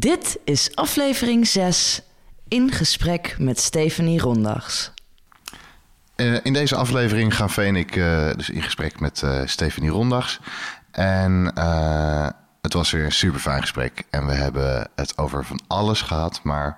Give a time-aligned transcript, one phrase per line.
[0.00, 2.02] Dit is aflevering 6
[2.48, 4.92] in gesprek met Stephanie Rondags.
[6.16, 9.90] Uh, in deze aflevering gaan Vee en ik uh, dus in gesprek met uh, Stephanie
[9.90, 10.40] Rondags.
[10.90, 11.44] En
[12.60, 14.02] het was weer een super fijn gesprek.
[14.10, 16.40] En we hebben het over van alles gehad.
[16.42, 16.76] Maar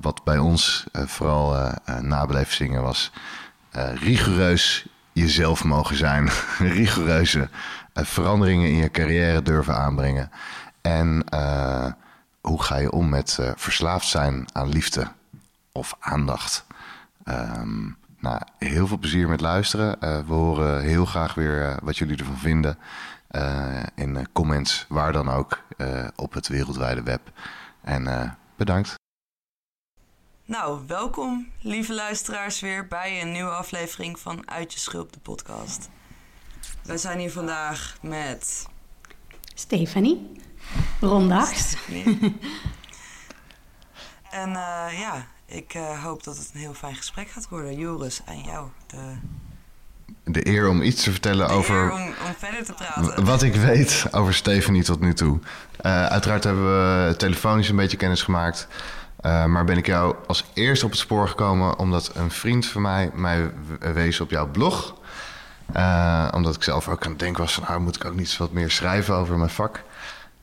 [0.00, 3.12] wat bij ons vooral nabeleefd zingen was
[3.94, 6.28] rigoureus jezelf mogen zijn.
[6.58, 7.48] Rigoureuze
[7.94, 10.30] veranderingen in je carrière durven aanbrengen.
[10.82, 11.24] En
[12.48, 15.12] hoe ga je om met uh, verslaafd zijn aan liefde
[15.72, 16.64] of aandacht?
[17.24, 19.96] Um, nou, heel veel plezier met luisteren.
[20.00, 22.78] Uh, we horen heel graag weer uh, wat jullie ervan vinden.
[23.94, 25.62] in comments, waar dan ook,
[26.16, 27.20] op het wereldwijde web.
[27.80, 28.94] En bedankt.
[30.44, 35.88] Nou, welkom lieve luisteraars weer bij een nieuwe aflevering van Uit je Schulp, de podcast.
[36.82, 38.66] Wij zijn hier vandaag met...
[41.00, 41.76] Rondags.
[44.30, 47.78] en uh, ja, ik uh, hoop dat het een heel fijn gesprek gaat worden.
[47.78, 48.68] Joris, aan jou.
[48.86, 49.16] De,
[50.24, 51.92] de eer om iets te vertellen de over.
[51.92, 53.24] Om, om, verder te praten.
[53.24, 55.38] Wat ik weet over Stephanie tot nu toe.
[55.86, 58.68] Uh, uiteraard hebben we telefonisch een beetje kennis gemaakt.
[59.22, 63.10] maar ben ik jou als eerste op het spoor gekomen omdat een vriend van mij
[63.14, 64.94] mij wees op jouw blog.
[66.32, 68.52] omdat ik zelf ook aan het denken was van, nou moet ik ook niet wat
[68.52, 69.82] meer schrijven over mijn vak.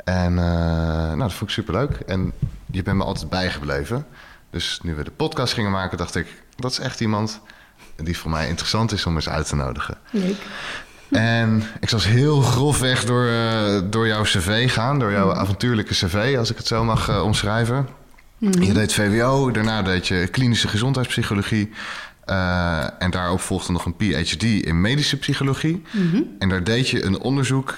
[0.06, 1.92] En uh, nou, dat vond ik superleuk.
[1.92, 2.32] En
[2.72, 4.06] je bent me altijd bijgebleven.
[4.50, 6.44] Dus nu we de podcast gingen maken, dacht ik...
[6.56, 7.42] dat is echt iemand
[7.96, 9.98] die voor mij interessant is om eens uit te nodigen.
[10.10, 10.36] Leuk.
[11.12, 15.00] En ik zal heel grofweg door, uh, door jouw cv gaan.
[15.00, 15.40] Door jouw mm.
[15.40, 17.88] avontuurlijke cv, als ik het zo mag uh, omschrijven.
[18.38, 18.62] Mm.
[18.62, 21.72] Je deed VWO, daarna deed je klinische gezondheidspsychologie...
[22.30, 25.84] Uh, en daarop volgde nog een PhD in medische psychologie.
[25.92, 26.36] Mm -hmm.
[26.40, 27.78] En daar deed je een onderzoek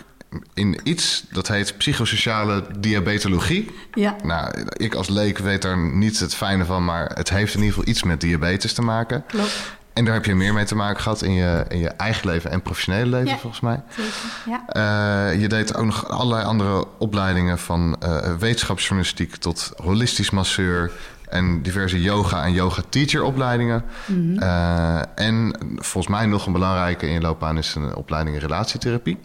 [0.54, 3.72] in iets dat heet psychosociale diabetologie.
[3.94, 4.16] Ja.
[4.24, 7.74] Nou, ik als leek weet daar niet het fijne van, maar het heeft in ieder
[7.74, 9.24] geval iets met diabetes te maken.
[9.28, 9.76] Klopt.
[9.94, 12.52] En daar heb je meer mee te maken gehad in je, in je eigen leven
[12.52, 13.82] en professionele leven, ja, volgens mij.
[13.90, 14.14] Zeker,
[14.46, 15.32] ja.
[15.32, 20.92] Uh, je deed ook nog allerlei andere opleidingen van uh, wetenschapsjournalistiek tot holistisch masseur
[21.30, 23.84] en diverse yoga en yoga teacher opleidingen.
[24.06, 24.44] Mm -hmm.
[24.44, 29.18] uh, en volgens mij nog een belangrijke in je loopbaan is een opleiding in relatietherapie.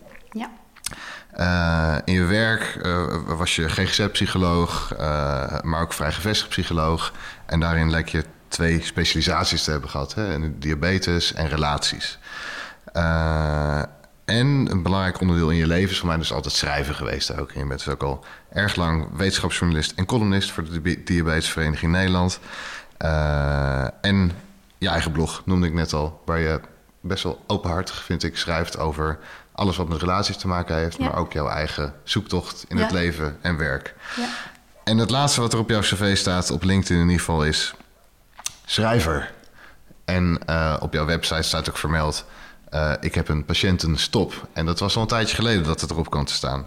[1.38, 4.98] Uh, in je werk uh, was je GGZ-psycholoog, uh,
[5.60, 7.12] maar ook vrijgevestigd psycholoog.
[7.46, 10.58] En daarin lijkt je twee specialisaties te hebben gehad: hè?
[10.58, 12.18] diabetes en relaties.
[14.24, 17.52] en een belangrijk onderdeel in je leven is voor mij dus altijd schrijven geweest ook.
[17.52, 22.40] Je bent dus ook al erg lang wetenschapsjournalist en columnist voor de Diabetesvereniging Nederland.
[24.00, 24.32] en
[24.78, 26.60] je eigen blog noemde ik net al, waar je
[27.00, 29.18] best wel openhartig, vind ik, schrijft over
[29.52, 31.04] alles wat met relaties te maken heeft, ja.
[31.04, 32.82] maar ook jouw eigen zoektocht in Ja.
[32.82, 33.94] het leven en werk.
[34.16, 34.28] Ja.
[34.84, 37.74] En het laatste wat er op jouw cv staat, op LinkedIn in ieder geval, is
[38.64, 39.30] schrijver.
[40.04, 42.24] En uh, op jouw website staat ook vermeld,
[42.74, 44.48] uh, ik heb een patiëntenstop.
[44.52, 46.66] En dat was al een tijdje geleden dat het erop kwam te staan.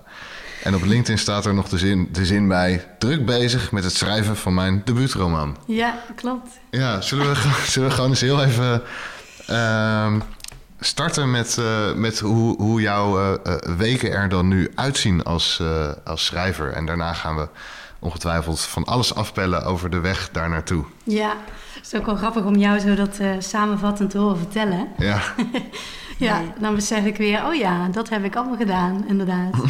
[0.64, 3.94] En op LinkedIn staat er nog de zin, de zin bij, druk bezig met het
[3.94, 5.58] schrijven van mijn debuutroman.
[5.68, 6.50] Ja, klopt.
[6.72, 7.36] Ja, zullen we,
[7.72, 8.82] zullen we gewoon eens heel even...
[9.50, 10.14] Uh,
[10.80, 15.92] starten met, uh, met hoe, hoe jouw uh, weken er dan nu uitzien als, uh,
[16.04, 16.72] als schrijver.
[16.72, 17.48] En daarna gaan we
[18.00, 20.84] ongetwijfeld van alles afpellen over de weg daar naartoe.
[21.04, 21.34] Ja,
[21.74, 24.88] het is ook wel grappig om jou zo dat samenvattend te horen vertellen.
[24.98, 25.22] Ja.
[26.18, 29.54] ja, dan besef ik weer, oh ja, dat heb ik allemaal gedaan, inderdaad.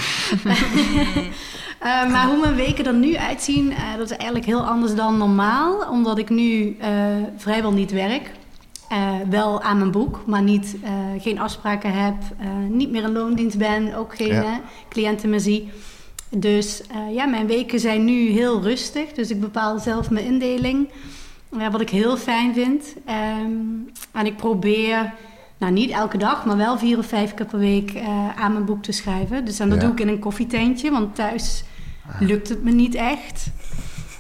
[2.12, 5.90] maar hoe mijn weken er nu uitzien, dat is eigenlijk heel anders dan normaal.
[5.90, 6.78] Omdat ik nu
[7.38, 8.30] vrijwel niet werk.
[8.92, 10.90] Uh, wel aan mijn boek, maar niet, uh,
[11.22, 14.62] geen afspraken heb, uh, niet meer in loondienst ben, ook geen ja.
[14.90, 15.72] cliënten meer zie.
[16.30, 19.12] dus eh, ja, mijn weken zijn nu heel rustig.
[19.12, 20.90] Dus ik bepaal zelf mijn indeling.
[21.72, 22.94] Wat ik heel fijn vind.
[23.06, 23.52] Ehm,
[24.12, 25.14] en ik probeer,
[25.58, 28.66] nou niet elke dag, maar wel vier of vijf keer per week uh, aan mijn
[28.66, 29.46] boek te schrijven.
[29.46, 29.84] Dus en dat Ja.
[29.84, 31.64] doe ik in een koffietentje, want thuis
[32.20, 33.48] lukt het me niet echt.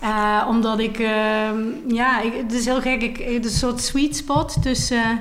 [0.06, 1.57] Uh, omdat ik, ehm,
[1.88, 3.02] ja, ik, het is heel gek.
[3.02, 5.19] Ik, het is een soort sweet spot tussen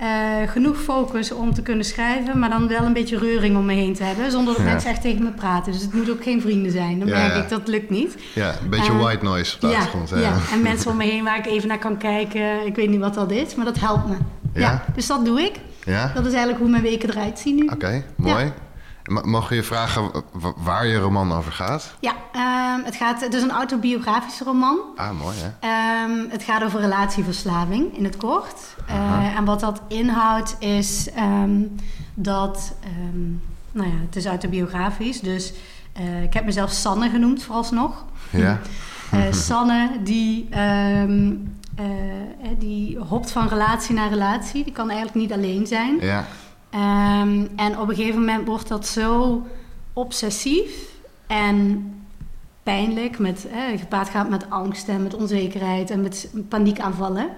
[0.00, 0.06] uh,
[0.46, 3.94] genoeg focus om te kunnen schrijven, maar dan wel een beetje reuring om me heen
[3.94, 4.70] te hebben, zonder dat Ja.
[4.72, 5.72] mensen echt tegen me praten.
[5.72, 6.98] Dus het moet ook geen vrienden zijn.
[6.98, 7.42] Dan Ja, merk ja.
[7.42, 8.16] ik dat lukt niet.
[8.34, 10.08] Ja, een beetje Eh, white noise op de achtergrond.
[10.10, 12.66] ja, en mensen om me heen waar ik even naar kan kijken.
[12.66, 14.16] Ik weet niet wat dat is, maar dat helpt me.
[14.54, 14.84] Ja?
[14.94, 15.52] dus dat doe ik.
[15.84, 16.06] Ja?
[16.14, 17.66] Dat is eigenlijk hoe mijn weken eruit zien nu.
[17.66, 18.52] Oké, mooi.
[19.10, 20.10] Mogen je vragen
[20.56, 21.94] waar je roman over gaat?
[22.00, 24.78] Ja, ehm, het, gaat, het is een autobiografische roman.
[24.96, 25.68] Ah, mooi hè?
[25.68, 28.76] Ehm, het gaat over relatieverslaving in het kort.
[28.88, 29.36] Aha.
[29.36, 31.62] en wat dat inhoudt is ehm,
[32.14, 32.74] dat,
[33.72, 35.20] nou ja, het is autobiografisch.
[35.20, 35.52] Dus
[35.92, 38.04] eh, ik heb mezelf Sanne genoemd vooralsnog.
[38.30, 38.58] Ja?
[39.10, 40.48] Eh, Sanne die,
[42.58, 44.64] die hopt van relatie naar relatie.
[44.64, 45.98] Die kan eigenlijk niet alleen zijn.
[46.00, 46.26] Ja.
[46.70, 49.42] Ehm, en op een gegeven moment wordt dat zo
[49.92, 50.88] obsessief
[51.26, 51.84] en
[52.62, 57.28] pijnlijk, met, eh, gepaard gaat met angst en met onzekerheid en met paniekaanvallen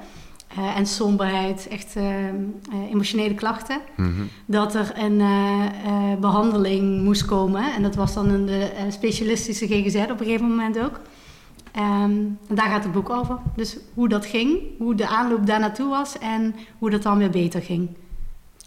[0.56, 2.34] eh, en somberheid, echt ehm,
[2.72, 4.10] eh, emotionele klachten, Mhm.
[4.46, 7.72] dat er een eh, eh, behandeling moest komen.
[7.74, 11.00] En dat was dan een de, specialistische GGZ op een gegeven moment ook.
[11.72, 12.10] Ehm,
[12.48, 13.38] en daar gaat het boek over.
[13.56, 17.30] Dus hoe dat ging, hoe de aanloop daar naartoe was en hoe dat dan weer
[17.30, 17.88] beter ging.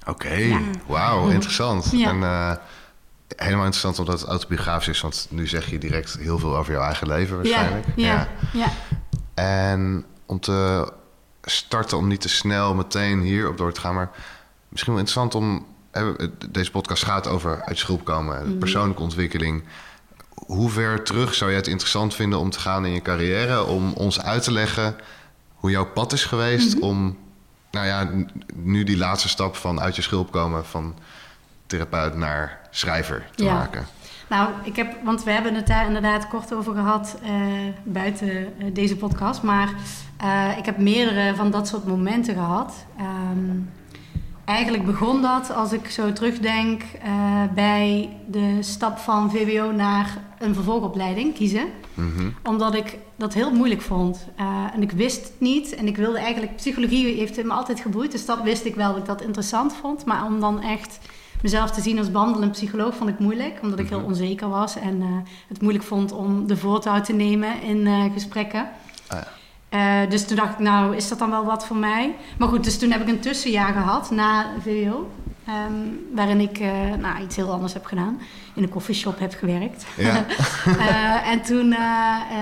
[0.07, 0.59] Oké, Ja.
[0.87, 1.89] wauw, interessant.
[1.91, 2.09] Ja.
[2.09, 2.51] En eh,
[3.35, 6.81] helemaal interessant omdat het autobiografisch is, want nu zeg je direct heel veel over jouw
[6.83, 7.85] eigen leven waarschijnlijk.
[7.95, 8.67] Ja, ja, ja.
[9.33, 10.91] En om te
[11.43, 14.09] starten, om niet te snel meteen hier op door te gaan, maar
[14.69, 15.65] misschien wel interessant om.
[16.49, 18.57] Deze podcast gaat over uit je komen, Mhm.
[18.57, 19.63] persoonlijke ontwikkeling.
[20.33, 23.63] Hoe ver terug zou jij het interessant vinden om te gaan in je carrière?
[23.63, 24.95] Om ons uit te leggen
[25.53, 26.83] hoe jouw pad is geweest Mhm.
[26.83, 27.17] om,
[27.75, 28.09] nou ja,
[28.55, 30.95] nu die laatste stap van uit je schulp komen van
[31.67, 33.53] therapeut naar schrijver te Ja.
[33.53, 33.85] maken.
[34.29, 37.31] Nou, ik heb, want we hebben het daar inderdaad kort over gehad eh,
[37.83, 38.29] buiten
[38.59, 39.41] eh, deze podcast.
[39.41, 39.69] Maar
[40.17, 42.85] eh, ik heb meerdere van dat soort momenten gehad.
[42.97, 43.57] Ehm,
[44.45, 50.53] eigenlijk begon dat, als ik zo terugdenk, eh, bij de stap van VWO naar een
[50.53, 51.65] vervolgopleiding kiezen.
[51.93, 52.29] Mhm.
[52.43, 54.27] Omdat ik dat heel moeilijk vond.
[54.35, 55.75] Eh, en ik wist het niet.
[55.75, 56.55] En ik wilde eigenlijk...
[56.55, 58.11] Psychologie heeft me altijd geboeid.
[58.11, 60.05] Dus dat wist ik wel dat ik dat interessant vond.
[60.05, 60.99] Maar om dan echt
[61.41, 63.59] mezelf te zien als behandelend psycholoog vond ik moeilijk.
[63.61, 64.07] Omdat ik heel Mhm.
[64.07, 64.75] onzeker was.
[64.75, 65.07] En eh,
[65.47, 68.69] het moeilijk vond om de voortouw te nemen in gesprekken.
[69.07, 69.27] Ah ja.
[69.75, 72.15] Eh, dus toen dacht ik, nou, is dat dan wel wat voor mij?
[72.37, 75.09] Maar goed, dus toen heb ik een tussenjaar gehad na VWO.
[75.45, 75.73] ehm,
[76.13, 78.19] waarin ik eh, nou, iets heel anders heb gedaan.
[78.53, 79.85] In een koffieshop heb gewerkt.
[79.97, 80.25] Ja.
[80.65, 81.71] Eh, en toen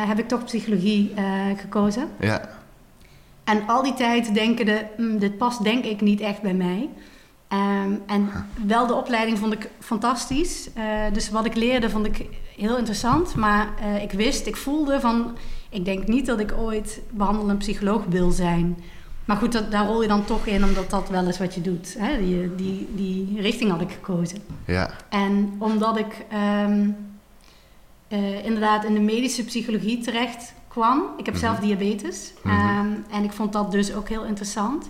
[0.07, 1.13] heb ik toch psychologie
[1.57, 2.07] gekozen.
[2.19, 2.49] Ja,
[3.43, 6.89] En al die tijd denkende, "Hmm, dit past denk ik niet echt bij mij.
[7.47, 8.29] Ehm, en
[8.65, 10.69] wel de opleiding vond ik fantastisch.
[11.13, 12.25] Dus wat ik leerde vond ik
[12.57, 13.35] heel interessant.
[13.35, 13.67] Maar
[14.01, 15.35] ik wist, ik voelde van...
[15.73, 18.77] Ik denk niet dat ik ooit behandelend psycholoog wil zijn.
[19.25, 21.61] Maar goed, dat, daar rol je dan toch in, omdat dat wel is wat je
[21.61, 21.95] doet.
[21.99, 22.17] Hè?
[22.25, 24.37] Die, die, die richting had ik gekozen.
[24.65, 26.89] ja, En omdat ik ehm,
[28.07, 31.01] eh, inderdaad in de medische psychologie terecht kwam.
[31.17, 31.65] Ik heb zelf Mhm.
[31.65, 32.33] diabetes.
[32.43, 32.55] Mhm.
[32.55, 34.89] Ehm, en ik vond dat dus ook heel interessant.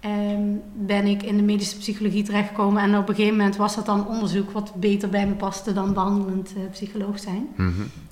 [0.00, 0.42] Ehm,
[0.74, 2.82] ben ik in de medische psychologie terechtgekomen.
[2.82, 5.92] En op een gegeven moment was dat dan onderzoek wat beter bij me paste dan
[5.94, 7.48] behandelend eh, psycholoog zijn.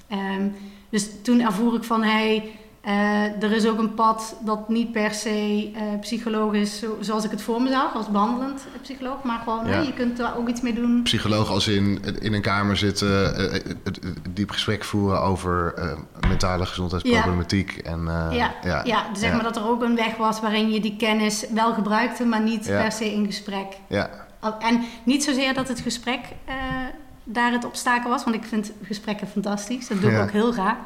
[0.08, 0.46] Ehm,
[0.92, 5.14] dus toen ervoer ik van, hey, eh, er is ook een pad dat niet per
[5.14, 9.22] se eh, psycholoog is zo- zoals ik het voor me zag, als behandelend psycholoog.
[9.22, 9.80] Maar gewoon, Ja.
[9.80, 11.02] je kunt er ook iets mee doen.
[11.02, 13.62] Psycholoog als in in een kamer zitten, eh, eh,
[14.30, 15.92] diep gesprek voeren over eh,
[16.28, 17.70] mentale gezondheidsproblematiek.
[17.76, 20.70] En, eh, ja, ja, ja, dus zeg maar dat er ook een weg was waarin
[20.72, 22.82] je die kennis wel gebruikte, maar niet Ja.
[22.82, 23.66] per se in gesprek.
[23.88, 24.10] Ja,
[24.58, 26.54] En niet zozeer dat het gesprek eh,
[27.24, 29.88] daar het obstakel was, want ik vind gesprekken fantastisch.
[29.88, 30.22] Dat doe ik Ja.
[30.22, 30.76] ook heel graag.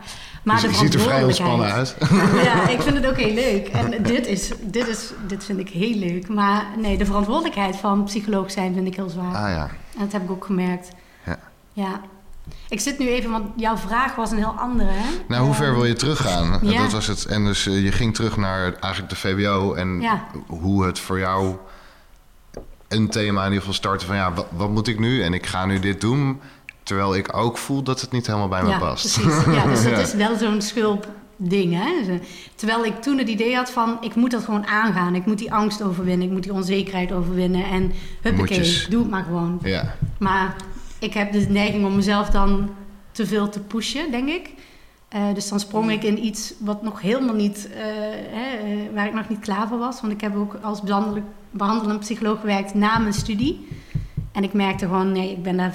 [0.43, 1.97] Maar je de ziet er vrij ontspannen uit.
[2.45, 3.69] Ja, ik vind het ook heel leuk.
[3.69, 6.29] En dit, is, dit, is, dit vind ik heel leuk.
[6.29, 9.35] Maar nee, de verantwoordelijkheid van psycholoog zijn vind ik heel zwaar.
[9.35, 10.89] Ah ja, En dat heb ik ook gemerkt.
[11.27, 11.39] Ja.
[11.73, 12.01] ja.
[12.69, 14.91] Ik zit nu even, want jouw vraag was een heel andere.
[14.93, 15.09] Hè?
[15.29, 16.59] nou hoe ver wil je teruggaan?
[16.63, 16.83] ja.
[16.83, 17.25] Dat was het.
[17.25, 20.05] En dus eh, je ging terug naar eigenlijk de VWO en
[20.47, 21.57] hoe het voor jou
[22.97, 25.23] een thema in ieder geval startte van ja, wat, wat moet ik nu?
[25.23, 26.41] En ik ga nu dit doen,
[26.83, 29.21] terwijl ik ook voel dat het niet helemaal bij me ja, past.
[29.21, 29.45] Precies.
[29.55, 29.99] Ja, dus dat Ja.
[29.99, 31.75] is wel zo'n schulp ding.
[31.75, 32.19] Hè?
[32.55, 35.15] Terwijl ik toen het idee had van, ik moet dat gewoon aangaan.
[35.15, 36.27] Ik moet die angst overwinnen.
[36.27, 37.65] Ik moet die onzekerheid overwinnen.
[37.65, 38.87] En huppakee, Moetjes.
[38.91, 39.59] doe het maar gewoon.
[39.63, 40.57] Ja, Maar
[40.99, 42.71] ik heb de neiging om mezelf dan
[43.13, 44.51] te veel te pushen, denk ik.
[45.09, 47.81] Eh, dus dan sprong ik in iets wat nog helemaal niet, eh,
[48.31, 50.01] hè, eh, waar ik nog niet klaar voor was.
[50.01, 51.27] Want ik heb ook als behandelend,
[51.57, 53.69] behandelend psycholoog gewerkt na mijn studie.
[54.33, 55.75] En ik merkte gewoon, nee, ik ben daar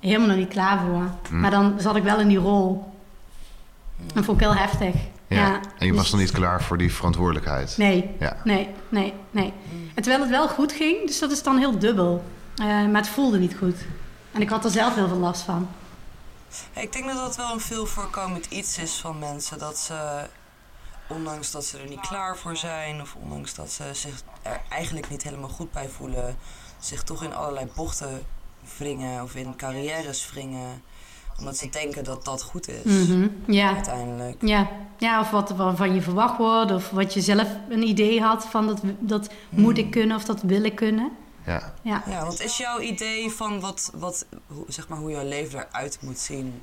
[0.00, 1.10] helemaal nog niet klaar voor.
[1.30, 1.40] Mm.
[1.40, 2.92] Maar dan zat ik wel in die rol.
[4.14, 4.94] Dat vond ik heel heftig.
[5.28, 5.36] Ja.
[5.36, 5.60] Ja.
[5.78, 7.74] En je was Dus- nog niet klaar voor die verantwoordelijkheid.
[7.76, 8.36] Nee, Ja.
[8.44, 9.52] nee, nee, nee.
[9.94, 12.24] En terwijl het wel goed ging, dus dat is dan heel dubbel.
[12.56, 13.76] Eh, maar het voelde niet goed.
[14.32, 15.68] En ik had er zelf heel veel last van.
[16.74, 19.58] Ja, ik denk dat dat wel een veel voorkomend iets is van mensen.
[19.58, 20.26] Dat ze,
[21.08, 25.08] ondanks dat ze er niet klaar voor zijn, of ondanks dat ze zich er eigenlijk
[25.10, 26.36] niet helemaal goed bij voelen,
[26.78, 28.22] zich toch in allerlei bochten
[28.78, 30.82] wringen of in carrières wringen.
[31.38, 34.36] Omdat ze denken dat dat goed is, Mhm, Ja, uiteindelijk.
[34.40, 34.68] ja.
[34.98, 38.46] ja, of wat er van je verwacht wordt, of wat je zelf een idee had
[38.46, 41.10] van dat, dat moet ik kunnen of dat wil ik kunnen.
[41.46, 41.74] Ja.
[41.82, 42.02] Ja.
[42.06, 45.98] Ja, want is jouw idee van wat, wat hoe, zeg maar, hoe jouw leven eruit
[46.00, 46.62] moet zien,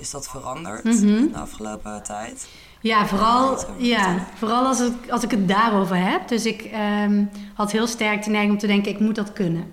[0.00, 1.02] is dat veranderd Mhm.
[1.32, 2.48] de afgelopen tijd?
[2.80, 6.28] Ja, vooral, ja, vooral als, het, als ik het daarover heb.
[6.28, 9.72] Dus ik ehm, had heel sterk de neiging om te denken, ik moet dat kunnen.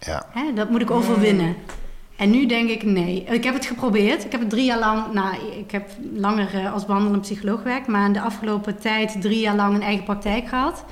[0.00, 0.26] Ja.
[0.30, 1.56] Hè, dat moet ik overwinnen.
[2.16, 3.24] En nu denk ik nee.
[3.24, 4.24] Ik heb het geprobeerd.
[4.24, 7.86] Ik heb het drie jaar lang, nou, ik heb langer eh, als behandelend psycholoog gewerkt,
[7.86, 10.84] maar in de afgelopen tijd drie jaar lang een eigen praktijk gehad.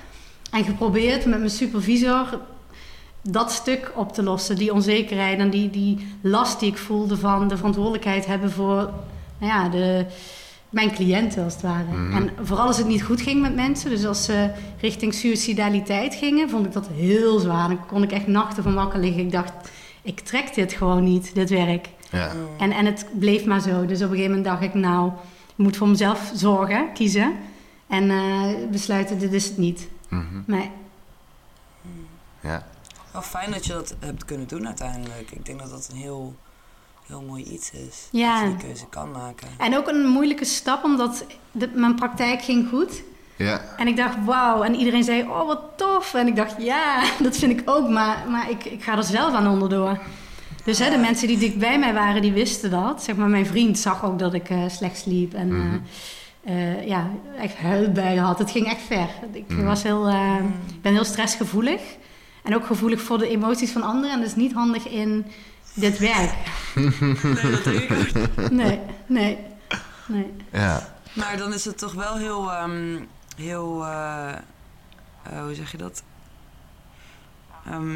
[0.51, 2.41] En geprobeerd met mijn supervisor
[3.23, 7.49] dat stuk op te lossen, die onzekerheid en die, die last die ik voelde van
[7.49, 8.91] de verantwoordelijkheid hebben voor
[9.39, 10.07] nou ja, de,
[10.71, 11.85] mijn cliënten als het ware.
[11.93, 12.17] Mhm.
[12.17, 14.51] En vooral als het niet goed ging met mensen, dus als ze
[14.81, 17.69] richting suicidaliteit gingen, vond ik dat heel zwaar.
[17.69, 19.23] Dan kon ik echt nachten van wakker liggen.
[19.23, 19.53] Ik dacht,
[20.03, 21.89] ik trek dit gewoon niet, dit werk.
[22.11, 22.33] Ja.
[22.59, 23.87] En, en het bleef maar zo.
[23.87, 25.11] Dus op een gegeven moment dacht ik, nou,
[25.49, 27.33] ik moet voor mezelf zorgen, kiezen.
[27.87, 29.89] En eh, besluiten, dit is het niet.
[30.09, 30.41] Mhm.
[30.47, 30.71] Nee.
[32.41, 32.67] Ja.
[33.13, 35.31] Wel fijn dat je dat hebt kunnen doen uiteindelijk.
[35.31, 36.35] Ik denk dat dat een heel,
[37.07, 38.09] heel mooi iets is.
[38.11, 38.41] Ja.
[38.43, 39.49] Dat je die keuze kan maken.
[39.59, 43.03] En ook een moeilijke stap, omdat de, mijn praktijk ging goed.
[43.37, 43.61] Ja.
[43.77, 44.63] En ik dacht, wauw.
[44.63, 46.15] En iedereen zei, oh, wat tof.
[46.15, 47.89] En ik dacht, ja, dat vind ik ook.
[47.89, 49.99] Maar, maar ik, ik ga er zelf aan onderdoor.
[50.65, 53.03] Dus hè, de mensen die dicht bij mij waren, die wisten dat.
[53.03, 55.35] Zeg maar, mijn vriend zag ook dat ik eh, slecht sliep.
[55.35, 55.83] En
[56.45, 58.39] eh, eh, ja, echt huilbuien had.
[58.39, 59.09] Het ging echt ver.
[59.33, 59.65] Ik, Mhm.
[59.65, 60.35] was heel, eh,
[60.69, 61.81] ik ben heel stressgevoelig.
[62.43, 64.11] En ook gevoelig voor de emoties van anderen.
[64.13, 65.27] En dat is niet handig in
[65.75, 66.35] dit werk.
[66.75, 67.93] Nee, dat denk ik
[68.39, 68.51] ook.
[68.51, 69.39] Nee, nee,
[70.07, 70.33] nee.
[70.53, 70.95] Ja.
[71.13, 73.01] Maar dan is het toch wel heel, ehm,
[73.37, 74.29] heel, eh,
[75.23, 76.03] eh, hoe zeg je dat?
[77.67, 77.93] Ehm,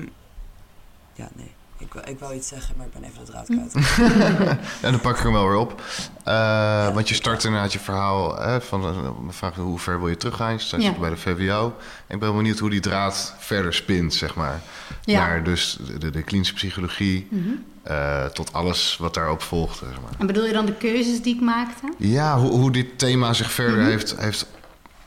[1.14, 1.54] ja, nee.
[1.78, 3.74] Ik, ik wou iets zeggen, maar ik ben even de draad kwijt.
[4.82, 5.82] En dan pak ik hem wel weer op.
[6.24, 10.08] Eh, Want je start inderdaad je verhaal hè, van eh, me vragen hoe ver wil
[10.08, 10.52] je teruggaan.
[10.52, 10.92] Je staat Ja.
[10.92, 11.74] bij de VWO.
[12.08, 14.60] Ik ben benieuwd hoe die draad verder spint, zeg maar.
[15.04, 15.26] Ja.
[15.26, 17.48] Naar dus de, de klinische psychologie Mhm.
[17.82, 19.78] eh, tot alles wat daarop volgt.
[19.78, 20.10] Zeg maar.
[20.18, 21.92] En bedoel je dan de keuzes die ik maakte?
[21.98, 23.88] Ja, hoe, hoe dit thema zich verder Mhm.
[23.88, 24.46] heeft, heeft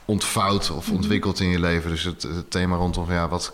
[0.04, 1.90] ontvouwd of ontwikkeld in je leven.
[1.90, 3.52] Dus het, het thema rondom ja, wat,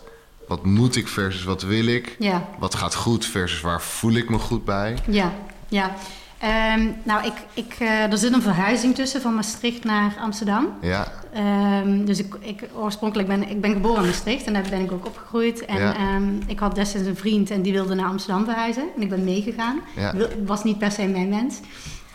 [0.48, 2.16] wat moet ik versus wat wil ik?
[2.18, 4.96] Ja, Wat gaat goed versus waar voel ik me goed bij?
[5.08, 5.32] ja,
[5.68, 5.94] ja.
[6.38, 10.66] Ehm, nou, ik, ik, eh, er zit een verhuizing tussen van Maastricht naar Amsterdam.
[10.80, 14.80] Ja, Ehm, dus ik, ik, oorspronkelijk ben ik ben geboren in Maastricht en daar ben
[14.80, 15.64] ik ook opgegroeid.
[15.64, 15.94] En Ja.
[15.96, 18.82] ehm, ik had destijds een vriend en die wilde naar Amsterdam verhuizen.
[18.96, 19.80] En ik ben meegegaan.
[19.96, 20.12] ja.
[20.44, 21.60] Was niet per se mijn wens.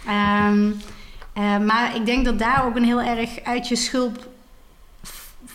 [0.07, 0.69] Ehm,
[1.33, 4.27] eh, maar ik denk dat daar ook een heel erg uit je schulp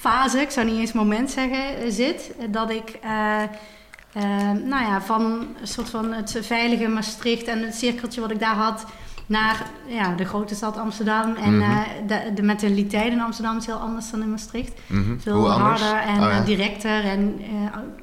[0.06, 2.32] fase, ik zou niet eens moment zeggen, zit.
[2.50, 7.74] Dat ik, eh, eh, nou ja, van een soort van het veilige Maastricht en het
[7.74, 8.84] cirkeltje wat ik daar had,
[9.26, 11.34] naar ja, de grote stad Amsterdam.
[11.34, 11.70] En Mhm.
[11.70, 14.72] eh, de, de mentaliteit in Amsterdam is heel anders dan in Maastricht.
[14.86, 15.18] Mhm.
[15.18, 15.80] Veel Hoe anders?
[15.82, 16.40] harder en Oh, ja.
[16.40, 17.40] directer en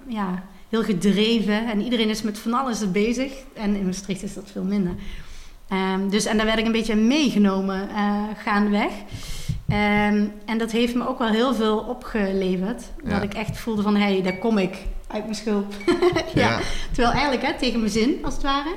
[0.08, 1.68] ja, heel gedreven.
[1.72, 3.32] En iedereen is met van alles bezig.
[3.54, 4.94] En in Maastricht is dat veel minder.
[5.70, 7.90] Ehm, dus, en daar werd ik een beetje meegenomen
[8.44, 8.92] gaandeweg.
[9.68, 12.84] Ehm, en dat heeft me ook wel heel veel opgeleverd.
[13.04, 13.10] Ja.
[13.10, 14.78] Dat ik echt voelde van, hé, hey, daar kom ik
[15.08, 15.74] uit mijn schulp.
[16.34, 16.50] ja.
[16.50, 16.60] Ja.
[16.92, 18.76] Terwijl eigenlijk hè, tegen mijn zin, als het ware.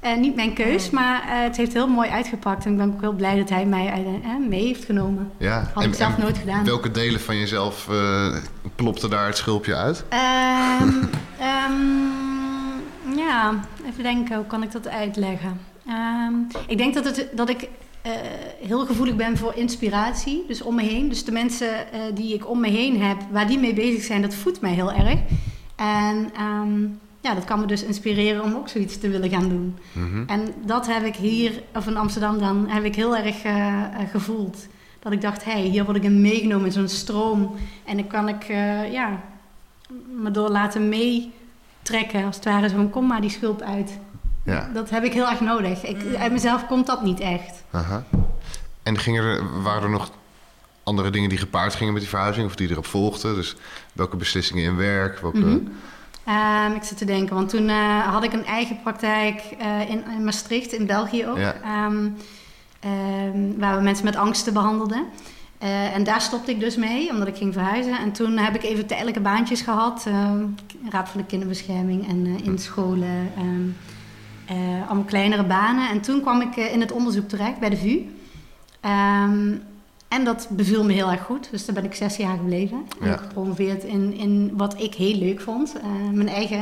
[0.00, 2.64] Eh, niet mijn keus, maar eh, het heeft heel mooi uitgepakt.
[2.64, 3.86] En ik ben ook heel blij dat hij mij
[4.22, 5.30] eh, mee heeft genomen.
[5.36, 5.70] Ja.
[5.74, 6.64] Had ik zelf nooit gedaan.
[6.64, 8.36] Welke delen van jezelf eh
[8.74, 10.04] plopte daar het schulpje uit?
[10.08, 10.88] Ehm,
[11.50, 13.54] ehm, ja,
[13.86, 15.60] even denken, hoe kan ik dat uitleggen?
[15.86, 16.34] Ehm,
[16.66, 17.68] ik denk dat, het, dat ik
[18.08, 21.08] eh, heel gevoelig ben voor inspiratie, dus om me heen.
[21.08, 24.22] Dus de mensen eh, die ik om me heen heb, waar die mee bezig zijn,
[24.22, 25.18] dat voedt mij heel erg.
[25.76, 26.82] En ehm,
[27.20, 29.76] ja, dat kan me dus inspireren om ook zoiets te willen gaan doen.
[29.92, 30.22] Mhm.
[30.26, 34.66] En dat heb ik hier, of in Amsterdam dan, heb ik heel erg eh, gevoeld.
[34.98, 37.54] Dat ik dacht, hé, hey, hier word ik in meegenomen in zo'n stroom.
[37.84, 38.42] En dan kan ik,
[38.90, 39.20] ja,
[40.22, 42.24] me door laten meetrekken.
[42.24, 43.98] Als het ware zo van, kom maar die schulp uit.
[44.52, 44.70] Ja.
[44.74, 45.84] Dat heb ik heel erg nodig.
[45.84, 47.64] Ik, uit mezelf komt dat niet echt.
[47.70, 48.04] Aha.
[48.82, 50.10] En gingen er, waren er nog
[50.82, 53.34] andere dingen die gepaard gingen met die verhuizing of die erop volgden?
[53.34, 53.56] Dus
[53.92, 55.18] welke beslissingen in werk?
[55.18, 55.38] Welke...
[55.38, 55.58] Mhm.
[56.24, 60.04] Ehm, ik zit te denken, want toen eh, had ik een eigen praktijk eh, in,
[60.16, 61.38] in Maastricht, in België ook.
[61.38, 61.54] Ja.
[61.54, 62.08] ehm,
[62.80, 65.06] ehm, waar we mensen met angsten behandelden.
[65.58, 67.98] Eh, en daar stopte ik dus mee, omdat ik ging verhuizen.
[67.98, 70.04] En toen heb ik even tijdelijke baantjes gehad.
[70.06, 70.44] ehm,
[70.88, 73.32] Raad voor de Kinderbescherming en eh, in scholen.
[74.88, 75.90] Allemaal kleinere banen.
[75.90, 77.98] En toen kwam ik eh, in het onderzoek terecht bij de VU.
[78.80, 79.52] Ehm,
[80.08, 81.48] en dat beviel me heel erg goed.
[81.50, 82.86] Dus daar ben ik zes jaar gebleven.
[83.00, 83.06] Ja.
[83.06, 85.72] heb gepromoveerd in, in wat ik heel leuk vond.
[85.80, 86.60] Eh, mijn eigen,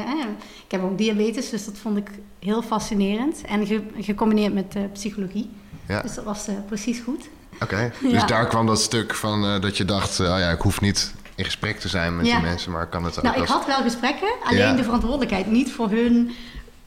[0.65, 3.41] ik heb ook diabetes, dus dat vond ik heel fascinerend.
[3.47, 5.51] En ge- gecombineerd met eh, psychologie.
[5.89, 6.01] Ja.
[6.03, 7.29] Dus dat was precies goed.
[7.63, 8.27] Oké, dus Ja.
[8.27, 11.79] daar kwam dat stuk van dat je dacht, oh ja, ik hoef niet in gesprek
[11.81, 14.29] te zijn met die mensen, maar ik kan het ook Nou, ik had wel gesprekken,
[14.45, 16.31] alleen de verantwoordelijkheid niet voor hun,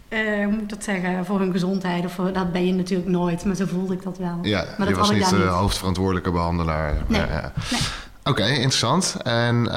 [0.09, 2.05] eh, hoe moet ik dat zeggen, voor hun gezondheid.
[2.05, 4.39] Of voor, dat ben je natuurlijk nooit, maar zo voelde ik dat wel.
[4.41, 5.45] Ja, maar je dat was niet de niet.
[5.45, 6.93] hoofdverantwoordelijke behandelaar.
[7.07, 7.21] Nee.
[7.21, 7.51] Ja, ja.
[7.71, 7.79] Nee.
[8.23, 9.17] Oké, interessant.
[9.23, 9.73] En eh,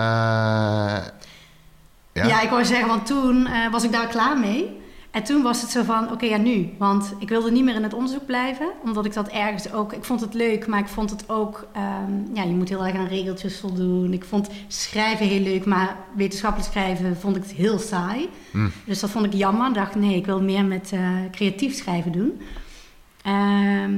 [2.13, 2.27] ja?
[2.27, 2.41] Ja?
[2.41, 4.82] ik wou zeggen, want toen eh, was ik daar klaar mee.
[5.13, 6.69] En toen was het zo van, oké, ja nu.
[6.79, 8.67] Want ik wilde niet meer in het onderzoek blijven.
[8.85, 9.93] Omdat ik dat ergens ook...
[9.93, 11.67] Ik vond het leuk, maar ik vond het ook...
[11.73, 14.13] ehm, ja, je moet heel erg aan regeltjes voldoen.
[14.13, 18.29] Ik vond schrijven heel leuk, maar wetenschappelijk schrijven vond ik het heel saai.
[18.51, 18.69] Hm.
[18.85, 19.69] Dus dat vond ik jammer.
[19.69, 21.01] Ik dacht, nee, ik wil meer met eh,
[21.31, 22.41] creatief schrijven doen.
[23.23, 23.93] Ehm,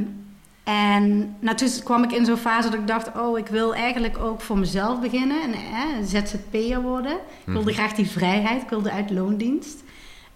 [0.64, 3.11] en nou, toen kwam ik in zo'n fase dat ik dacht...
[3.18, 5.42] oh, ik wil eigenlijk ook voor mezelf beginnen.
[5.42, 7.12] En eh, ZZP'er worden.
[7.12, 7.18] Ik
[7.52, 7.75] wilde Mhm.
[7.78, 8.62] graag die vrijheid.
[8.62, 9.83] Ik wilde uit loondienst.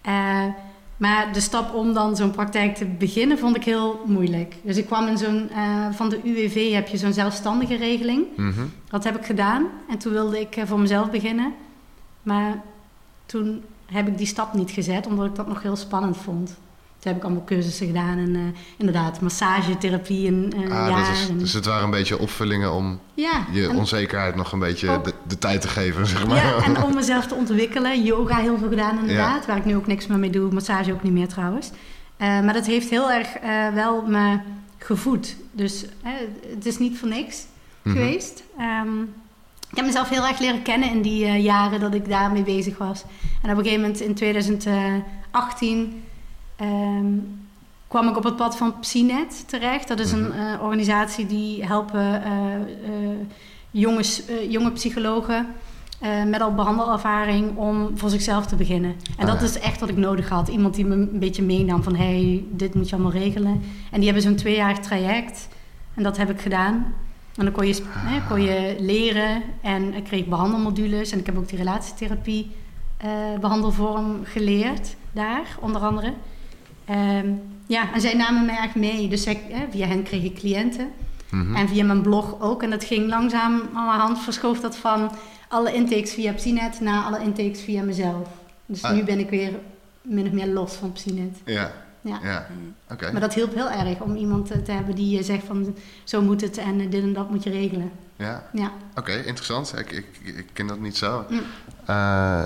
[0.01, 0.43] Eh,
[0.99, 4.55] maar de stap om dan zo'n praktijk te beginnen vond ik heel moeilijk.
[4.61, 5.49] Dus ik kwam in zo'n...
[5.49, 8.25] eh, van de UWV heb je zo'n zelfstandige regeling.
[8.35, 8.65] Mhm.
[8.89, 9.65] Dat heb ik gedaan.
[9.89, 11.53] En toen wilde ik eh, voor mezelf beginnen.
[12.23, 12.61] Maar
[13.25, 16.57] toen heb ik die stap niet gezet, omdat ik dat nog heel spannend vond.
[16.99, 18.41] Toen heb ik allemaal cursussen gedaan en eh,
[18.77, 23.69] inderdaad massagetherapie en Ah, is, en- dus het waren een beetje opvullingen om ja, je
[23.75, 26.37] onzekerheid nog een beetje Ook- de, de tijd te geven, zeg maar.
[26.37, 28.03] ja, en om mezelf te ontwikkelen.
[28.03, 30.51] Yoga heel veel gedaan inderdaad, waar ik nu ook niks meer mee doe.
[30.51, 31.69] Massage ook niet meer trouwens.
[32.17, 34.39] Eh, maar dat heeft heel erg eh, wel me
[34.77, 35.35] gevoed.
[35.51, 35.85] Dus
[36.55, 37.45] het is niet voor niks
[37.81, 37.95] Mhm.
[37.95, 38.43] geweest.
[38.57, 39.01] Ehm,
[39.69, 43.03] ik heb mezelf heel erg leren kennen in die jaren dat ik daarmee bezig was.
[43.41, 46.03] En op een gegeven moment in 2018
[46.59, 47.05] ehm,
[47.87, 49.87] kwam ik op het pad van Psinet terecht.
[49.87, 50.31] Dat is een Mhm.
[50.39, 52.61] eh, organisatie die helpen eh, eh,
[53.71, 55.47] jongens, jonge psychologen
[56.27, 58.95] met al behandelervaring om voor zichzelf te beginnen.
[59.17, 59.45] En Ah, dat ja.
[59.45, 60.47] is echt wat ik nodig had.
[60.47, 61.95] Iemand die me een beetje meenam van...
[61.95, 63.61] hey, dit moet je allemaal regelen.
[63.91, 65.47] En die hebben zo'n tweejarig traject.
[65.93, 66.73] En dat heb ik gedaan.
[67.35, 71.11] En dan kon je, sp- hè, kon je leren en ik kreeg behandelmodules.
[71.11, 72.51] En ik heb ook die relatietherapie
[72.97, 73.09] eh,
[73.41, 76.13] behandelvorm geleerd daar, onder andere.
[76.89, 77.27] Ehm,
[77.67, 79.07] ja, en zij namen mij echt mee.
[79.07, 80.89] Dus zij, via hen kreeg ik cliënten.
[81.29, 81.55] Mhm.
[81.55, 82.63] En via mijn blog ook.
[82.63, 85.11] En dat ging langzaam aan mijn hand verschoof dat van
[85.47, 88.27] alle intakes via Psinet naar alle intakes via mezelf.
[88.65, 88.91] Dus Ah.
[88.95, 89.51] nu ben ik weer
[90.01, 91.37] min of meer los van Psinet.
[91.45, 91.71] Ja,
[92.01, 92.47] Ja.
[93.11, 96.41] Maar dat hielp heel erg om iemand te hebben die eh, zegt van zo moet
[96.41, 97.91] het en dit en dat moet je regelen.
[98.15, 98.71] Ja, Ja.
[98.95, 99.73] oké, interessant.
[99.77, 101.25] Ik, ik, ik ken dat niet zo.
[101.29, 101.39] Mm.
[101.85, 102.43] Eh,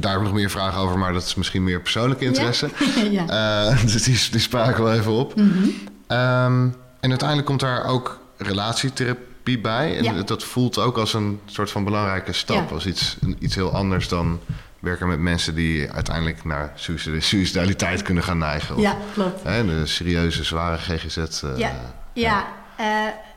[0.00, 2.68] daar heb ik nog meer vragen over, maar dat is misschien meer persoonlijke interesse.
[3.10, 3.26] ja.
[3.70, 5.34] Eh, dus die, die spraken wel even op.
[5.36, 5.68] Mhm.
[6.06, 6.68] Ehm,
[7.00, 9.96] en uiteindelijk komt daar ook relatietherapie bij.
[9.96, 10.22] En Ja.
[10.22, 12.68] dat voelt ook als een soort van belangrijke stap.
[12.68, 12.74] Ja.
[12.74, 14.40] Als iets, iets heel anders dan
[14.78, 16.72] werken met mensen die uiteindelijk naar
[17.18, 18.76] suicidaliteit kunnen gaan neigen.
[18.76, 19.42] Of, ja, klopt.
[19.42, 21.16] hè, de serieuze, zware GGZ.
[21.16, 21.72] eh, Ja.
[22.12, 22.86] Ja, eh,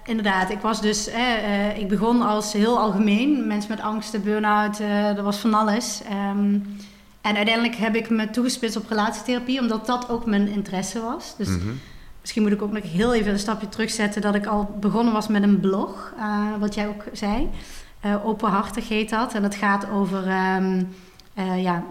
[0.05, 0.49] inderdaad.
[0.49, 3.47] Ik was dus, eh, eh, ik begon als heel algemeen.
[3.47, 6.01] Mensen met angsten, burn-out, eh er was van alles.
[6.09, 6.59] Ehm,
[7.21, 11.35] en uiteindelijk heb ik me toegespitst op relatietherapie, omdat dat ook mijn interesse was.
[11.37, 11.67] Dus mhm.
[12.21, 15.27] misschien moet ik ook nog heel even een stapje terugzetten dat ik al begonnen was
[15.27, 17.49] met een blog, eh, wat jij ook zei.
[17.99, 19.33] Eh, openhartig heet dat.
[19.33, 20.83] En dat gaat over ehm,
[21.35, 21.83] eh, ja,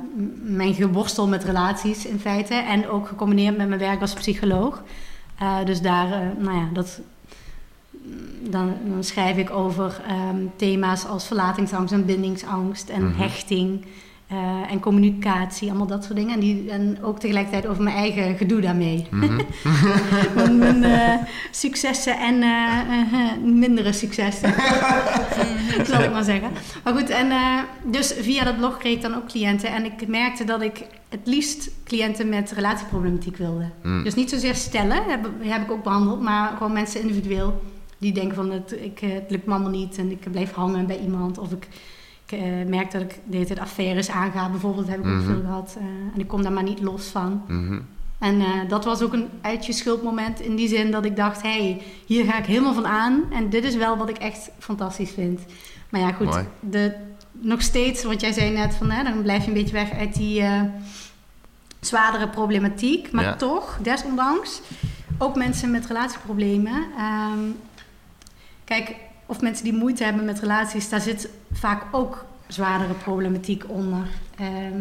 [0.42, 2.54] mijn geworstel met relaties in feite.
[2.54, 4.82] En ook gecombineerd met mijn werk als psycholoog.
[5.38, 7.00] Eh, dus daar, eh, nou ja, dat,
[8.50, 13.20] dan, dan schrijf ik over ehm, thema's als verlatingsangst en bindingsangst en Mhm.
[13.20, 13.84] hechting.
[14.28, 16.34] eh, en communicatie, allemaal dat soort dingen.
[16.34, 19.06] En, die, en ook tegelijkertijd over mijn eigen gedoe daarmee.
[19.10, 19.40] Mhm.
[20.34, 21.14] Mijn, mijn, eh,
[21.50, 24.54] successen en eh, eh, mindere successen.
[25.86, 26.50] zal ik maar zeggen.
[26.84, 29.72] Maar goed, en eh, dus via dat blog kreeg ik dan ook cliënten.
[29.72, 33.64] En ik merkte dat ik het liefst cliënten met relatieproblematiek wilde.
[33.82, 34.02] Mm.
[34.04, 37.62] Dus niet zozeer stellen, heb, heb ik ook behandeld, maar gewoon mensen individueel
[38.04, 40.86] die denken van het, ik, eh, het lukt me allemaal niet en ik blijf hangen
[40.86, 41.68] bij iemand of ik,
[42.26, 44.50] ik eh, merk dat ik de hele tijd affaires aanga.
[44.50, 45.24] Bijvoorbeeld heb ik ook Mhm.
[45.24, 45.76] veel gehad.
[45.78, 47.42] eh, en ik kom daar maar niet los van.
[47.48, 47.78] Mhm.
[48.18, 51.42] En dat was ook een uitjeschuldmoment in die zin dat ik dacht...
[51.42, 53.22] hé, hey, hier ga ik helemaal van aan.
[53.32, 55.40] En dit is wel wat ik echt fantastisch vind.
[55.88, 56.44] Maar ja, goed, Mooi.
[56.60, 56.94] de,
[57.32, 58.90] nog steeds, want jij zei net van...
[58.90, 60.42] Hè, dan blijf je een beetje weg uit die
[61.80, 63.12] zwaardere problematiek.
[63.12, 63.36] Maar Ja.
[63.36, 64.60] toch, desondanks,
[65.18, 66.84] ook mensen met relatieproblemen...
[66.98, 67.38] ehm,
[68.64, 68.94] kijk,
[69.26, 70.88] of mensen die moeite hebben met relaties...
[70.88, 74.06] daar zit vaak ook zwaardere problematiek onder.
[74.38, 74.80] Ehm,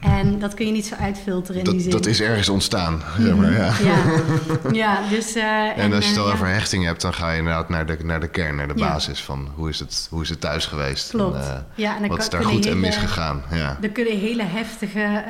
[0.00, 1.90] en dat kun je niet zo uitfilteren in die Dat, zin.
[1.90, 3.72] dat is ergens ontstaan, zeg maar, ja.
[3.82, 3.96] Ja,
[4.82, 5.34] ja dus...
[5.34, 7.86] eh, En als je het eh, ja, over hechting hebt, dan ga je inderdaad naar
[7.86, 8.88] de, naar de kern, naar de Ja.
[8.88, 11.10] basis van hoe is het, hoe is het thuis geweest?
[11.10, 11.36] Klopt.
[11.36, 13.42] En, eh, ja, en dan wat is daar goed en misgegaan?
[13.50, 13.78] Ja.
[13.82, 15.24] Er kunnen hele heftige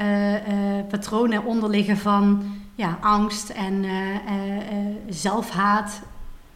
[0.90, 3.84] patronen onder liggen van ja, angst en
[5.08, 6.00] zelfhaat.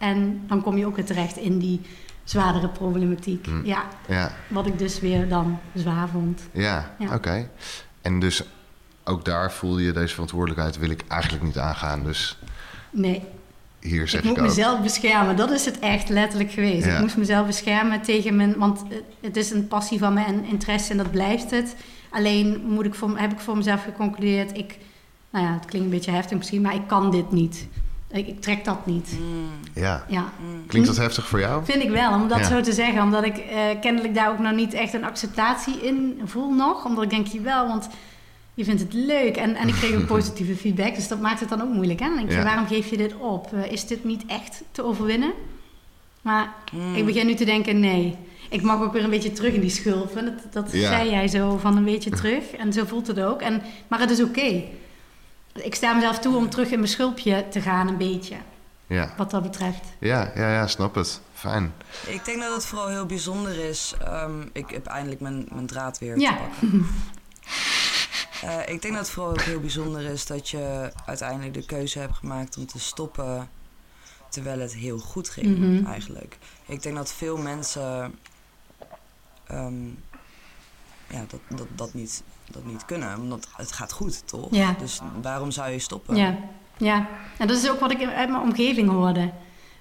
[0.01, 1.81] En dan kom je ook weer terecht in die
[2.25, 3.47] zwaardere problematiek.
[3.47, 3.65] Hm.
[3.67, 6.41] Ja, Ja, wat ik dus weer dan zwaar vond.
[6.53, 7.15] ja, Ja.
[7.15, 7.49] oké.
[8.03, 8.43] En dus
[9.05, 12.05] ook daar voelde je deze verantwoordelijkheid wil ik eigenlijk niet aangaan.
[12.05, 12.39] Dus
[12.91, 13.23] Nee,
[13.81, 14.47] hier zeg ik ik, moet ook.
[14.47, 15.37] mezelf beschermen.
[15.37, 16.87] Dat is het echt letterlijk geweest.
[16.87, 16.95] Ja.
[16.95, 18.59] Ik moest mezelf beschermen tegen mijn...
[18.59, 18.83] Want
[19.21, 21.77] het- is een passie van me en interesse en dat blijft het.
[22.11, 24.57] Alleen moet ik voor, heb ik voor mezelf geconcludeerd...
[24.59, 24.79] Ik,
[25.31, 27.67] nou ja, het klinkt een beetje heftig misschien, maar ik kan dit niet.
[28.12, 29.16] Ik, ik trek dat niet.
[29.20, 30.05] Mm, Ja.
[30.09, 30.66] Ja, mm.
[30.66, 31.64] Klinkt dat heftig voor jou?
[31.64, 32.44] vind ik wel, om dat Ja.
[32.44, 33.03] zo te zeggen.
[33.03, 36.85] Omdat ik eh, kennelijk daar ook nog niet echt een acceptatie in voel nog.
[36.85, 37.88] Omdat ik denk, je wel, want
[38.55, 39.37] je vindt het leuk.
[39.37, 42.01] En, en ik kreeg ook positieve feedback, dus dat maakt het dan ook moeilijk.
[42.01, 42.07] Hè?
[42.07, 42.44] Dan denk je, Ja.
[42.44, 43.53] waarom geef je dit op?
[43.53, 45.33] Eh, is dit niet echt te overwinnen?
[46.23, 46.94] Maar Mm.
[46.94, 48.16] ik begin nu te denken, nee.
[48.49, 50.16] Ik mag ook weer een beetje terug in die schulp.
[50.16, 50.88] En dat, dat Ja.
[50.88, 52.51] zei jij zo, van een beetje terug.
[52.51, 53.40] En zo voelt het ook.
[53.40, 54.62] En, maar het is oké.
[55.55, 58.37] Ik sta mezelf toe om terug in mijn schulpje te gaan, een beetje.
[58.87, 59.15] Ja.
[59.17, 59.81] Wat dat betreft.
[59.99, 61.21] Ja, ja, ja, snap het.
[61.35, 61.73] Fijn.
[62.07, 63.95] Ik denk dat het vooral heel bijzonder is.
[64.05, 66.31] Ehm, ik heb eindelijk mijn, mijn draad weer Ja.
[66.31, 66.87] te pakken.
[68.43, 71.99] Eh, ik denk dat het vooral ook heel bijzonder is dat je uiteindelijk de keuze
[71.99, 73.49] hebt gemaakt om te stoppen
[74.29, 75.87] terwijl het heel goed ging, Mhm.
[75.87, 76.39] eigenlijk.
[76.67, 78.15] Ik denk dat veel mensen
[79.47, 79.87] ehm,
[81.09, 84.47] ja, dat, dat, dat, niet, dat niet kunnen, omdat het gaat goed, toch?
[84.51, 84.75] Ja.
[84.79, 86.17] Dus waarom zou je stoppen?
[86.17, 86.37] Ja,
[86.77, 87.07] ja.
[87.39, 89.31] En dat is ook wat ik uit mijn omgeving hoorde.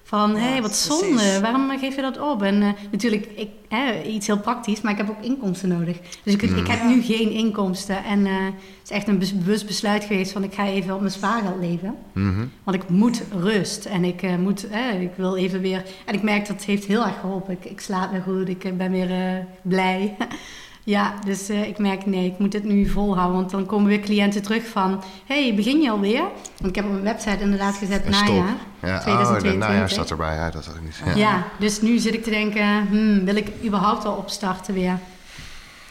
[0.04, 0.88] Van, hé, Ja, hey, wat precies.
[1.00, 2.42] zonde, waarom geef je dat op?
[2.44, 5.98] En eh, natuurlijk, ik, hè, iets heel praktisch, maar ik heb ook inkomsten nodig.
[6.24, 6.56] Dus ik, ik Mm.
[6.66, 6.88] heb Ja.
[6.88, 8.04] nu geen inkomsten.
[8.04, 8.54] En eh, het
[8.84, 11.96] is echt een bewust besluit geweest van, ik ga even op mijn spaargeld leven.
[12.14, 12.46] Mhm.
[12.64, 15.84] Want ik moet rust en ik eh, moet, hè, ik wil even weer...
[16.06, 17.54] En ik merk dat het heeft heel erg geholpen.
[17.54, 20.16] Ik, ik slaap weer goed, ik ben weer eh, blij.
[20.90, 23.38] ja, dus eh, ik merk, nee, ik moet het nu volhouden.
[23.38, 25.04] Want dan komen weer cliënten terug van...
[25.26, 26.22] Hey, begin je alweer?
[26.58, 28.12] Want ik heb op mijn website inderdaad gezet stop.
[28.12, 28.56] najaar.
[28.80, 29.52] Ja, oh, 2022.
[29.52, 30.36] de najaar staat erbij.
[30.36, 31.02] Ja, dat had ik niet.
[31.06, 31.16] Ja.
[31.16, 31.44] Ja.
[31.60, 35.00] dus nu zit ik te denken, hmm, wil ik überhaupt wel opstarten weer?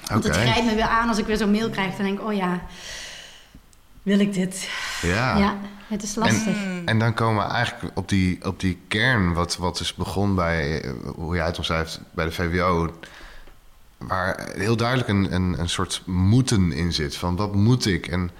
[0.07, 0.37] Want Oké.
[0.37, 1.95] het grijpt me weer aan als ik weer zo'n mail krijg.
[1.97, 2.61] Dan denk ik, oh ja,
[4.03, 4.71] wil ik dit?
[5.03, 5.39] Ja.
[5.39, 5.57] Ja,
[5.89, 6.57] het is lastig.
[6.85, 10.83] En dan komen we eigenlijk op die, op die kern, wat, wat dus begon bij,
[10.83, 12.91] eh, hoe jij het omschrijft, bij de VWO.
[13.99, 17.17] Waar heel duidelijk een, een, een soort moeten in zit.
[17.17, 18.07] Van wat moet ik?
[18.07, 18.31] En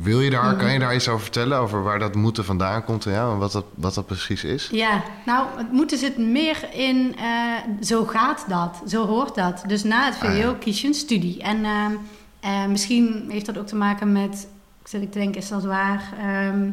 [0.00, 1.58] wil je daar, kan je daar iets over vertellen?
[1.58, 4.68] Over waar dat moeten vandaan komt en ja, en wat dat, wat dat precies is?
[4.72, 9.62] Ja, nou, het moeten zit meer in, eh, zo gaat dat, zo hoort dat.
[9.66, 10.54] Dus na het VWO Ah, ja.
[10.58, 11.42] kies je een studie.
[11.42, 11.92] En ehm,
[12.40, 14.46] eh, misschien heeft dat ook te maken met,
[14.82, 16.70] ik zit ik te denken, is dat waar, ehm,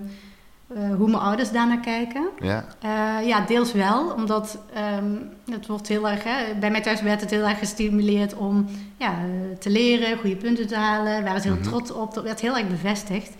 [0.75, 2.27] eh, hoe mijn ouders daarnaar kijken.
[2.39, 5.15] Ja, Eh, ja, deels wel, omdat ehm,
[5.51, 8.65] het wordt heel erg, hè, bij mij thuis werd het heel erg gestimuleerd om
[8.97, 11.17] ja, eh, te leren, goede punten te halen.
[11.17, 11.63] We waren heel Mhm.
[11.63, 13.33] trots op, dat werd heel erg bevestigd.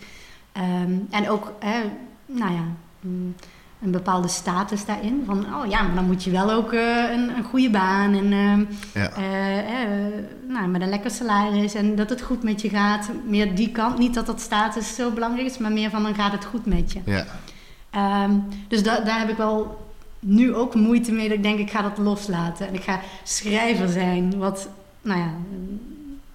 [0.52, 1.80] Ehm, en ook, hè,
[2.26, 2.64] nou ja,
[3.00, 3.34] mm,
[3.82, 5.22] een bepaalde status daarin.
[5.26, 8.32] Van, oh ja, maar dan moet je wel ook eh, een, een goede baan en
[8.32, 8.64] ehm,
[8.94, 9.10] ja.
[9.16, 10.12] eh, eh,
[10.48, 13.10] nou, met een lekker salaris en dat het goed met je gaat.
[13.26, 16.32] Meer die kant, niet dat dat status zo belangrijk is, maar meer van dan gaat
[16.32, 17.00] het goed met je.
[17.04, 17.24] ja.
[17.90, 18.30] Ehm,
[18.68, 21.82] dus da- daar heb ik wel nu ook moeite mee dat ik denk ik ga
[21.82, 22.68] dat loslaten.
[22.68, 24.68] En ik ga schrijver zijn, wat,
[25.02, 25.30] nou ja,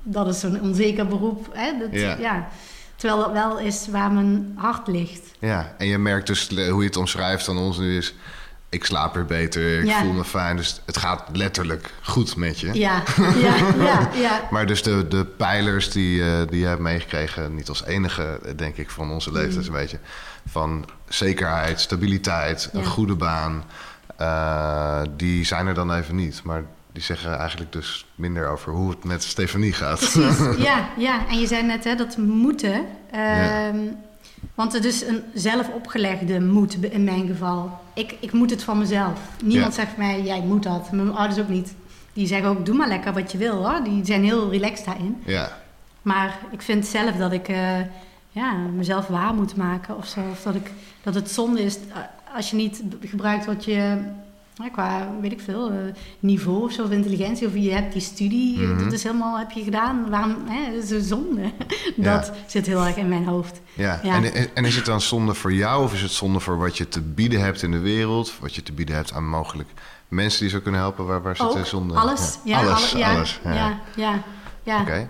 [0.03, 1.49] dat is zo'n onzeker beroep.
[1.53, 1.77] Hè?
[1.79, 2.15] Dat, Ja.
[2.19, 2.47] ja.
[2.97, 5.21] Terwijl dat wel is waar mijn hart ligt.
[5.39, 8.13] Ja, en je merkt dus hoe je het omschrijft aan ons nu is...
[8.69, 9.99] ik slaap weer beter, ik Ja.
[10.01, 10.57] voel me fijn.
[10.57, 12.73] Dus het gaat letterlijk goed met je.
[12.73, 13.03] Ja,
[13.43, 14.41] ja, ja, ja.
[14.51, 17.55] Maar dus de, de pijlers die, eh, die je hebt meegekregen...
[17.55, 19.99] niet als enige, denk ik, van onze leeftijd een beetje...
[20.49, 23.63] van zekerheid, stabiliteit, een goede baan...
[24.17, 26.43] eh, die zijn er dan even niet.
[26.43, 26.63] Maar
[26.97, 29.99] die zeggen eigenlijk dus minder over hoe het met Stefanie gaat.
[29.99, 31.27] Precies, ja, ja.
[31.27, 32.85] En je zei net hè, dat moeten.
[33.11, 33.77] ehm,
[34.55, 37.79] Want het is een zelf opgelegde moet in mijn geval.
[37.93, 39.19] Ik, ik moet het van mezelf.
[39.43, 39.81] Niemand Ja.
[39.83, 40.91] zegt mij, jij moet dat.
[40.91, 41.73] Mijn ouders ook niet.
[42.13, 43.83] die zeggen ook, doe maar lekker wat je wil hoor.
[43.83, 45.21] Die zijn heel relaxed daarin.
[45.25, 45.57] Ja,
[46.01, 47.79] Maar ik vind zelf dat ik eh,
[48.29, 50.19] ja, mezelf waar moet maken of zo.
[50.31, 50.71] Of dat, ik,
[51.03, 53.97] dat het zonde is eh, als je niet gebruikt wat je,
[54.71, 55.77] qua, weet ik veel, eh,
[56.19, 57.47] niveau of zo, of intelligentie.
[57.47, 58.83] Of je hebt die studie, Mhm.
[58.83, 60.09] dat is helemaal, heb je gedaan.
[60.09, 61.41] Waarom, hè, dat is een zonde.
[61.95, 62.15] Ja.
[62.17, 63.61] Dat zit heel erg in mijn hoofd.
[63.73, 63.99] ja.
[64.03, 64.23] Ja.
[64.23, 66.87] En, en is het dan zonde voor jou of is het zonde voor wat je
[66.87, 68.33] te bieden hebt in de wereld?
[68.39, 69.69] Wat je te bieden hebt aan mogelijk
[70.07, 71.05] mensen die zo kunnen helpen?
[71.05, 71.93] Waar, waar zit de zonde?
[71.93, 72.37] alles.
[72.43, 73.39] Ja, alles, alle- alles.
[73.43, 73.53] Ja.
[73.53, 74.23] Ja, ja,
[74.63, 74.81] ja.
[74.81, 75.09] Oké.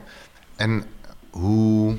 [0.56, 0.84] En
[1.30, 1.98] hoe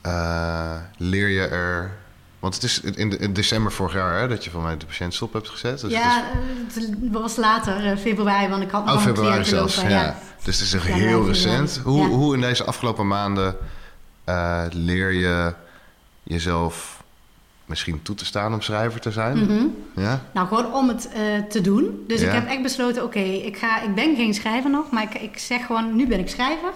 [0.00, 1.98] eh, leer je er...
[2.40, 4.86] Want het is in, de- in december vorig jaar hè, dat je van mij de
[4.86, 5.80] patiëntstop hebt gezet.
[5.80, 6.24] Dus ja,
[6.66, 9.76] het is, het was later, eh, februari, want ik had nog oh, een februari zelfs.
[9.76, 10.18] lopen, Ja.
[10.44, 11.80] Dus het is echt heel recent.
[11.84, 12.08] Hoe, Ja.
[12.08, 13.56] hoe in deze afgelopen maanden
[14.24, 15.54] eh, leer je
[16.22, 17.02] jezelf
[17.66, 19.38] misschien toe te staan om schrijver te zijn?
[19.44, 19.64] Mhm.
[19.96, 20.20] Ja?
[20.32, 22.04] Nou, gewoon om het eh, te doen.
[22.06, 25.14] Dus ik heb echt besloten, oké, ik ik, ik ben geen schrijver nog, maar ik,
[25.14, 26.72] ik zeg gewoon, nu ben ik schrijver.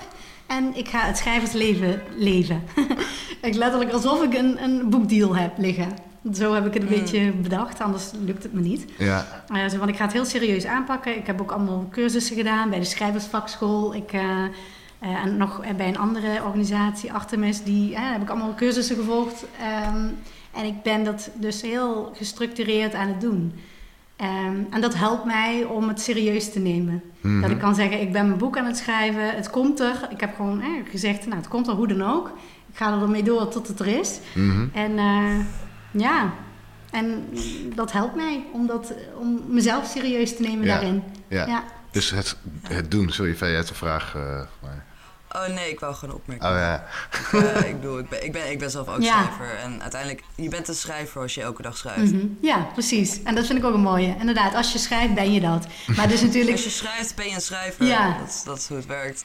[0.47, 2.63] En ik ga het schrijversleven leven.
[3.43, 5.89] ik letterlijk alsof ik een, een boekdeal heb liggen.
[6.35, 6.95] Zo heb ik het een Mm.
[7.01, 8.85] beetje bedacht, anders lukt het me niet.
[8.99, 9.45] Ja.
[9.49, 11.17] Eh, zo van, ik ga het heel serieus aanpakken.
[11.17, 13.95] Ik heb ook allemaal cursussen gedaan bij de schrijversvakschool.
[13.95, 14.45] Ik, eh,
[14.99, 19.45] eh, en nog bij een andere organisatie, Artemis, die eh, heb ik allemaal cursussen gevolgd.
[19.61, 20.07] Ehm,
[20.53, 23.53] en ik ben dat dus heel gestructureerd aan het doen.
[24.17, 27.03] Ehm, en dat helpt mij om het serieus te nemen.
[27.21, 27.41] Mhm.
[27.41, 29.35] Dat ik kan zeggen, ik ben mijn boek aan het schrijven.
[29.35, 30.07] Het komt er.
[30.11, 32.29] Ik heb gewoon eh, gezegd, nou, het komt er hoe dan ook.
[32.71, 34.19] Ik ga er mee door tot het er is.
[34.35, 34.67] Mhm.
[34.73, 35.39] En eh,
[35.91, 36.33] ja,
[36.91, 37.29] en
[37.75, 41.03] dat helpt mij om, dat, om mezelf serieus te nemen Ja, daarin.
[41.29, 41.47] ja.
[41.47, 41.65] Ja.
[41.91, 43.11] Dus het, het doen.
[43.11, 43.37] Sorry, je
[43.69, 44.15] een vraag.
[44.15, 44.85] eh, maar...
[45.37, 46.49] Oh nee, ik wou gewoon opmerken.
[46.49, 46.85] Oh ja.
[47.11, 49.23] Ik, eh, ik bedoel, ik ben, ik, ben, ik ben zelf ook Ja.
[49.23, 49.57] schrijver.
[49.59, 52.13] En uiteindelijk, je bent een schrijver als je elke dag schrijft.
[52.13, 52.27] Mhm.
[52.41, 53.23] ja, precies.
[53.23, 54.17] En dat vind ik ook een mooie.
[54.19, 55.67] Inderdaad, als je schrijft, ben je dat.
[55.97, 56.53] Maar dus natuurlijk...
[56.57, 57.87] Als je schrijft, ben je een schrijver.
[57.87, 58.19] Ja.
[58.19, 59.25] Dat, is- dat is hoe het werkt.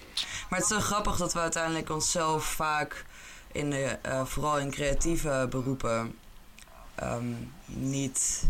[0.50, 3.06] Maar het is zo grappig dat we uiteindelijk onszelf vaak,
[3.52, 6.14] in de, eh, vooral in creatieve beroepen,
[6.96, 7.24] ehm,
[7.66, 8.44] niet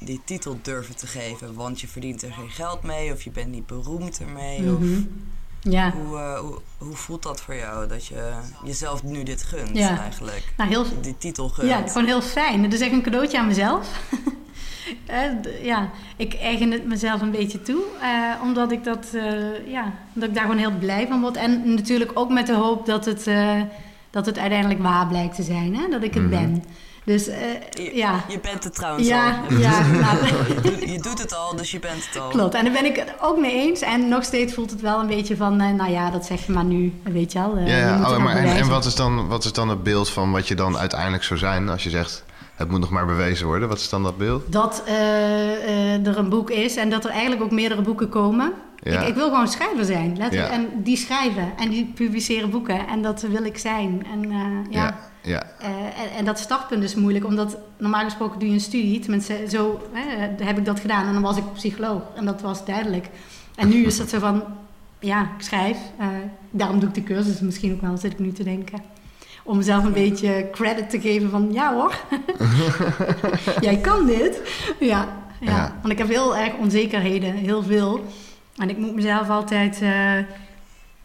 [0.00, 1.54] die titel durven te geven.
[1.54, 4.58] Want je verdient er geen geld mee of je bent niet beroemd ermee.
[4.58, 5.02] Of, Mhm.
[5.70, 8.32] Ja, hoe, eh, hoe, hoe voelt dat voor jou dat je
[8.64, 9.98] jezelf nu dit gunt Ja.
[10.00, 10.52] eigenlijk?
[10.56, 10.84] nou heel...
[11.00, 11.68] Die titel gunt.
[11.68, 12.62] Ja, gewoon heel fijn.
[12.62, 13.88] Het is echt een cadeautje aan mezelf.
[15.06, 17.82] Eh, ja, ik eigen het mezelf een beetje toe.
[18.00, 21.36] eh, omdat ik dat, eh, ja, dat ik daar gewoon heel blij van word.
[21.36, 23.60] En natuurlijk ook met de hoop dat het, eh,
[24.10, 25.76] dat het uiteindelijk waar blijkt te zijn.
[25.76, 25.88] Hè?
[25.88, 26.30] Dat ik het Mhm.
[26.30, 26.64] ben.
[27.04, 27.36] Dus eh,
[27.70, 28.24] Je, ja.
[28.28, 29.56] je bent het trouwens Ja, al.
[29.56, 32.28] ja, nou, Je doet- Je doet het al, dus je bent het al.
[32.28, 32.54] klopt.
[32.54, 33.80] En daar ben ik het ook mee eens.
[33.80, 36.52] En nog steeds voelt het wel een beetje van, eh, nou ja, dat zeg je
[36.52, 36.92] maar nu.
[37.02, 37.56] Weet je wel.
[37.56, 40.48] eh, Ja, Oh, maar en, wat, is dan, wat is dan het beeld van wat
[40.48, 43.68] je dan uiteindelijk zou zijn als je zegt het moet nog maar bewezen worden?
[43.68, 44.52] Wat is dan dat beeld?
[44.52, 44.82] Dat
[46.04, 48.52] er een boek is en dat er eigenlijk ook meerdere boeken komen.
[48.82, 49.00] Ja.
[49.00, 50.16] Ik, ik wil gewoon schrijver zijn.
[50.16, 50.52] letterlijk.
[50.52, 52.86] En die schrijven en die publiceren boeken.
[52.88, 54.06] En dat wil ik zijn.
[54.12, 54.38] En, eh,
[54.70, 54.98] ja.
[55.24, 55.42] Ja.
[55.58, 59.00] Eh, en, en dat startpunt is moeilijk, omdat normaal gesproken doe je een studie.
[59.00, 61.06] Tenminste, zo hè, heb ik dat gedaan.
[61.06, 62.02] En dan was ik psycholoog.
[62.14, 63.08] En dat was duidelijk.
[63.54, 64.42] En nu is het zo van,
[64.98, 65.78] ja, ik schrijf.
[65.98, 66.06] eh,
[66.50, 68.82] daarom doe ik de cursus misschien ook wel, zit ik nu te denken.
[69.42, 71.94] Om mezelf een beetje credit te geven van, ja hoor,
[73.60, 74.40] jij kan dit.
[74.80, 75.08] Ja,
[75.40, 75.50] ja.
[75.50, 75.76] Ja.
[75.80, 78.04] want ik heb heel erg onzekerheden, heel veel.
[78.56, 80.18] En ik moet mezelf altijd eh,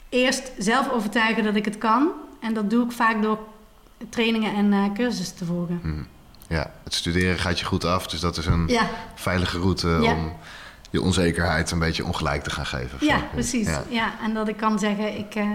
[0.10, 2.08] eerst zelf overtuigen dat ik het kan.
[2.39, 3.39] En dat doe ik vaak door
[4.09, 5.79] trainingen en eh, cursussen te volgen.
[5.83, 6.53] Hm.
[6.53, 6.71] ja.
[6.83, 10.13] Het studeren gaat je goed af, dus dat is een Ja, veilige route Ja.
[10.13, 10.33] om
[10.91, 12.97] je onzekerheid een beetje ongelijk te gaan geven.
[13.01, 13.23] ja zo.
[13.31, 13.67] precies.
[13.67, 13.83] Ja.
[13.89, 14.13] Ja.
[14.23, 15.47] en dat ik kan zeggen, ik, eh,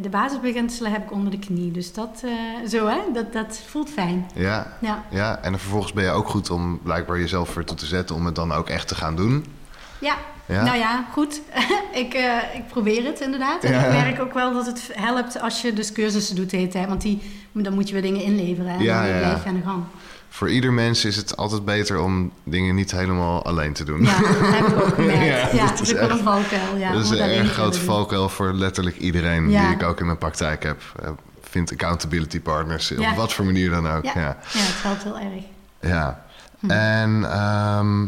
[0.00, 1.70] de basisbeginselen heb ik onder de knie.
[1.70, 4.30] Dus dat, eh, zo hè, dat, dat voelt fijn.
[4.34, 4.76] Ja.
[4.80, 8.26] Ja, ja, en vervolgens ben je ook goed om blijkbaar jezelf ertoe te zetten om
[8.26, 9.46] het dan ook echt te gaan doen.
[10.02, 10.16] Ja.
[10.46, 10.64] Ja.
[10.64, 11.40] nou ja, goed.
[12.02, 13.64] ik, eh, ik probeer het inderdaad.
[13.64, 13.84] En Ja.
[13.84, 16.88] ik merk ook wel dat het helpt als je dus cursussen doet de hele tijd.
[16.88, 18.70] Want die, dan moet je weer dingen inleveren.
[18.72, 19.20] En Ja, dan ja, ja.
[19.20, 19.82] blijf je aan de gang.
[20.28, 24.02] Voor ieder mens is het altijd beter om dingen niet helemaal alleen te doen.
[24.02, 25.52] Ja, dat heb ik ook gemerkt.
[25.52, 26.76] Ja, Ja, dat is ook een valkuil.
[26.78, 27.74] Ja, dat is een erg doen.
[27.74, 30.80] valkuil voor letterlijk iedereen die ik ook in mijn praktijk heb.
[31.02, 31.08] Eh,
[31.50, 34.04] Vind accountability partners, op wat voor manier dan ook.
[34.04, 34.12] Ja.
[34.14, 34.36] Ja.
[34.46, 35.42] Het helpt heel erg.
[35.80, 36.24] Ja.
[36.58, 36.70] Hm.
[36.70, 38.06] En ehm,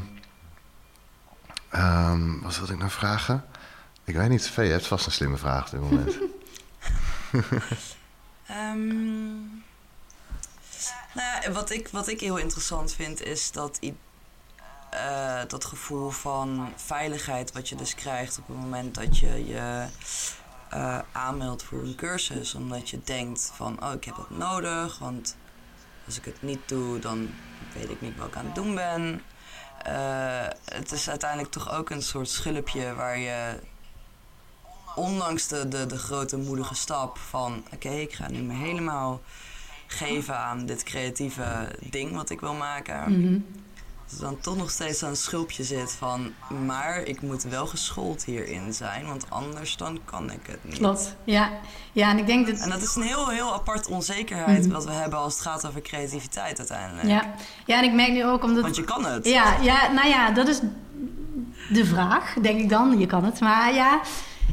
[1.75, 3.45] ehm, wat wilde ik nou vragen?
[4.05, 6.19] Ik weet niet, Vee, je hebt vast een slimme vraag op dit moment.
[8.47, 9.37] Ehm,
[11.15, 13.79] nou ja, wat, ik, wat ik heel interessant vind is dat
[14.91, 19.87] eh, dat gevoel van veiligheid wat je dus krijgt op het moment dat je je
[20.71, 22.55] eh, aanmeldt voor een cursus.
[22.55, 25.37] Omdat je denkt van, oh ik heb dat nodig, want
[26.07, 27.31] als ik het niet doe dan
[27.75, 29.23] weet ik niet wat ik aan het doen ben.
[29.85, 33.59] Eh, het is uiteindelijk toch ook een soort schulpje waar je,
[34.95, 39.21] ondanks de, de, de grote moedige stap van: oké, ik ga nu me helemaal
[39.87, 43.21] geven aan dit creatieve ding wat ik wil maken.
[43.21, 43.39] Mhm.
[44.19, 46.33] Dan toch nog steeds zo'n schulpje zit van,
[46.67, 50.79] maar ik moet wel geschoold hierin zijn, want anders dan kan ik het niet.
[50.79, 51.51] Klopt, ja.
[51.93, 52.59] Ja, en ik denk dat...
[52.59, 54.73] En dat is een heel, heel apart onzekerheid Mhm.
[54.73, 57.09] wat we hebben als het gaat over creativiteit uiteindelijk.
[57.09, 57.35] Ja.
[57.67, 58.63] ja, en ik merk nu ook omdat...
[58.63, 59.27] Want je kan het.
[59.29, 60.61] Ja, ja, nou ja, dat is
[61.73, 62.99] de vraag, denk ik dan.
[62.99, 63.41] Je kan het.
[63.41, 64.01] Maar ja,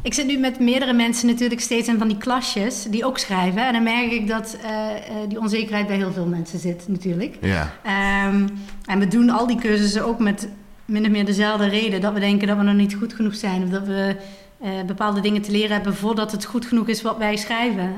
[0.04, 3.67] ik zit nu met meerdere mensen natuurlijk steeds in van die klasjes die ook schrijven.
[3.67, 7.38] En dan merk ik dat eh, eh, die onzekerheid bij heel veel mensen zit natuurlijk.
[7.41, 7.73] Ja.
[7.84, 8.47] Ehm,
[8.86, 10.47] en we doen al die cursussen ook met
[10.86, 12.01] min of meer dezelfde reden.
[12.01, 13.63] Dat we denken dat we nog niet goed genoeg zijn.
[13.63, 14.15] Of dat we
[14.62, 17.93] eh, bepaalde dingen te leren hebben voordat het goed genoeg is wat wij schrijven.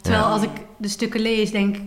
[0.00, 0.30] Terwijl Ja.
[0.30, 1.82] als ik de stukken lees, denk ik,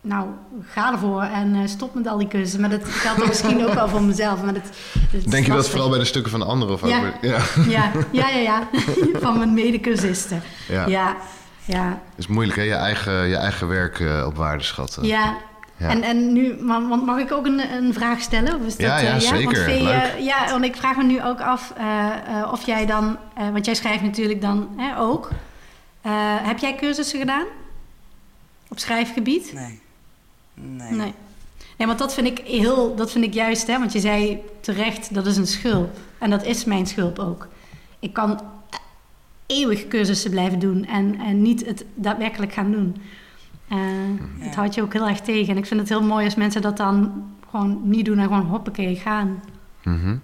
[0.00, 0.28] nou,
[0.66, 2.60] ga ervoor en eh, stop met al die cursussen.
[2.60, 4.42] Maar dat geldt misschien ook wel voor mezelf.
[4.42, 4.62] Maar dat,
[5.10, 6.74] dat is Denk je dat vooral bij de stukken van de anderen?
[6.74, 7.12] Of Ja.
[7.20, 7.38] ja.
[7.68, 8.68] Ja, ja, ja, ja.
[9.22, 10.42] van mijn medecursisten.
[10.68, 10.86] Ja.
[10.86, 11.16] Ja,
[11.64, 12.62] ja, Het is moeilijk, hè?
[12.64, 15.04] Je eigen, je eigen werk eh, op waarde schatten.
[15.06, 15.36] ja.
[15.76, 15.88] Ja.
[15.88, 18.54] En, en nu, want mag ik ook een, een vraag stellen?
[18.60, 19.44] Of is dat, Ja, ja, eh, zeker.
[19.44, 20.14] Want Vee, Leuk.
[20.18, 22.06] ja, want ik vraag me nu ook af eh,
[22.40, 25.28] eh, of jij dan, eh, want jij schrijft natuurlijk dan hè, ook.
[26.02, 27.44] Eh, heb jij cursussen gedaan?
[28.68, 29.52] Op schrijfgebied?
[29.54, 29.80] Nee.
[30.60, 30.92] Nee.
[30.92, 31.14] Nee.
[31.76, 35.14] Nee, want dat vind ik heel, dat vind ik juist, hè, want je zei terecht,
[35.14, 35.96] dat is een schulp.
[36.18, 37.48] En dat is mijn schulp ook.
[37.98, 38.40] Ik kan
[39.46, 43.02] eeuwig cursussen blijven doen en, en niet het daadwerkelijk gaan doen.
[43.68, 44.44] Eh Ja.
[44.44, 45.52] Het houdt je ook heel erg tegen.
[45.52, 48.46] En ik vind het heel mooi als mensen dat dan gewoon niet doen en gewoon
[48.46, 49.42] hoppakee gaan.
[49.82, 50.16] Mhm.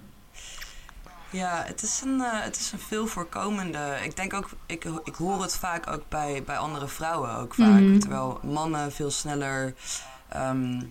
[1.31, 3.97] Ja, het is een, eh, het is een veel voorkomende.
[4.05, 7.81] Ik denk ook, ik, ik hoor het vaak ook bij, bij andere vrouwen ook vaak.
[7.81, 7.99] Mhm.
[7.99, 9.75] Terwijl mannen veel sneller
[10.29, 10.83] ehm,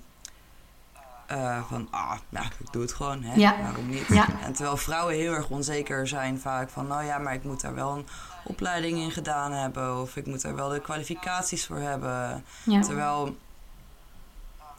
[1.25, 3.35] eh, van, ah, nou, ik doe het gewoon, hè?
[3.35, 3.61] Ja.
[3.61, 4.07] waarom niet?
[4.07, 4.41] Ja.
[4.41, 7.75] En terwijl vrouwen heel erg onzeker zijn vaak van, nou ja, maar ik moet daar
[7.75, 8.07] wel een
[8.43, 10.01] opleiding in gedaan hebben.
[10.01, 12.43] Of ik moet er wel de kwalificaties voor hebben.
[12.63, 12.81] Ja.
[12.81, 13.37] Terwijl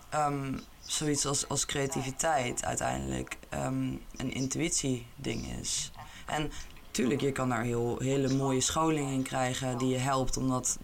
[0.09, 5.91] ehm, zoiets als, als creativiteit uiteindelijk ehm, een intuïtie-ding is.
[6.27, 6.53] En
[6.91, 10.79] tuurlijk, je kan daar heel, hele mooie scholing in krijgen die je helpt om dat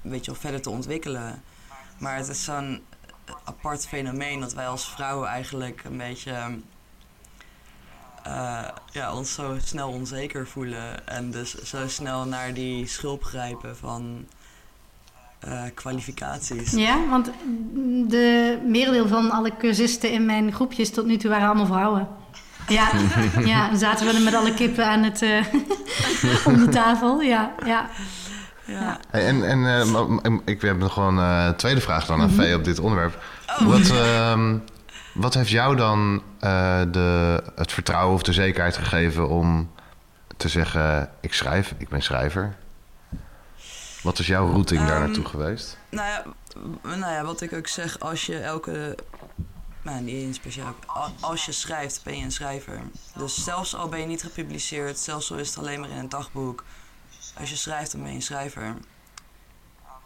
[0.00, 1.42] weet je wel, verder te ontwikkelen.
[1.98, 2.82] Maar het is zo'n
[3.44, 6.58] apart fenomeen dat wij als vrouwen eigenlijk een beetje
[8.24, 11.08] eh, ja, ons zo snel onzeker voelen.
[11.08, 14.26] En dus zo snel naar die schulp grijpen van
[15.38, 16.70] eh, kwalificaties.
[16.70, 17.30] Ja, want
[18.08, 22.08] de merendeel van alle cursisten in mijn groepjes tot nu toe waren allemaal vrouwen.
[22.68, 22.90] Ja,
[23.44, 25.44] ja dan zaten we er met alle kippen aan het, eh,
[26.46, 27.20] om de tafel.
[27.20, 27.90] Ja, ja.
[28.64, 29.00] Ja.
[29.10, 32.36] Hey, en en eh, ik heb nog gewoon eh, een tweede vraag dan aan Mhm.
[32.36, 33.22] Vee op dit onderwerp.
[33.60, 33.66] Oh.
[33.66, 34.56] Wat, ehm,
[35.14, 39.70] wat heeft jou dan eh, de, het vertrouwen of de zekerheid gegeven om
[40.36, 42.56] te zeggen: ik schrijf, ik ben schrijver?
[44.02, 45.78] Wat is jouw routing daar Ehm, naartoe geweest?
[45.90, 46.24] Nou ja,
[46.82, 48.96] nou ja, wat ik ook zeg, als je elke.
[49.82, 50.74] Nou, niet eens speciaal.
[51.20, 52.80] Als je schrijft, ben je een schrijver.
[53.16, 56.08] Dus zelfs al ben je niet gepubliceerd, zelfs al is het alleen maar in een
[56.08, 56.64] dagboek.
[57.38, 58.74] Als je schrijft, dan ben je een schrijver.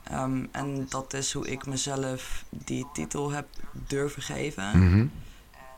[0.02, 4.78] Ehm, en dat is hoe ik mezelf die titel heb durven geven.
[4.78, 5.06] Mhm.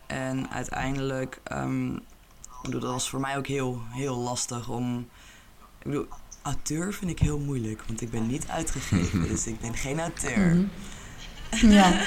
[0.06, 5.08] En uiteindelijk, ehm, ik bedoel, dat was voor mij ook heel, heel lastig om.
[5.78, 6.06] Ik bedoel,
[6.42, 10.54] auteur vind ik heel moeilijk, want ik ben niet uitgegeven, dus ik ben geen auteur.
[10.54, 10.66] Mhm.
[11.76, 12.04] Ja.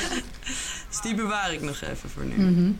[0.89, 2.35] Dus die bewaar ik nog even voor nu.
[2.35, 2.71] Mhm.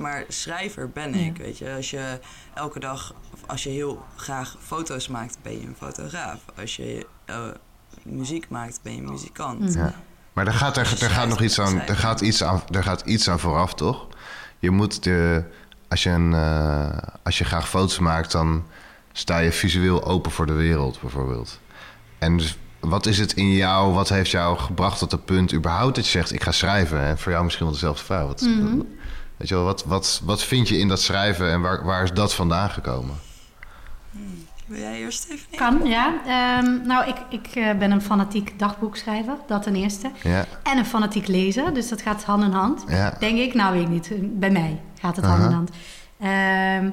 [0.00, 1.72] Maar schrijver ben ik, weet je.
[1.76, 2.18] Als je
[2.54, 6.38] elke dag, of als je heel graag foto's maakt, ben je een fotograaf.
[6.60, 7.36] Als je eh,
[8.02, 9.74] muziek maakt, ben je een muzikant.
[9.74, 9.94] Ja.
[10.32, 13.00] Maar daar gaat, er, er gaat nog iets aan, er gaat iets aan, er gaat
[13.00, 14.06] iets aan vooraf, toch?
[14.58, 15.44] Je moet de,
[15.88, 18.64] als je, een, eh, als je graag foto's maakt, dan
[19.12, 21.60] sta je visueel open voor de wereld, bijvoorbeeld.
[22.18, 25.94] En dus, wat is het in jou, wat heeft jou gebracht tot het punt überhaupt
[25.94, 27.00] dat je zegt, ik ga schrijven?
[27.00, 28.26] En voor jou misschien wel dezelfde vraag.
[28.26, 28.80] Wat, Mhm.
[29.40, 32.12] Weet je wel, wat, wat, wat vind je in dat schrijven en waar, waar is
[32.12, 33.14] dat vandaan gekomen?
[34.66, 35.56] Wil jij eerst even?
[35.56, 36.14] Kan, ja.
[36.26, 40.10] Ehm, nou, ik, ik eh, ben een fanatiek dagboekschrijver, dat ten eerste.
[40.22, 42.84] Ja, En een fanatiek lezer, dus dat gaat hand in hand.
[42.88, 43.16] ja.
[43.18, 44.38] Denk ik, nou weet ik niet.
[44.38, 45.70] Bij mij gaat het hand in hand.
[46.18, 46.90] Ehm,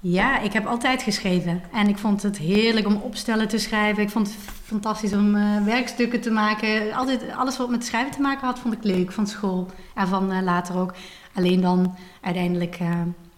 [0.00, 1.62] ja, ik heb altijd geschreven.
[1.72, 4.02] En ik vond het heerlijk om opstellen te schrijven.
[4.02, 6.92] Ik vond het fantastisch om eh, werkstukken te maken.
[6.92, 9.12] Altijd, alles wat met schrijven te maken had, vond ik leuk.
[9.12, 10.94] Van school en van eh, later ook.
[11.36, 12.88] Alleen dan uiteindelijk eh,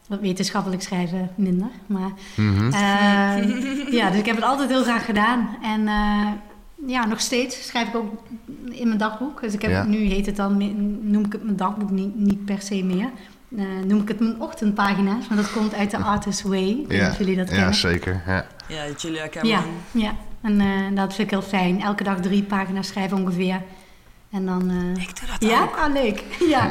[0.08, 1.68] wat wetenschappelijk schrijven minder.
[1.86, 2.64] Maar Mhm.
[2.72, 5.48] eh, ja, dus ik heb het altijd heel graag gedaan.
[5.62, 6.26] En eh,
[6.86, 8.22] ja, nog steeds schrijf ik ook
[8.70, 9.40] in mijn dagboek.
[9.40, 9.84] Dus ik heb, Ja.
[9.84, 10.56] nu heet het dan,
[11.10, 13.08] noem ik het mijn dagboek niet, niet per se meer.
[13.56, 16.84] eh, noem ik het mijn ochtendpagina's, maar dat komt uit de Artist Way.
[16.88, 17.74] Ja, jullie dat ja kennen.
[17.74, 18.22] zeker.
[18.26, 18.46] Ja.
[18.68, 19.64] Ja, Julia Ja, Cameron.
[19.90, 20.12] ja.
[20.40, 21.80] En eh, dat vind ik heel fijn.
[21.82, 23.62] Elke dag drie pagina's schrijven ongeveer.
[24.30, 24.70] En dan...
[24.70, 25.76] eh, Ik doe dat ja, ook.
[25.76, 26.24] ah, leuk.
[26.48, 26.70] Ja.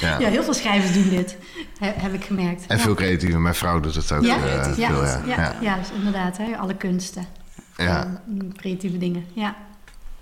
[0.00, 0.18] Ja.
[0.18, 1.36] ja, heel veel schrijvers doen dit,
[1.78, 2.66] he- heb ik gemerkt.
[2.66, 2.82] En ja.
[2.82, 3.42] veel creatieven.
[3.42, 4.22] Mijn vrouw doet het ook.
[4.24, 5.36] Ja, eh, ja, veel, ja, ja.
[5.36, 5.54] Ja.
[5.60, 7.26] ja, dus inderdaad, hè, alle kunsten.
[7.76, 8.20] Ja.
[8.28, 9.56] En creatieve dingen, ja.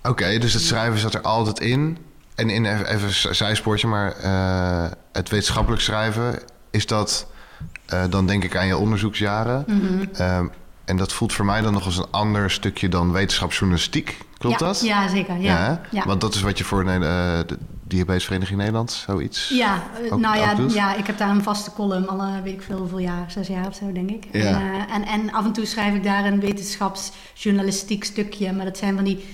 [0.02, 1.98] Oké, dus het schrijven zat er altijd in.
[2.34, 6.38] En in even, een zijspoortje, maar eh, het wetenschappelijk schrijven,
[6.70, 7.26] is dat
[7.86, 9.64] eh, dan denk ik aan je onderzoeksjaren.
[9.66, 10.04] Mhm.
[10.14, 10.46] Ehm,
[10.84, 14.18] en dat voelt voor mij dan nog als een ander stukje dan wetenschapsjournalistiek.
[14.44, 14.80] Klopt ja, dat?
[14.80, 15.40] Ja, zeker.
[15.40, 16.04] Ja, ja.
[16.06, 16.98] Want dat is wat je voor eh,
[17.46, 19.48] de Diabetesvereniging Nederland, zoiets.
[19.48, 22.62] Ja, eh, ook- nou ja, ja, ik heb daar een vaste column, al weet ik
[22.62, 24.24] veel hoeveel jaar, zes jaar of zo denk ik.
[24.32, 24.40] Ja.
[24.40, 28.78] En, eh, en, en af en toe schrijf ik daar een wetenschapsjournalistiek stukje, maar dat
[28.78, 29.24] zijn van die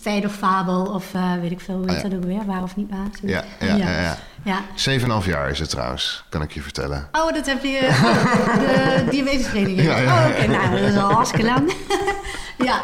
[0.00, 2.02] feit of fabel of eh, weet ik veel, hoe Ah, ja.
[2.02, 3.08] dat ook weer, waar of niet waar.
[3.22, 4.00] Ja, ja, ja.
[4.00, 4.16] ja.
[4.44, 4.60] Ja.
[4.74, 7.08] Zeven en een half jaar is het trouwens, kan ik je vertellen.
[7.12, 9.82] Oh, dat heb je, oh, de diabetesvereniging.
[9.82, 11.72] Ja, ja, Oh, oké, nou, dat is al hartstikke lang.
[12.68, 12.82] ja,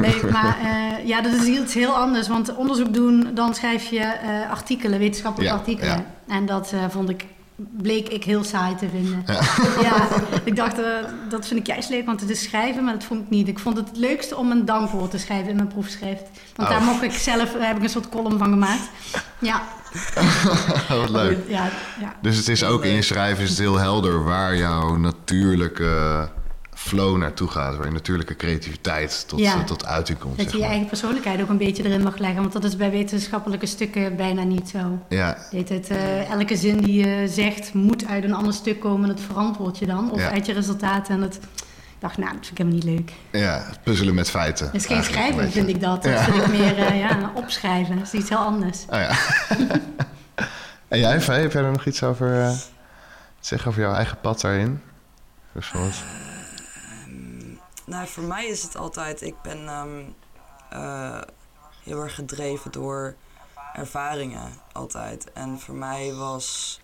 [0.00, 2.28] nee, maar eh, ja, dat is iets heel anders.
[2.28, 6.04] Want onderzoek doen, dan schrijf je eh, artikelen, wetenschappelijke artikelen.
[6.28, 7.24] En dat vond ik,
[7.56, 9.24] bleek ik heel saai te vinden.
[9.82, 10.08] Ja,
[10.44, 10.84] ik dacht, eh,
[11.28, 13.48] dat vind ik juist leuk, want het is schrijven, maar dat vond ik niet.
[13.48, 16.22] Ik vond het het leukste om een dankwoord te schrijven in mijn proefschrift.
[16.56, 16.74] Want Oh.
[16.74, 18.90] daar mocht ik zelf, daar heb ik een soort column van gemaakt.
[19.38, 19.62] Ja.
[20.88, 21.38] Wat leuk.
[21.48, 21.68] Ja,
[22.00, 22.14] ja.
[22.22, 26.28] Dus het is ook in je schrijven is het heel helder waar jouw natuurlijke
[26.82, 27.76] flow naartoe gaat.
[27.76, 29.64] Waar je natuurlijke creativiteit tot, Ja.
[29.64, 30.36] tot uiting komt.
[30.38, 32.40] Dat je je eigen persoonlijkheid ook een beetje erin mag leggen.
[32.40, 34.78] Want dat is bij wetenschappelijke stukken bijna niet zo.
[35.08, 39.08] Ja, Weet het, eh, elke zin die je zegt moet uit een ander stuk komen.
[39.08, 40.10] Dat verantwoord je dan.
[40.10, 40.30] Of Ja.
[40.30, 41.14] uit je resultaten.
[41.14, 41.40] En dat, ik
[41.98, 43.40] dacht, nou, dat vind ik helemaal niet leuk.
[43.42, 44.66] ja, puzzelen met feiten.
[44.66, 46.02] Het is geen schrijven, vind ik dat.
[46.02, 46.22] Dat Ja.
[46.24, 47.96] vind ik meer eh, ja, opschrijven.
[47.98, 48.84] Dat is iets heel anders.
[48.88, 49.10] Oh ja.
[50.88, 52.26] en jij, Vee, heb jij er nog iets over
[53.40, 54.80] te zeggen over jouw eigen pad daarin?
[55.52, 55.94] Bijvoorbeeld.
[57.84, 59.22] Nou, voor mij is het altijd...
[59.22, 60.02] Ik ben ehm,
[60.70, 61.20] eh,
[61.82, 63.14] heel erg gedreven door
[63.72, 65.32] ervaringen, altijd.
[65.32, 66.80] En voor mij was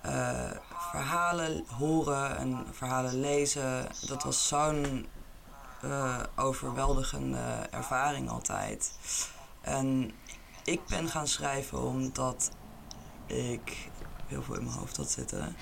[0.00, 0.50] eh,
[0.90, 3.86] verhalen horen en verhalen lezen...
[4.06, 5.06] dat was zo'n
[5.82, 8.92] eh, overweldigende ervaring altijd.
[9.60, 10.12] En
[10.64, 12.50] ik ben gaan schrijven omdat
[13.26, 13.90] ik
[14.26, 15.56] heel veel in mijn hoofd had zitten.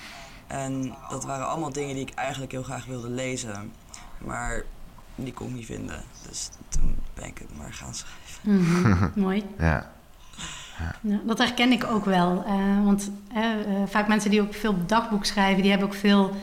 [0.47, 3.73] En dat waren allemaal dingen die ik eigenlijk heel graag wilde lezen.
[4.25, 4.63] Maar
[5.15, 6.03] die kon ik niet vinden.
[6.27, 8.41] Dus toen ben ik het maar gaan schrijven.
[8.41, 9.43] Mhm, Mooi.
[9.57, 9.93] Ja.
[11.01, 12.43] Ja, dat herken ik ook wel.
[12.47, 13.57] eh, want eh, eh,
[13.87, 16.35] vaak mensen die ook veel dagboek schrijven, die hebben ook veel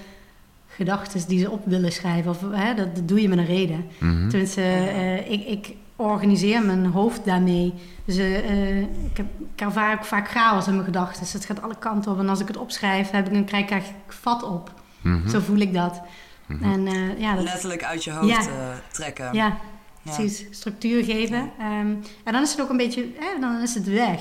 [0.69, 2.31] gedachten die ze op willen schrijven.
[2.31, 3.85] Of, hè, dat, dat doe je met een reden.
[3.99, 4.29] Mhm.
[4.29, 7.75] Tenminste, eh, ik, ik organiseer mijn hoofd daarmee.
[8.05, 11.23] Dus ik, heb, ik ervaar ook vaak chaos in mijn gedachten.
[11.23, 12.19] Dus het gaat alle kanten op.
[12.19, 14.73] En als ik het opschrijf, heb ik, dan krijg ik eigenlijk vat op.
[15.01, 15.29] Mhm.
[15.29, 16.01] Zo voel ik dat.
[16.47, 16.73] Mhm.
[16.73, 18.39] En eh, ja, dat, Letterlijk uit je hoofd Ja.
[18.41, 18.47] eh,
[18.93, 19.25] trekken.
[19.33, 19.57] ja,
[20.03, 20.13] Ja.
[20.13, 20.45] precies.
[20.51, 21.51] Structuur geven.
[21.59, 21.87] Ehm,
[22.25, 24.21] en dan is het ook een beetje, eh, dan is het weg.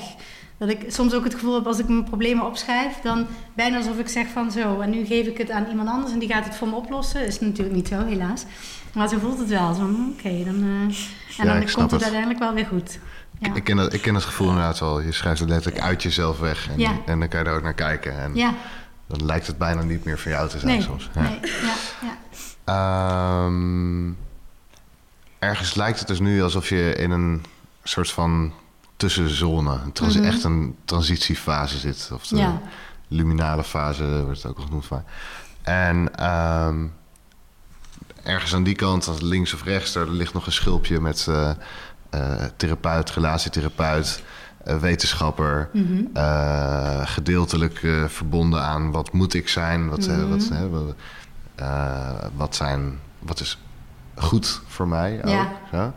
[0.58, 3.98] Dat ik soms ook het gevoel heb als ik mijn problemen opschrijf, dan bijna alsof
[3.98, 6.44] ik zeg van zo, en nu geef ik het aan iemand anders en die gaat
[6.44, 7.26] het voor me oplossen.
[7.26, 8.44] Is natuurlijk niet zo, helaas.
[8.94, 9.74] Maar zo voelt het wel.
[9.74, 9.82] Zo,
[10.18, 10.94] Oké, dan, eh, en
[11.36, 12.02] Ja, dan ik komt snap het het.
[12.02, 12.98] uiteindelijk wel weer goed.
[13.38, 13.54] Ja.
[13.54, 15.00] Ik, ken dat, ik ken dat gevoel inderdaad wel.
[15.00, 16.68] Je schrijft het letterlijk uit jezelf weg.
[16.70, 16.90] En, Ja.
[17.06, 18.18] en dan kan je er ook naar kijken.
[18.20, 18.54] En ja,
[19.18, 21.10] dan lijkt het bijna niet meer van jou te zijn nee, soms.
[21.14, 21.20] Ja.
[21.22, 22.16] nee, ja, ja.
[22.64, 24.10] Ehm,
[25.38, 27.44] ergens lijkt het dus nu alsof je in een
[27.82, 28.52] soort van
[28.96, 30.24] tussenzone, een Mhm.
[30.24, 32.10] echt een transitiefase zit.
[32.12, 32.60] Of de Ja.
[33.08, 34.86] luminale fase wordt het ook al genoemd.
[34.86, 35.04] van.
[35.62, 36.86] En ehm,
[38.22, 41.50] ergens aan die kant, links of rechts, daar ligt nog een schulpje met eh,
[42.10, 44.22] eh, therapeut, relatietherapeut,
[44.64, 45.68] eh, wetenschapper.
[45.72, 46.04] Mhm.
[46.14, 50.28] eh, gedeeltelijk eh, verbonden aan wat moet ik zijn, wat, eh, Mhm.
[50.28, 50.94] wat, wat,
[52.36, 53.58] wat, zijn, wat is
[54.16, 55.20] goed voor mij.
[55.24, 55.52] Ja.
[55.70, 55.76] zo.
[55.76, 55.92] ja.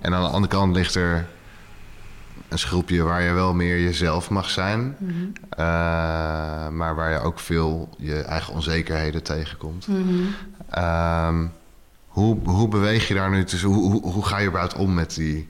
[0.00, 1.26] En aan de andere kant ligt er
[2.48, 5.12] een schulpje waar je wel meer jezelf mag zijn, Mhm.
[6.76, 9.86] maar waar je ook veel je eigen onzekerheden tegenkomt.
[10.70, 11.46] Ehm,
[12.06, 13.68] hoe, hoe beweeg je daar nu tussen?
[13.68, 15.48] Hoe, hoe, hoe ga je überhaupt om met, die,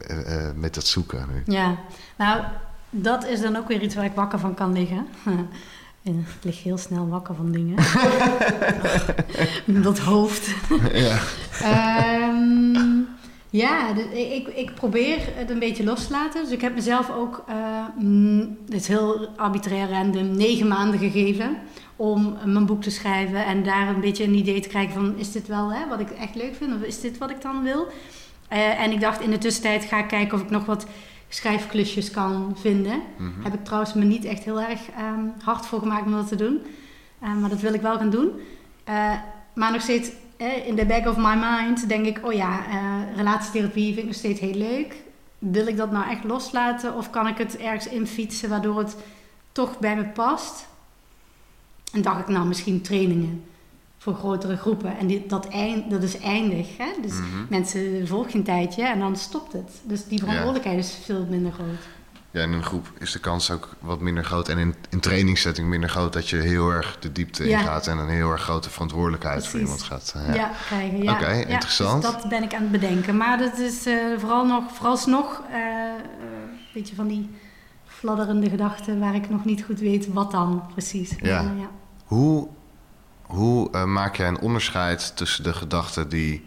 [0.00, 1.54] eh, eh, met dat zoeken nu?
[1.54, 1.78] Ja,
[2.16, 2.42] nou,
[2.90, 5.06] dat is dan ook weer iets waar ik wakker van kan liggen.
[6.02, 7.76] En Ik lig heel snel wakker van dingen.
[9.82, 10.54] dat hoofd.
[10.92, 11.18] ja.
[11.62, 13.04] Ehm,
[13.50, 16.42] ja, ik, ik probeer het een beetje los te laten.
[16.42, 21.56] Dus ik heb mezelf ook, eh, mm, dit is heel arbitrair random, negen maanden gegeven
[21.96, 23.46] om mijn boek te schrijven.
[23.46, 26.10] En daar een beetje een idee te krijgen van, is dit wel hè, wat ik
[26.10, 26.74] echt leuk vind?
[26.74, 27.88] Of is dit wat ik dan wil?
[28.48, 30.86] Eh, en ik dacht in de tussentijd ga ik kijken of ik nog wat
[31.28, 33.02] schrijfklusjes kan vinden.
[33.16, 33.42] Mhm.
[33.42, 36.36] Heb ik trouwens me niet echt heel erg ehm, hard voor gemaakt om dat te
[36.36, 36.62] doen.
[37.18, 38.30] Eh, maar dat wil ik wel gaan doen.
[38.84, 39.12] Eh,
[39.54, 43.16] maar nog steeds eh, in the back of my mind denk ik, oh ja, eh,
[43.16, 44.94] relatietherapie vind ik nog steeds heel leuk.
[45.38, 48.96] Wil ik dat nou echt loslaten of kan ik het ergens infietsen waardoor het
[49.52, 50.66] toch bij me past?
[51.92, 53.44] En dacht ik, nou misschien trainingen
[54.06, 54.98] voor grotere groepen.
[54.98, 56.76] En dit, dat, eind, dat is eindig.
[56.76, 56.86] Hè?
[57.02, 57.24] Dus Mhm.
[57.48, 59.70] mensen volgen een tijdje en dan stopt het.
[59.82, 61.86] Dus die verantwoordelijkheid is veel minder groot.
[62.30, 64.48] Ja, in een groep is de kans ook wat minder groot.
[64.48, 67.58] En in, in trainingssetting minder groot dat je heel erg de diepte Ja.
[67.58, 67.86] ingaat.
[67.86, 70.12] En een heel erg grote verantwoordelijkheid voor iemand gaat.
[70.16, 70.50] eh, Ja, ja.
[70.66, 71.02] krijgen.
[71.02, 71.12] Ja.
[71.12, 72.02] Oké, Ja, interessant.
[72.02, 73.16] Dus dat ben ik aan het bedenken.
[73.16, 75.58] Maar dat is eh, vooral nog, vooralsnog eh,
[76.20, 77.30] een beetje van die
[77.84, 81.12] fladderende gedachten waar ik nog niet goed weet wat dan precies.
[81.20, 81.52] Ja.
[82.04, 82.48] Hoe,
[83.26, 86.44] hoe eh, maak jij een onderscheid tussen de gedachten die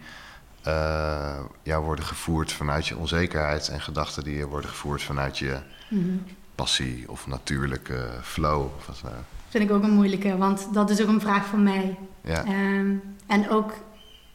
[0.62, 5.58] eh, jou worden gevoerd vanuit je onzekerheid en gedachten die worden gevoerd vanuit je
[5.88, 6.08] Mhm.
[6.54, 8.64] passie of natuurlijke flow?
[8.78, 9.02] Of wat?
[9.48, 11.98] Vind ik ook een moeilijke, want dat is ook een vraag van mij.
[12.24, 12.94] Ja, Ehm,
[13.26, 13.72] en ook,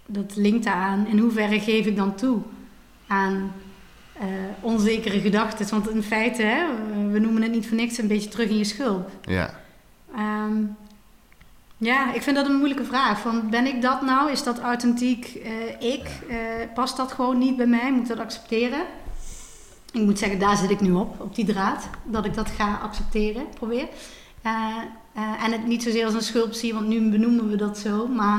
[0.06, 2.42] dat linkt daaraan, in hoeverre geef ik dan toe
[3.08, 3.52] aan
[4.14, 4.26] eh,
[4.62, 5.70] onzekere gedachten?
[5.70, 6.66] Want in feite, hè,
[7.12, 9.10] we noemen het niet voor niks een beetje terug in je schulp.
[9.22, 9.60] ja,
[10.16, 10.52] Ehm,
[11.78, 13.20] ja, ik vind dat een moeilijke vraag.
[13.20, 14.32] Van, ben ik dat nou?
[14.32, 16.10] Is dat authentiek eh, ik?
[16.30, 16.38] Eh,
[16.74, 17.92] past dat gewoon niet bij mij?
[17.92, 18.80] Moet ik dat accepteren?
[19.92, 21.90] Ik moet zeggen, daar zit ik nu op, op die draad.
[22.04, 23.88] Dat ik dat ga accepteren, probeer.
[24.42, 24.78] Eh,
[25.44, 28.08] en het niet zozeer als een schulp zie, want nu benoemen we dat zo.
[28.08, 28.38] Maar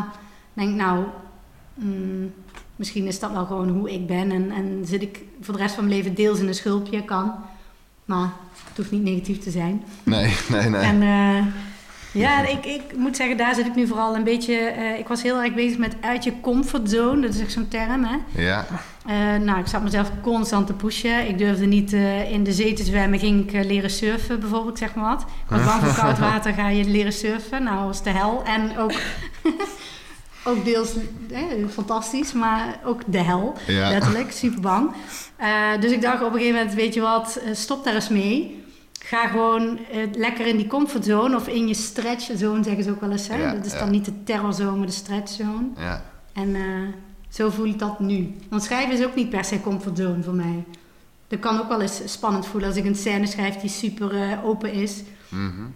[0.54, 1.04] ik denk, nou,
[1.74, 2.32] mm,
[2.76, 4.30] misschien is dat wel gewoon hoe ik ben.
[4.30, 7.34] En, en zit ik voor de rest van mijn leven deels in een schulpje, kan.
[8.04, 8.32] Maar
[8.68, 9.84] het hoeft niet negatief te zijn.
[10.02, 10.80] nee, nee, nee.
[10.80, 11.02] En
[12.16, 14.54] ja, ik, ik moet zeggen, daar zit ik nu vooral een beetje...
[14.56, 17.20] eh, ik was heel erg bezig met uit je comfortzone.
[17.20, 18.16] Dat is echt zo'n term, hè.
[18.42, 18.66] Ja,
[19.06, 21.28] Eh, nou, ik zat mezelf constant te pushen.
[21.28, 23.18] Ik durfde niet eh, in de zee te zwemmen.
[23.18, 25.20] Ging ik leren surfen, bijvoorbeeld, zeg maar wat.
[25.22, 27.62] Ik was bang voor koud water, ga je leren surfen.
[27.62, 28.42] Nou, dat was de hel.
[28.44, 28.92] En ook,
[30.48, 30.92] ook deels
[31.30, 31.40] eh,
[31.72, 33.54] fantastisch, maar ook de hel.
[33.66, 33.88] ja.
[33.88, 34.90] Letterlijk, super bang.
[35.80, 38.64] Dus ik dacht op een gegeven moment, weet je wat, stop daar eens mee.
[38.98, 43.10] Ga gewoon eh, lekker in die comfortzone of in je stretchzone, zeggen ze ook wel
[43.10, 43.28] eens.
[43.28, 43.36] Hè?
[43.36, 43.78] Ja, dat is ja.
[43.78, 45.66] dan niet de terrorzone, maar de stretchzone.
[45.76, 46.04] ja.
[46.32, 46.62] En eh,
[47.28, 48.34] zo voel ik dat nu.
[48.48, 50.64] Want schrijven is ook niet per se comfortzone voor mij.
[51.28, 54.44] Dat kan ook wel eens spannend voelen als ik een scène schrijf die super eh,
[54.44, 55.02] open is.
[55.28, 55.66] Mhm.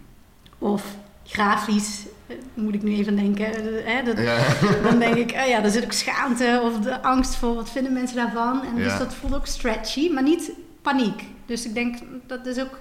[0.57, 0.83] Of
[1.25, 2.05] grafisch,
[2.53, 3.45] moet ik nu even denken.
[3.83, 4.37] hè, dat, ja.
[4.89, 7.93] dan denk ik, oh ja, daar zit ook schaamte of de angst voor wat vinden
[7.93, 8.65] mensen daarvan.
[8.65, 10.51] En dus dat voelt ook stretchy, maar niet
[10.81, 11.23] paniek.
[11.45, 11.97] Dus ik denk,
[12.27, 12.79] dat is ook,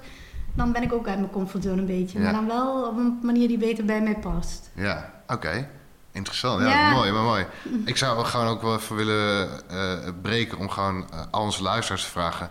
[0.61, 2.19] dan ben ik ook uit mijn comfortzone een beetje.
[2.19, 2.25] Ja.
[2.25, 4.71] Maar dan wel op een manier die beter bij mij past.
[4.75, 5.69] Ja, oké.
[6.13, 6.61] Interessant.
[6.63, 6.91] Ja, Ja.
[6.91, 7.47] mooi, maar mooi.
[7.85, 12.05] Ik zou gewoon ook wel even willen eh, breken om gewoon eh, al onze luisteraars
[12.05, 12.51] te vragen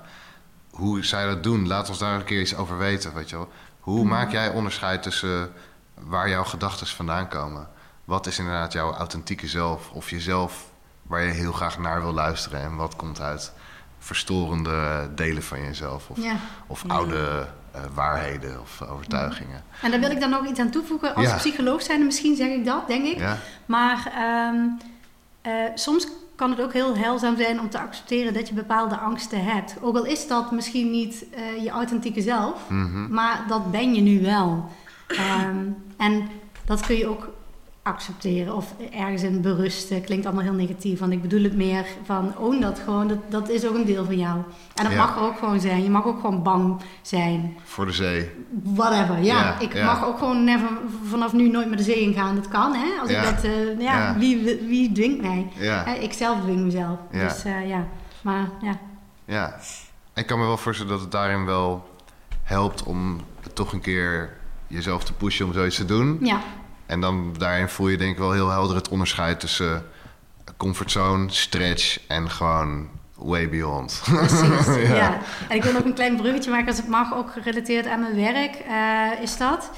[0.70, 1.68] hoe zij dat doen.
[1.68, 3.50] Laat ons daar een keer iets over weten, weet je wel.
[3.80, 5.52] Hoe maak jij onderscheid tussen
[6.00, 7.68] waar jouw gedachten vandaan komen?
[8.06, 12.62] Wat is inderdaad jouw authentieke zelf of jezelf waar je heel graag naar wil luisteren
[12.62, 13.52] en wat komt uit
[14.00, 16.18] verstorende delen van jezelf of,
[16.68, 19.64] of oude eh, waarheden of overtuigingen?
[19.82, 21.16] En daar wil ik dan nog iets aan toevoegen.
[21.16, 21.36] Als Ja.
[21.36, 23.18] psycholoog zijn, misschien zeg ik dat, denk ik.
[23.18, 24.56] Ja, Maar ehm,
[25.42, 29.44] eh, soms kan het ook heel heilzaam zijn om te accepteren dat je bepaalde angsten
[29.46, 29.76] hebt.
[29.82, 33.14] Ook al is dat misschien niet eh, je authentieke zelf, Mhm.
[33.14, 34.70] maar dat ben je nu wel.
[35.08, 35.58] Ehm,
[35.98, 36.28] en
[36.66, 37.30] dat kun je ook
[37.84, 40.02] accepteren of ergens in berusten.
[40.04, 43.08] Klinkt allemaal heel negatief, want ik bedoel het meer van own dat gewoon.
[43.08, 44.38] Dat, dat is ook een deel van jou.
[44.76, 44.98] En dat Ja.
[44.98, 45.84] mag er ook gewoon zijn.
[45.84, 47.58] Je mag ook gewoon bang zijn.
[47.64, 48.30] voor de zee.
[48.64, 49.40] Whatever, ja.
[49.40, 49.86] Ja, ik ja.
[49.86, 50.68] mag ook gewoon never,
[51.04, 52.36] vanaf nu nooit meer de zee ingaan.
[52.36, 53.00] Dat kan, hè.
[53.02, 54.16] Als ik dat, eh, ja.
[54.18, 55.48] Wie, wie dwingt mij?
[55.56, 56.98] Hè, ik zelf dwing mezelf.
[57.12, 57.88] Dus eh, ja,
[58.22, 58.78] maar ja.
[59.26, 59.60] Ja,
[60.14, 61.90] ik kan me wel voorstellen dat het daarin wel
[62.44, 63.18] helpt om
[63.54, 66.18] toch een keer jezelf te pushen om zoiets te doen.
[66.22, 66.40] Ja,
[66.90, 69.86] En dan daarin voel je denk ik wel heel helder het onderscheid tussen
[70.58, 74.02] comfortzone, stretch en gewoon way beyond.
[74.06, 74.66] precies.
[74.88, 74.96] Ja.
[74.96, 75.20] ja.
[75.50, 78.16] En ik wil nog een klein bruggetje maken als het mag, ook gerelateerd aan mijn
[78.16, 78.56] werk.
[78.56, 79.70] eh, is dat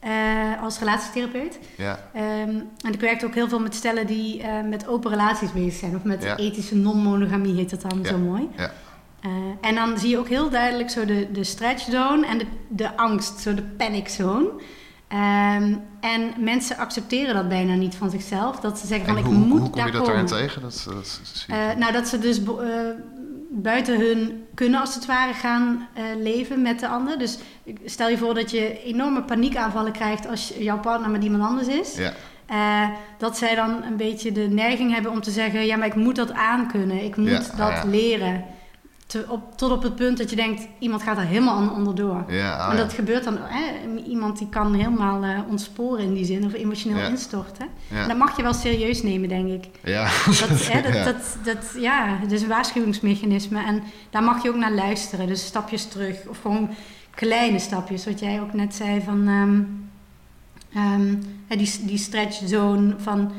[0.00, 1.58] eh, als relatietherapeut.
[1.76, 2.50] ja, Ehm,
[2.84, 5.96] en ik werk ook heel veel met stellen die eh, met open relaties bezig zijn.
[5.96, 6.36] Of met Ja.
[6.36, 8.08] ethische non-monogamie heet dat dan Ja.
[8.08, 8.48] zo mooi.
[8.56, 8.72] Ja.
[9.20, 12.46] Eh, en dan zie je ook heel duidelijk zo de, de stretch zone en de,
[12.68, 14.50] de angst, zo de panic zone.
[15.08, 18.60] Ehm, en mensen accepteren dat bijna niet van zichzelf.
[18.60, 20.26] Dat ze zeggen van ik moet hoe kom daar je dat komen.
[20.26, 20.62] daarin tegen?
[20.62, 21.20] Dat, dat.
[21.48, 22.54] Eh, nou, dat ze dus eh,
[23.50, 27.18] buiten hun kunnen als het ware gaan eh, leven met de ander.
[27.18, 27.38] Dus
[27.84, 31.96] stel je voor dat je enorme paniekaanvallen krijgt als jouw partner met iemand anders is.
[31.96, 35.94] ja, dat zij dan een beetje de neiging hebben om te zeggen: ja, maar ik
[35.94, 37.84] moet dat aankunnen, ik moet Ja, dat ah, ja.
[37.84, 38.44] leren.
[39.06, 42.24] Te, op, tot op het punt dat je denkt, iemand gaat er helemaal aan onderdoor.
[42.28, 42.96] Ja, ah, en dat ja.
[42.96, 43.62] gebeurt dan, hè,
[44.06, 47.06] iemand die kan helemaal eh, ontsporen in die zin, of emotioneel Ja.
[47.08, 47.68] instorten.
[47.90, 48.02] Ja.
[48.02, 49.64] En dat mag je wel serieus nemen, denk ik.
[49.84, 50.04] Ja.
[50.26, 51.04] Dat, hè, dat, Ja.
[51.04, 55.26] dat, dat, ja, het is een waarschuwingsmechanisme en daar mag je ook naar luisteren.
[55.26, 56.70] Dus stapjes terug of gewoon
[57.14, 58.04] kleine stapjes.
[58.04, 59.62] Wat jij ook net zei van ehm,
[60.84, 61.14] ehm,
[61.58, 63.32] die, die stretch zone van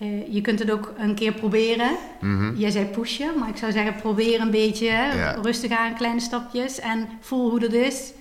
[0.00, 1.90] eh, je kunt het ook een keer proberen.
[2.20, 2.54] Mhm.
[2.56, 5.36] Jij zei pushen, maar ik zou zeggen probeer een beetje Ja.
[5.42, 8.12] rustig aan, kleine stapjes en voel hoe dat is.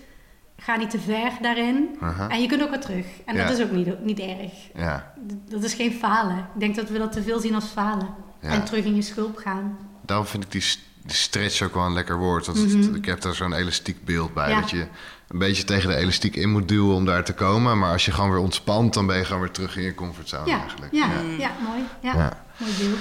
[0.57, 1.89] Ga niet te ver daarin.
[2.29, 3.05] En je kunt ook weer terug.
[3.25, 3.47] En Ja.
[3.47, 4.51] dat is ook niet, niet erg.
[4.75, 5.13] Ja.
[5.49, 6.37] Dat is geen falen.
[6.37, 8.07] Ik denk dat we dat te veel zien als falen.
[8.39, 9.77] En terug in je schulp gaan.
[10.05, 12.45] Daarom vind ik die, st- die stretch ook wel een lekker woord.
[12.45, 12.95] Want het- Mhm.
[12.95, 14.55] ik heb daar zo'n elastiek beeld bij.
[14.55, 14.87] Dat je
[15.29, 17.79] een beetje tegen de elastiek in moet duwen om daar te komen.
[17.79, 20.45] Maar als je gewoon weer ontspant, dan ben je gewoon weer terug in je comfortzone
[20.49, 20.93] Ja, eigenlijk.
[20.93, 21.07] ja,
[21.37, 21.51] ja.
[21.61, 21.83] mooi.
[22.01, 22.43] Ja, Ja.
[22.57, 22.99] mooi beeld.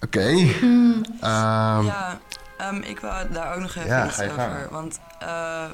[0.00, 0.30] Oké.
[0.60, 1.02] Hmm.
[1.20, 2.18] Ehm, ja,
[2.58, 4.34] ehm, ik wou daar ook nog even Ja, iets over.
[4.34, 4.70] gang.
[4.70, 5.64] Want eh,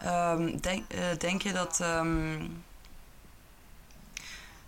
[0.00, 2.38] ehm, denk, eh, denk je dat, ehm,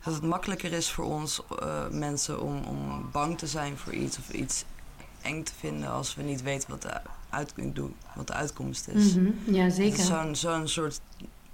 [0.05, 4.19] dat het makkelijker is voor ons eh, mensen om, om bang te zijn voor iets
[4.19, 4.65] of iets
[5.23, 7.01] eng te vinden als we niet weten wat de,
[7.31, 7.53] uit,
[8.17, 9.15] wat de uitkomst is?
[9.15, 9.31] Mhm.
[9.45, 9.99] Ja, zeker.
[10.05, 11.01] zo'n zo'n soort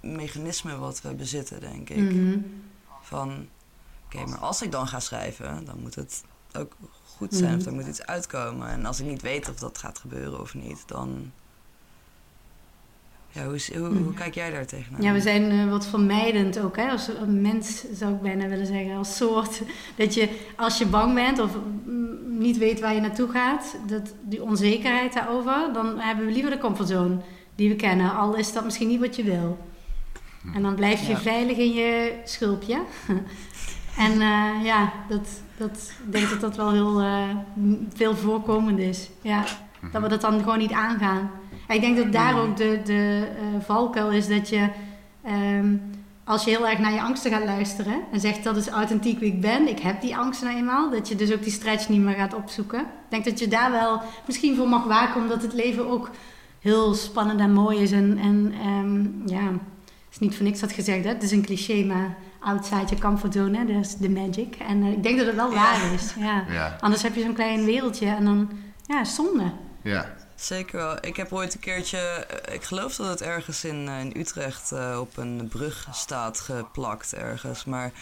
[0.01, 2.13] mechanisme wat we bezitten, denk ik.
[2.13, 2.39] Mhm.
[3.03, 3.47] Van,
[4.05, 6.25] oké, maar als ik dan ga schrijven, dan moet het
[6.57, 6.77] ook
[7.17, 7.61] goed zijn Mhm.
[7.61, 8.69] of er moet iets uitkomen.
[8.69, 11.31] En als ik niet weet of dat gaat gebeuren of niet, dan.
[13.31, 14.15] Ja, hoe, is- hoe, hoe Mhm.
[14.15, 15.03] kijk jij daar tegenaan?
[15.03, 16.91] Ja, we zijn eh, wat vermijdend ook, hè?
[16.91, 19.63] als een mens zou ik bijna willen zeggen, als soort.
[19.97, 22.04] Dat je als je bang bent of mm,
[22.45, 26.59] niet weet waar je naartoe gaat, dat, die onzekerheid daarover, dan hebben we liever de
[26.59, 27.17] comfortzone
[27.55, 29.59] die we kennen, al is dat misschien niet wat je wil.
[30.55, 31.19] En dan blijf je Ja.
[31.19, 32.77] veilig in je schulpje.
[34.07, 37.29] en eh, ja, dat, dat, ik denk dat dat wel heel eh,
[37.95, 39.09] veel voorkomend is.
[39.21, 39.45] Ja,
[39.93, 41.31] dat we dat dan gewoon niet aangaan.
[41.67, 44.69] En ik denk dat daar ook de, de eh, valkuil is dat je,
[45.25, 45.77] ehm,
[46.25, 49.33] als je heel erg naar je angsten gaat luisteren en zegt dat is authentiek wie
[49.33, 52.01] ik ben, ik heb die angsten nou eenmaal, dat je dus ook die stretch niet
[52.01, 52.81] meer gaat opzoeken.
[52.81, 56.11] Ik denk dat je daar wel misschien voor mag waken, omdat het leven ook
[56.61, 57.93] heel spannend en mooi is.
[57.93, 59.03] En, en ehm,
[59.35, 61.11] ja, het is niet voor niks dat gezegd, hè?
[61.11, 64.57] het is een cliché, maar outside je comfortzone, dat is de magic.
[64.69, 65.55] En eh, ik denk dat het wel Ja.
[65.55, 66.15] waar is.
[66.19, 66.45] Ja.
[66.51, 66.77] ja.
[66.81, 68.51] Anders heb je zo'n klein wereldje en dan,
[68.87, 69.53] ja, zonde.
[69.83, 70.15] Ja.
[70.45, 70.97] Zeker wel.
[71.01, 74.73] Ik heb ooit een keertje, eh, ik geloof dat het ergens in, eh, in Utrecht
[74.73, 77.65] eh, op een brug staat geplakt ergens.
[77.65, 77.93] Maar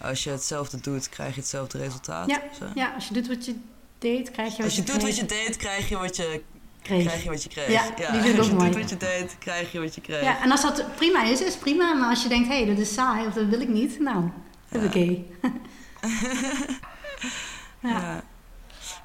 [0.00, 2.28] als je hetzelfde doet, krijg je hetzelfde resultaat.
[2.28, 2.64] Ja, zo.
[2.74, 3.54] Ja, als je doet wat je
[3.98, 5.16] deed, krijg je wat Als je doet wat kreeg.
[5.16, 6.42] je deed, krijg je wat je
[6.82, 7.04] kreeg.
[7.04, 7.70] krijg je wat je kreeg.
[7.70, 10.22] Ja, die vind ik als je doet wat je deed, krijg je wat je kreeg.
[10.22, 11.94] Ja, en als dat prima is, is prima.
[11.94, 14.30] Maar als je denkt, hé, hey, dat is saai of dat wil ik niet, nou,
[14.72, 14.98] oké.
[17.82, 17.90] ja.
[17.90, 18.22] Ja.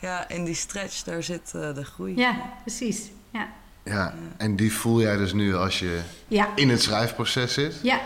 [0.02, 2.16] Ja, in die stretch, daar zit eh, de groei.
[2.18, 3.02] ja, precies.
[3.32, 3.48] Ja.
[3.84, 4.14] ja.
[4.38, 6.48] En die voel jij dus nu als je Ja.
[6.56, 7.80] in het schrijfproces zit.
[7.84, 8.00] Ja.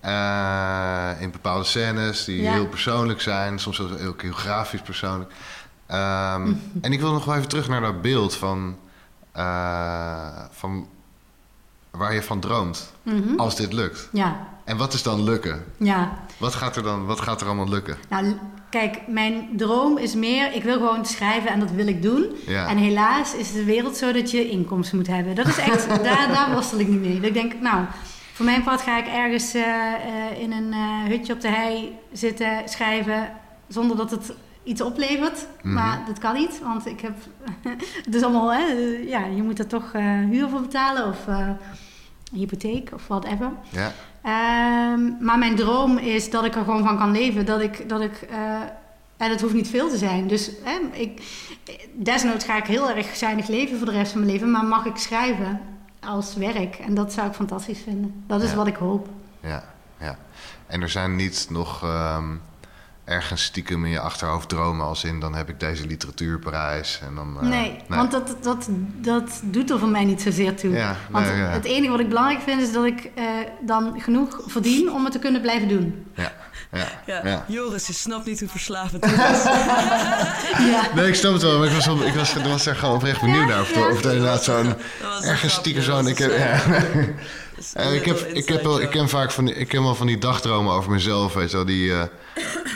[0.00, 2.52] Eh, in bepaalde scènes die Ja.
[2.52, 5.32] heel persoonlijk zijn, soms ook heel, heel grafisch persoonlijk.
[5.86, 8.76] Ehm, en ik wil nog wel even terug naar dat beeld van,
[9.32, 10.88] eh, van
[11.90, 13.36] waar je van droomt Mhm.
[13.40, 14.08] als dit lukt.
[14.12, 14.46] Ja.
[14.64, 15.64] En wat is dan lukken?
[15.78, 16.18] Ja.
[16.36, 17.96] Wat gaat er dan wat gaat er allemaal lukken?
[18.08, 18.34] Nou,
[18.70, 22.26] kijk, mijn droom is meer, ik wil gewoon schrijven en dat wil ik doen.
[22.46, 22.68] Ja.
[22.68, 25.34] En helaas is de wereld zo dat je inkomsten moet hebben.
[25.34, 27.14] Dat is echt, daar, daar worstel ik niet mee.
[27.14, 27.84] Dat ik denk, nou,
[28.32, 31.98] voor mijn part ga ik ergens eh, eh, in een eh, hutje op de hei
[32.12, 33.32] zitten schrijven
[33.68, 34.32] zonder dat het
[34.62, 35.46] iets oplevert.
[35.62, 35.74] Mhm.
[35.74, 37.14] Maar dat kan niet, want ik heb,
[38.04, 38.64] het is allemaal, hè,
[39.06, 39.92] ja, je moet er toch
[40.30, 41.18] huur voor betalen of
[42.32, 43.50] hypotheek of whatever.
[43.70, 47.46] Ja, Ehm, maar mijn droom is dat ik er gewoon van kan leven.
[47.46, 48.60] Dat ik, dat ik eh,
[49.16, 50.26] en het hoeft niet veel te zijn.
[50.28, 51.22] Dus hè, ik,
[51.94, 54.50] desnoods ga ik heel erg zuinig leven voor de rest van mijn leven.
[54.50, 55.60] Maar mag ik schrijven
[56.00, 56.74] als werk.
[56.74, 58.24] En dat zou ik fantastisch vinden.
[58.26, 58.56] Dat is Ja.
[58.56, 59.08] wat ik hoop.
[59.40, 59.64] ja,
[60.00, 60.16] ja.
[60.66, 62.24] En er zijn niet nog ehm,
[63.06, 67.36] ergens stiekem in je achterhoofd dromen als in dan heb ik deze literatuurprijs en dan.
[67.40, 68.68] eh, nee, want dat, dat,
[69.00, 70.72] dat doet er voor mij niet zozeer toe.
[70.72, 71.48] Ja, want nee, ja.
[71.48, 73.24] het enige wat ik belangrijk vind is dat ik eh,
[73.60, 76.06] dan genoeg verdien om het te kunnen blijven doen.
[76.14, 76.32] Ja,
[76.72, 77.44] ja, Ja, ja.
[77.48, 79.42] Joris, je snapt niet hoe verslavend het is.
[80.66, 80.82] Ja.
[80.94, 83.20] Nee, ik snap het wel, maar ik was, ik was, ik was er gewoon oprecht
[83.20, 83.60] benieuwd naar.
[83.60, 83.88] Of, Ja.
[83.90, 84.74] of er inderdaad zo'n
[85.22, 86.06] ergens stiekem zo'n...
[86.08, 86.32] Ik, heb,
[87.74, 87.80] ja.
[87.82, 90.18] ik, heb, ik, heb wel, ik ken vaak van die, ik ken wel van die
[90.18, 92.02] dagdromen over mezelf, weet je wel, die, eh,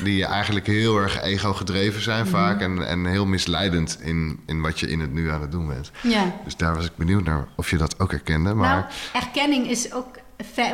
[0.05, 2.31] die eigenlijk heel erg ego gedreven zijn Mhm.
[2.31, 5.67] vaak en, en heel misleidend in, in wat je in het nu aan het doen
[5.69, 5.91] bent.
[6.03, 6.35] ja.
[6.45, 8.55] Dus daar was ik benieuwd naar of je dat ook herkende.
[8.55, 8.85] Maar Nou,
[9.25, 10.07] erkenning is ook...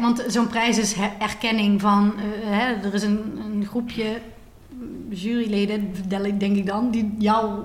[0.01, 2.14] Want zo'n prijs is erkenning van...
[2.17, 4.21] eh, hè, er is een, een groepje
[5.11, 5.95] juryleden,
[6.39, 6.91] denk ik dan...
[6.91, 7.61] die jou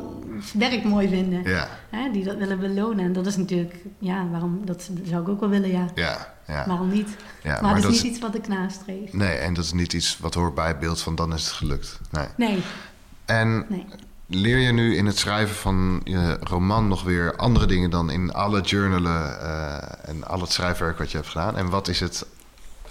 [0.53, 1.43] werk mooi vinden.
[1.43, 3.05] Ja, Hè, die dat willen belonen.
[3.05, 5.85] En dat is natuurlijk, ja, waarom, dat zou ik ook wel willen, ja.
[5.95, 6.63] ja, ja.
[6.67, 7.09] Waarom niet?
[7.43, 9.13] ja maar, dat dat is niet iets wat ik nastreef.
[9.13, 11.53] Nee, en dat is niet iets wat hoort bij het beeld van dan is het
[11.53, 11.99] gelukt.
[12.11, 12.25] Nee.
[12.37, 12.63] Nee,
[13.25, 13.85] En nee.
[14.27, 18.33] leer je nu in het schrijven van je roman nog weer andere dingen dan in
[18.33, 21.57] alle journalen eh, en al het schrijfwerk wat je hebt gedaan?
[21.57, 22.25] En wat is het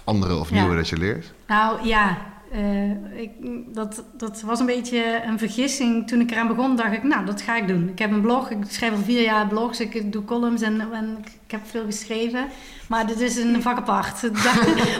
[0.03, 0.59] andere of Ja.
[0.61, 1.33] nieuwe dat je leert?
[1.47, 2.17] Nou ja,
[2.51, 3.31] eh, ik,
[3.73, 6.07] dat, dat was een beetje een vergissing.
[6.07, 7.89] Toen ik eraan begon, dacht ik, nou, dat ga ik doen.
[7.89, 11.17] Ik heb een blog, ik schrijf al vier jaar blogs, ik doe columns en, en
[11.45, 12.47] ik heb veel geschreven.
[12.91, 14.21] Maar dit is een vak apart.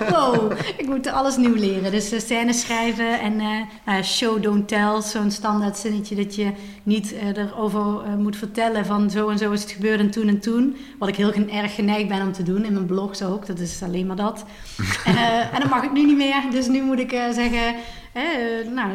[0.09, 1.91] Wow, ik moet alles nieuw leren.
[1.91, 3.39] Dus uh, scènes schrijven en
[3.87, 5.01] uh, show, don't tell.
[5.01, 6.51] Zo'n standaard zinnetje dat je
[6.83, 7.81] niet uh, erover
[8.17, 10.75] moet vertellen van zo en zo is het gebeurd en toen en toen.
[10.99, 13.45] Wat ik heel erg geneigd ben om te doen, in mijn blogs ook.
[13.45, 14.45] Dat is alleen maar dat.
[15.53, 16.41] en dat mag ik nu niet meer.
[16.51, 17.75] Dus nu moet ik zeggen,
[18.73, 18.91] nou,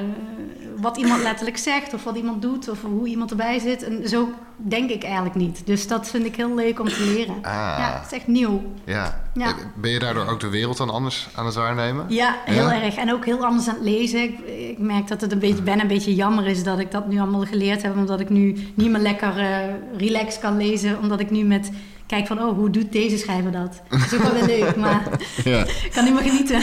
[0.76, 3.82] wat iemand letterlijk zegt of wat iemand doet of hoe iemand erbij zit.
[3.82, 5.66] En zo denk ik eigenlijk niet.
[5.66, 7.34] Dus dat vind ik heel leuk om te leren.
[7.34, 7.74] Ah.
[7.78, 8.62] Ja, het is echt nieuw.
[8.84, 9.22] Ja.
[9.34, 9.54] ja.
[9.74, 12.06] Ben je daardoor ook de wereld dan anders aan het waarnemen?
[12.08, 12.82] Ja, heel ja?
[12.82, 12.96] erg.
[12.96, 14.22] En ook heel anders aan het lezen.
[14.22, 14.38] Ik,
[14.70, 17.18] ik merk dat het een beetje, ben een beetje jammer is dat ik dat nu
[17.18, 17.96] allemaal geleerd heb.
[17.96, 19.58] Omdat ik nu niet meer lekker uh,
[19.96, 20.98] relaxed kan lezen.
[20.98, 21.70] Omdat ik nu met
[22.06, 23.82] kijk van, oh, hoe doet deze schrijver dat?
[23.88, 25.02] Dat is ook wel weer leuk, maar
[25.44, 25.64] ja.
[25.86, 26.62] ik kan niet meer genieten.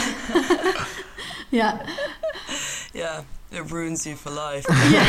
[1.60, 1.80] ja.
[2.94, 4.72] Ja, it ruins you for life.
[4.90, 5.04] ja.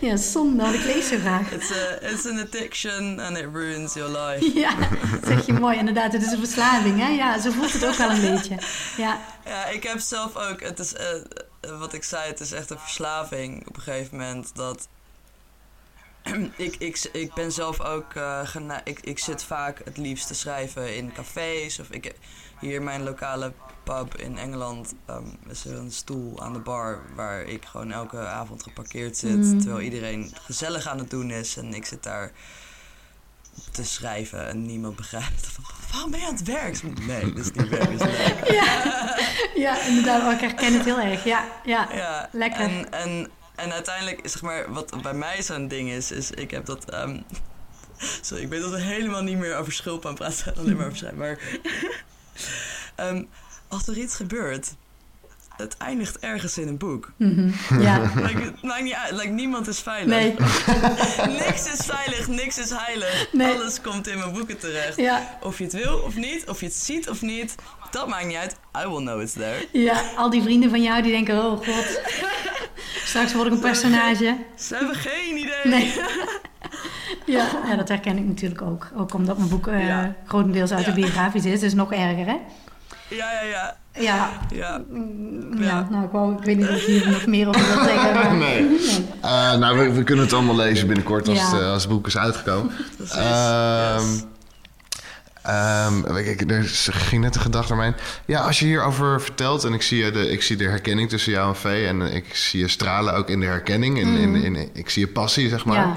[0.08, 1.52] ja, zonde, ik lees zo graag.
[1.52, 4.52] It's, a, it's an addiction and it ruins your life.
[4.60, 5.78] ja, dat zeg je mooi.
[5.78, 7.08] Inderdaad, het is een verslaving, hè?
[7.08, 8.58] Ja, zo voelt het ook wel een beetje.
[8.96, 10.60] Ja, ja ik heb zelf ook...
[10.60, 14.54] Het is, uh, wat ik zei, het is echt een verslaving op een gegeven moment.
[14.54, 14.88] Dat...
[16.56, 18.14] ik, ik, ik ben zelf ook...
[18.14, 18.40] Uh,
[18.84, 21.80] ik, ik zit vaak het liefst te schrijven in cafés.
[21.80, 22.14] Of ik,
[22.60, 23.52] hier mijn lokale
[23.86, 28.18] pub in Engeland um, is er een stoel aan de bar waar ik gewoon elke
[28.18, 29.36] avond geparkeerd zit.
[29.36, 29.60] Mm.
[29.60, 32.32] Terwijl iedereen gezellig aan het doen is en ik zit daar
[33.70, 35.48] te schrijven en niemand begrijpt.
[35.92, 36.82] Waarom ben je aan het werk?
[36.82, 38.50] Nee, dat is niet werk, dat is leuk.
[38.50, 39.16] Ja,
[39.54, 41.24] ja inderdaad, ik herken het heel erg.
[41.24, 42.60] Ja, ja, ja lekker.
[42.60, 46.66] En, en, en uiteindelijk, zeg maar, wat bij mij zo'n ding is, is ik heb
[46.66, 46.94] dat...
[46.94, 47.24] Um,
[48.22, 50.98] sorry, ik weet dat we helemaal niet meer over schulp aan praten, alleen maar over
[50.98, 51.18] schrijven.
[51.18, 51.38] Maar
[53.08, 53.28] um,
[53.76, 54.74] als er iets gebeurt,
[55.56, 57.12] het eindigt ergens in een boek.
[57.16, 57.54] Mm-hmm.
[57.80, 58.00] Ja.
[58.26, 59.12] like, het maakt niet uit.
[59.12, 60.08] Like, niemand is veilig.
[60.08, 60.34] Nee.
[61.46, 63.28] niks is veilig, niks is heilig.
[63.32, 63.54] Nee.
[63.54, 64.96] Alles komt in mijn boeken terecht.
[64.96, 65.38] Ja.
[65.42, 67.54] Of je het wil of niet, of je het ziet of niet,
[67.90, 68.56] dat maakt niet uit.
[68.84, 69.68] I will know it's there.
[69.72, 72.00] Ja, al die vrienden van jou die denken, oh god,
[73.04, 74.36] straks word ik een personage.
[74.58, 75.64] Ze hebben geen idee.
[75.64, 75.94] Nee.
[77.26, 78.88] Ja, ja, dat herken ik natuurlijk ook.
[78.96, 80.14] Ook omdat mijn boek uh, Ja.
[80.26, 81.60] grotendeels autobiografisch is.
[81.60, 82.36] Dus nog erger, hè?
[83.08, 83.76] Ja, ja, ja.
[83.98, 84.82] Ja, ja.
[84.90, 85.86] Mm, ja.
[85.90, 88.14] nou, ik, wou, ik weet niet of ik hier nog meer over wil zeggen.
[88.14, 88.34] Maar...
[88.46, 88.62] Nee.
[89.24, 91.50] Uh, nou, we, we, kunnen het allemaal lezen binnenkort als, Ja.
[91.50, 92.72] het, uh, als het boek is uitgekomen.
[92.96, 93.16] Precies.
[93.16, 94.24] Ehm, Yes.
[95.42, 97.94] ehm, ik, er ging net een gedachte door mij.
[98.24, 101.48] Ja, als je hierover vertelt en ik zie, de, ik zie de herkenning tussen jou
[101.48, 101.86] en Vee...
[101.86, 105.12] en ik zie je stralen ook in de herkenning, in, in, in, ik zie je
[105.12, 105.86] passie, zeg maar.
[105.86, 105.96] Ja.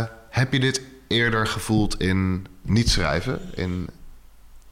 [0.00, 3.40] Eh, heb je dit eerder gevoeld in niet schrijven?
[3.54, 3.88] In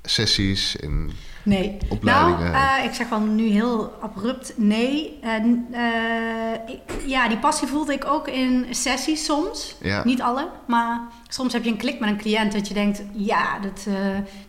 [0.06, 1.12] sessies, in...
[1.42, 1.76] Nee.
[1.88, 2.52] Opleidingen.
[2.52, 5.18] Nou, uh, ik zeg wel nu heel abrupt nee.
[5.20, 9.76] En, uh, ik, ja, die passie voelde ik ook in sessies soms.
[9.82, 10.04] Ja.
[10.04, 13.02] Niet alle, maar soms heb je een klik met een cliënt dat je denkt...
[13.12, 13.94] ja, dit, uh,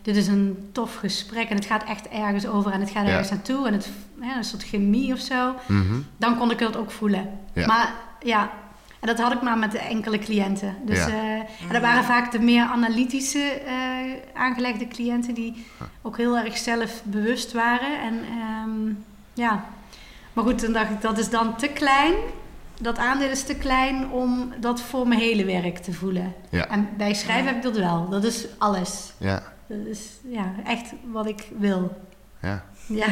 [0.02, 3.10] dit is een tof gesprek en het gaat echt ergens over en het gaat Ja.
[3.10, 3.66] ergens naartoe.
[3.66, 3.88] En het,
[4.20, 5.54] ja, een soort chemie of zo.
[5.66, 6.00] Mhm.
[6.16, 7.30] Dan kon ik dat ook voelen.
[7.52, 7.66] Ja.
[7.66, 8.50] Maar ja,
[9.00, 10.76] en dat had ik maar met enkele cliënten.
[10.84, 11.08] Dus, Ja.
[11.08, 13.74] eh, en dat waren vaak de meer analytische eh,
[14.34, 15.66] aangelegde cliënten die
[16.02, 18.00] ook heel erg zelfbewust waren.
[18.00, 18.94] En ehm,
[19.34, 19.64] ja,
[20.32, 22.14] maar goed, toen dacht ik dat is dan te klein.
[22.80, 26.34] Dat aandeel is te klein om dat voor mijn hele werk te voelen.
[26.50, 26.68] Ja.
[26.68, 28.08] En bij schrijven heb ik dat wel.
[28.08, 29.12] Dat is alles.
[29.18, 31.96] Ja, Dat is ja, echt wat ik wil.
[32.42, 33.06] ja, Ja,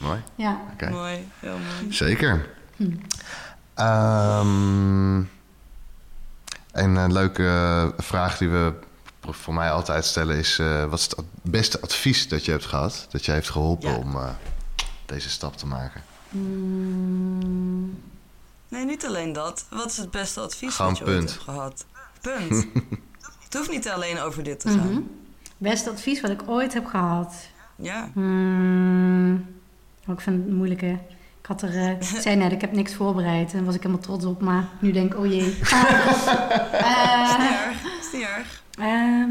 [0.00, 0.18] mooi.
[0.34, 0.60] ja.
[0.72, 0.90] Oké.
[0.90, 1.92] Mooi, heel mooi.
[1.92, 2.46] Zeker.
[2.76, 2.90] Hm.
[3.78, 5.16] Ehm,
[6.72, 8.72] een eh, leuke eh, vraag die we
[9.30, 10.58] voor mij altijd stellen is...
[10.58, 13.06] eh, wat is het beste advies dat je hebt gehad?
[13.10, 13.96] Dat je heeft geholpen Ja.
[13.96, 14.28] om eh,
[15.06, 16.02] deze stap te maken?
[16.28, 18.00] Mm,
[18.68, 19.66] Nee, niet alleen dat.
[19.70, 21.84] Wat is het beste advies Gewoon dat je ooit hebt gehad?
[22.20, 22.66] Punt.
[23.44, 24.90] het hoeft niet alleen over dit te gaan.
[24.92, 25.00] mhm.
[25.56, 27.34] Beste advies wat ik ooit heb gehad.
[27.76, 28.10] Ja.
[28.12, 29.34] Hmm,
[30.06, 30.98] oh, ik vind het een moeilijke.
[31.48, 33.52] Had er, eh, ik zei net, ik heb niks voorbereid.
[33.54, 34.40] En was ik helemaal trots op.
[34.40, 35.56] Maar nu denk ik, oh jee.
[35.60, 37.82] Is Eh, niet erg.
[38.00, 38.62] Is niet erg.
[38.78, 39.30] ehm,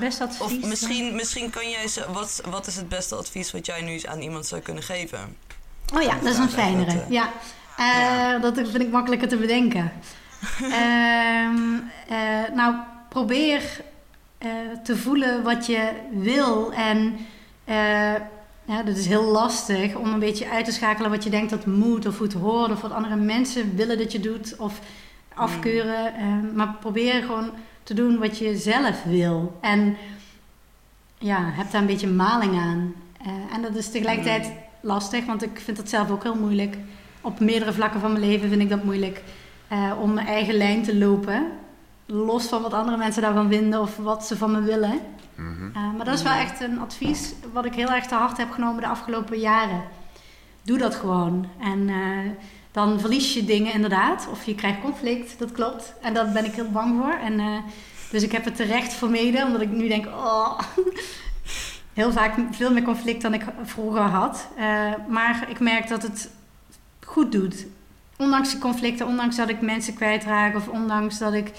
[0.00, 0.40] best advies.
[0.62, 1.88] Of misschien, misschien kan jij...
[1.88, 5.36] ze- Wat, wat is het beste advies wat jij nu aan iemand zou kunnen geven?
[5.94, 6.94] Oh ja, dat is een fijnere.
[6.94, 7.30] wat, eh, Ja.
[7.76, 8.38] Eh, Ja.
[8.38, 9.92] Dat vind ik makkelijker te bedenken.
[12.08, 12.74] Eh, nou,
[13.08, 13.62] probeer
[14.38, 14.48] eh,
[14.84, 16.72] te voelen wat je wil.
[16.72, 17.16] En
[17.64, 18.12] eh,
[18.66, 21.66] ja, dat is heel lastig om een beetje uit te schakelen wat je denkt dat
[21.66, 22.70] moet of hoe het hoort.
[22.70, 24.80] Of wat andere mensen willen dat je doet of
[25.34, 26.14] afkeuren.
[26.14, 27.50] Ehm, maar probeer gewoon
[27.82, 29.58] te doen wat je zelf wil.
[29.60, 29.96] En
[31.18, 32.94] ja, heb daar een beetje maling aan.
[33.22, 34.50] Eh, en dat is tegelijkertijd
[34.80, 36.76] lastig, want ik vind dat zelf ook heel moeilijk.
[37.20, 39.22] Op meerdere vlakken van mijn leven vind ik dat moeilijk.
[39.68, 41.46] eh, om mijn eigen lijn te lopen.
[42.06, 45.00] Los van wat andere mensen daarvan vinden of wat ze van me willen.
[45.34, 45.76] Mhm.
[45.76, 48.50] Eh, maar dat is wel echt een advies wat ik heel erg te hard heb
[48.50, 49.82] genomen de afgelopen jaren.
[50.62, 51.46] Doe dat gewoon.
[51.60, 52.30] En eh,
[52.76, 54.28] dan verlies je dingen inderdaad.
[54.30, 55.92] Of je krijgt conflict, dat klopt.
[56.02, 57.12] En daar ben ik heel bang voor.
[57.12, 57.58] En, eh,
[58.10, 60.06] dus ik heb het terecht vermeden, omdat ik nu denk...
[60.06, 60.58] Oh,
[61.94, 64.48] heel vaak veel meer conflict dan ik vroeger had.
[64.56, 66.30] Eh, maar ik merk dat het
[67.04, 67.66] goed doet.
[68.16, 70.56] Ondanks die conflicten, ondanks dat ik mensen kwijtraak...
[70.56, 71.52] of ondanks dat ik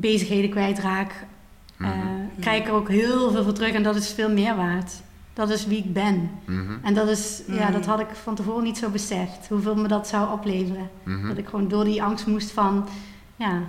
[0.00, 1.12] bezigheden kwijtraak...
[1.78, 2.40] eh, Mhm.
[2.40, 4.92] krijg ik er ook heel veel voor terug en dat is veel meer waard.
[5.34, 6.30] Dat is wie ik ben.
[6.46, 6.72] Mhm.
[6.82, 7.72] En dat, is, ja, Mhm.
[7.72, 9.48] dat had ik van tevoren niet zo beseft.
[9.48, 10.90] Hoeveel me dat zou opleveren.
[11.02, 11.28] Mhm.
[11.28, 12.88] Dat ik gewoon door die angst moest van
[13.36, 13.60] ja,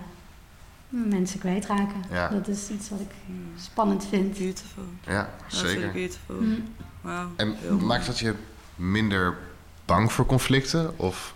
[0.90, 2.04] mensen kwijtraken.
[2.12, 2.28] Ja.
[2.30, 3.12] Dat is iets wat ik
[3.60, 4.38] spannend vind.
[4.38, 4.84] Beautiful.
[5.08, 5.92] Ja, zeker.
[5.92, 6.36] beautiful.
[6.42, 6.64] Mm.
[7.02, 7.28] Wauw.
[7.36, 7.56] En
[7.86, 8.34] maakt dat je
[8.76, 9.38] minder
[9.86, 11.00] bang voor conflicten?
[11.00, 11.35] Of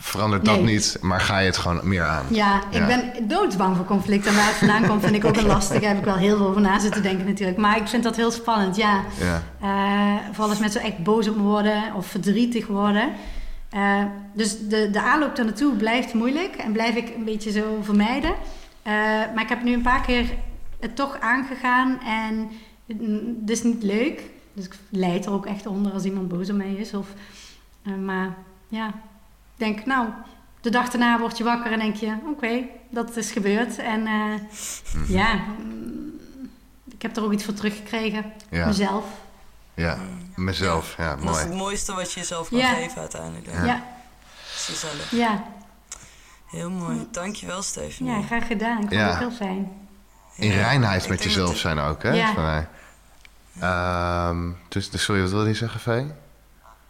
[0.00, 0.74] verandert dat Nee.
[0.74, 2.26] niet, maar ga je het gewoon meer aan?
[2.30, 2.86] Ja, ik Ja.
[2.86, 4.26] ben doodsbang voor conflict.
[4.26, 5.80] En waar het vandaan komt vind ik ook een lastig.
[5.80, 7.58] Daar heb ik wel heel veel over na zitten denken natuurlijk.
[7.58, 9.04] Maar ik vind dat heel spannend, ja.
[9.20, 9.42] Ja.
[9.60, 13.08] Eh, vooral als mensen echt boos op me worden of verdrietig worden.
[13.70, 14.02] Eh,
[14.34, 18.32] dus de, de aanloop daar naartoe blijft moeilijk en blijf ik een beetje zo vermijden.
[18.82, 18.92] Eh,
[19.34, 20.24] maar ik heb nu een paar keer
[20.80, 22.50] het toch aangegaan en
[23.40, 24.22] het is niet leuk.
[24.52, 26.94] Dus ik leid er ook echt onder als iemand boos op mij is.
[26.94, 27.06] Of,
[28.04, 28.34] maar
[28.68, 28.90] ja,
[29.60, 30.08] denk nou,
[30.60, 33.78] de dag daarna word je wakker en denk je, oké, dat is gebeurd.
[33.78, 34.14] En eh,
[34.94, 35.12] Mhm.
[35.12, 36.20] ja, mm,
[36.90, 38.32] ik heb er ook iets voor teruggekregen.
[38.50, 38.66] Ja.
[38.66, 39.04] Mezelf.
[39.74, 39.98] ja,
[40.36, 40.94] mezelf.
[40.98, 41.58] Ja, Dat is het mooi.
[41.60, 42.72] mooiste wat je jezelf kan Ja.
[42.74, 43.46] geven uiteindelijk.
[43.50, 43.58] hè?
[43.64, 43.82] Ja.
[44.80, 45.44] Ja, ja,
[46.46, 47.06] Heel mooi.
[47.10, 48.12] Dankjewel, Stephanie.
[48.12, 48.76] ja, graag gedaan.
[48.76, 49.08] Ik vond Ja.
[49.08, 49.72] het heel fijn.
[50.36, 52.10] In reinheid met jezelf zijn ook, hè?
[52.12, 52.34] Ja.
[52.34, 52.68] Van mij.
[53.60, 56.06] Ehm, dus, dus sorry, wat wilde je zeggen, Vee?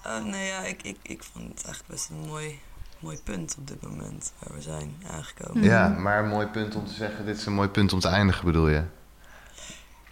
[0.07, 2.61] Oh, nee, ja, ik, ik, ik vond het eigenlijk best een mooi,
[2.98, 5.59] mooi punt op dit moment waar we zijn aangekomen.
[5.59, 5.70] Mhm.
[5.70, 8.09] Ja, maar een mooi punt om te zeggen, dit is een mooi punt om te
[8.09, 8.82] eindigen, bedoel je?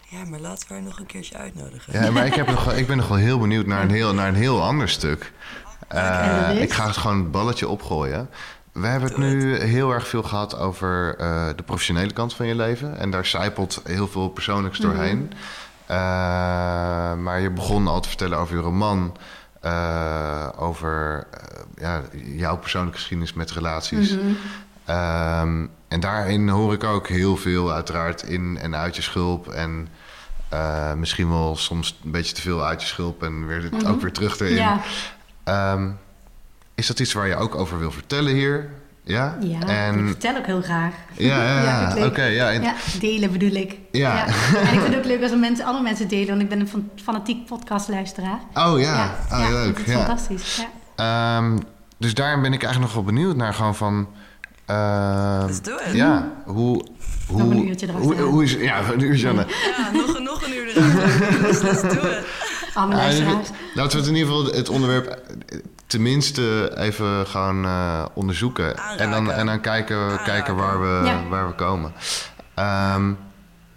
[0.08, 1.92] Ja, maar laten we haar nog een keertje uitnodigen.
[1.92, 4.28] Ja, maar ik, heb nog, ik ben nog wel heel benieuwd naar een heel, naar
[4.28, 5.32] een heel ander stuk.
[5.88, 8.30] Eh, ik ga het gewoon het balletje opgooien.
[8.72, 12.46] We hebben het Doe nu heel erg veel gehad over eh, de professionele kant van
[12.46, 12.98] je leven.
[12.98, 15.32] En daar zijpelt heel veel persoonlijks doorheen.
[15.86, 15.96] Eh,
[17.14, 19.16] maar je begon al te vertellen over je roman.
[19.60, 24.10] Eh, over eh, ja, jouw persoonlijke geschiedenis met relaties.
[24.16, 24.26] Mhm.
[24.84, 29.48] Ehm, en daarin hoor ik ook heel veel, uiteraard, in en uit je schulp.
[29.48, 29.88] En
[30.48, 33.86] eh, misschien wel soms een beetje te veel uit je schulp en weer Mhm.
[33.86, 34.54] ook weer terug erin.
[34.54, 34.80] Ja,
[35.44, 35.90] Ehm,
[36.74, 38.70] is dat iets waar je ook over wil vertellen hier?
[39.08, 39.36] Ja?
[39.40, 40.92] ja ik En, vertel ook heel graag.
[41.16, 41.90] ja, ja, Ja, ja.
[41.92, 42.20] vind ik oké.
[42.20, 42.34] leuk.
[42.34, 43.76] ja, en- Ja, delen bedoel ik.
[43.92, 44.26] Ja.
[44.26, 44.32] En
[44.62, 46.68] ik vind het ook leuk als er mensen, andere mensen delen, want ik ben een
[46.68, 48.38] fan- fanatiek podcastluisteraar.
[48.54, 49.78] Oh ja, oh, ja, leuk.
[49.86, 49.92] Ja.
[49.98, 50.66] fantastisch.
[50.96, 51.36] Ja.
[51.36, 51.58] Ehm,
[51.98, 54.08] dus daarin ben ik eigenlijk nog wel benieuwd naar gewoon van...
[54.66, 55.92] ehm, Let's do it.
[55.94, 56.84] Ja, hoe...
[57.26, 58.30] hoe Nog een uurtje hoe, erachteraan.
[58.32, 60.90] hoe is, ja, een uurtje aan de- Ja, nog, een- nog een uur eraan.
[61.50, 62.24] Dus let's do it.
[62.74, 63.48] Ja, luisteraars.
[63.74, 65.20] laten we het in ieder geval het onderwerp
[65.88, 68.76] tenminste even gaan eh, onderzoeken.
[68.98, 70.24] En dan, en dan kijken, Aanraken.
[70.24, 71.22] kijken waar, we, Ja.
[71.28, 71.92] waar we komen.
[72.54, 73.12] Ehm,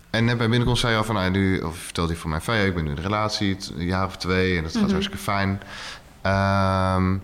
[0.09, 2.41] en net bij binnenkomst zei je al van, nou, nu, of vertelde je van mijn
[2.41, 4.91] vijf, ik ben nu in een relatie, een jaar of twee, en dat gaat Mhm.
[4.91, 5.61] hartstikke fijn.
[6.21, 7.17] Ehm,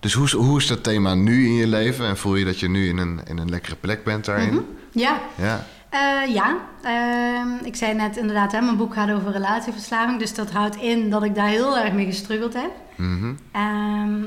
[0.00, 2.06] dus hoe, is- hoe is dat thema nu in je leven?
[2.06, 4.48] En voel je dat je nu in een, in een lekkere plek bent daarin?
[4.54, 4.62] Mhm.
[4.92, 5.64] Ja, Ja.
[5.90, 6.56] Eh, ja.
[6.82, 10.18] Ehm, ik zei net inderdaad, hè, mijn boek gaat over relatieverslaving.
[10.18, 12.70] Dus dat houdt in dat ik daar heel erg mee gestruggeld heb.
[12.96, 14.22] Ehm,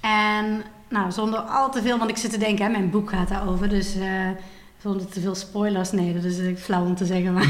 [0.00, 3.28] en nou, zonder al te veel, want ik zit te denken, hè, mijn boek gaat
[3.28, 3.68] daarover.
[3.68, 4.06] Dus eh,
[4.82, 7.32] zonder te veel spoilers, nee, dat is eh, flauw om te zeggen.
[7.32, 7.46] Maar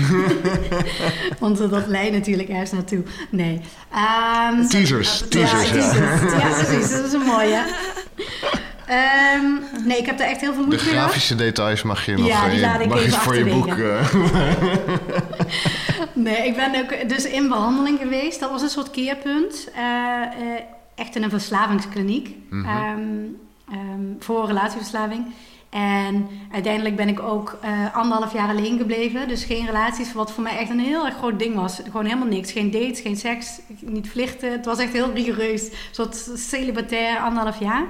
[1.40, 3.02] want dat leidt natuurlijk ergens naartoe.
[3.30, 3.60] Nee.
[3.92, 5.80] Ehm, Teasers, teasers, ja, ja.
[5.90, 6.32] teasers.
[6.42, 6.90] Ja, precies.
[6.90, 7.64] Dat is een mooie.
[8.86, 9.44] Ehm,
[9.86, 11.08] nee, ik heb daar echt heel veel De moeite mee gehad.
[11.10, 13.68] grafische details mag je nog Ja, die eh, laat ik mag je voor je boek.
[16.26, 18.40] Nee, ik ben ook dus in behandeling geweest.
[18.40, 19.70] Dat was een soort keerpunt.
[19.74, 20.60] Eh, eh,
[20.94, 22.36] echt in een verslavingskliniek.
[22.50, 22.64] Mhm.
[22.64, 23.00] Ehm,
[23.70, 25.26] ehm, voor relatieverslaving.
[25.70, 29.28] En uiteindelijk ben ik ook eh, anderhalf jaar alleen gebleven.
[29.28, 31.80] Dus geen relaties, wat voor mij echt een heel erg groot ding was.
[31.84, 32.52] Gewoon helemaal niks.
[32.52, 34.52] Geen dates, geen seks, niet vlichten.
[34.52, 35.68] Het was echt heel rigoureus.
[35.68, 37.84] Een soort celibatair, anderhalf jaar.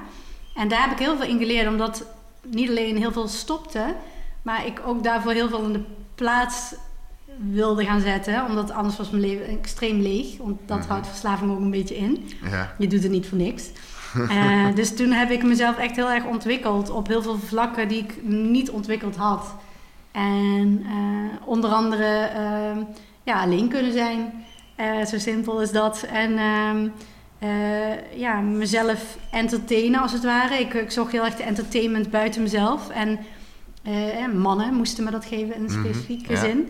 [0.54, 1.68] En daar heb ik heel veel in geleerd.
[1.68, 2.04] Omdat
[2.42, 3.94] niet alleen heel veel stopte,
[4.42, 6.74] maar ik ook daarvoor heel veel in de plaats
[7.50, 8.44] wilde gaan zetten.
[8.48, 10.36] Omdat anders was mijn leven extreem leeg.
[10.38, 10.88] Want dat Mhm.
[10.88, 12.28] houdt verslaving ook een beetje in.
[12.50, 12.74] Ja.
[12.78, 13.70] Je doet het niet voor niks.
[14.30, 17.98] Eh, dus toen heb ik mezelf echt heel erg ontwikkeld op heel veel vlakken die
[18.02, 19.54] ik niet ontwikkeld had.
[20.12, 22.76] En eh, onder andere eh,
[23.22, 24.32] ja, alleen kunnen zijn.
[24.76, 26.02] Eh, zo simpel is dat.
[26.12, 26.88] En ehm,
[27.38, 30.54] eh, ja, mezelf entertainen als het ware.
[30.60, 32.88] Ik, ik zocht heel erg de entertainment buiten mezelf.
[32.88, 33.18] En
[34.38, 36.40] mannen moesten me dat geven in een Mhm, specifieke ja.
[36.40, 36.68] zin.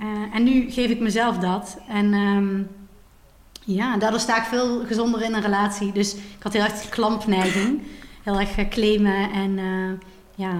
[0.00, 1.78] Eh, en nu geef ik mezelf dat.
[1.88, 2.62] En ehm,
[3.64, 5.92] ja, daardoor sta ik veel gezonder in een relatie.
[5.92, 7.82] Dus ik had heel erg klampneiging.
[8.22, 10.52] Heel erg eh, claimen en eh, ja,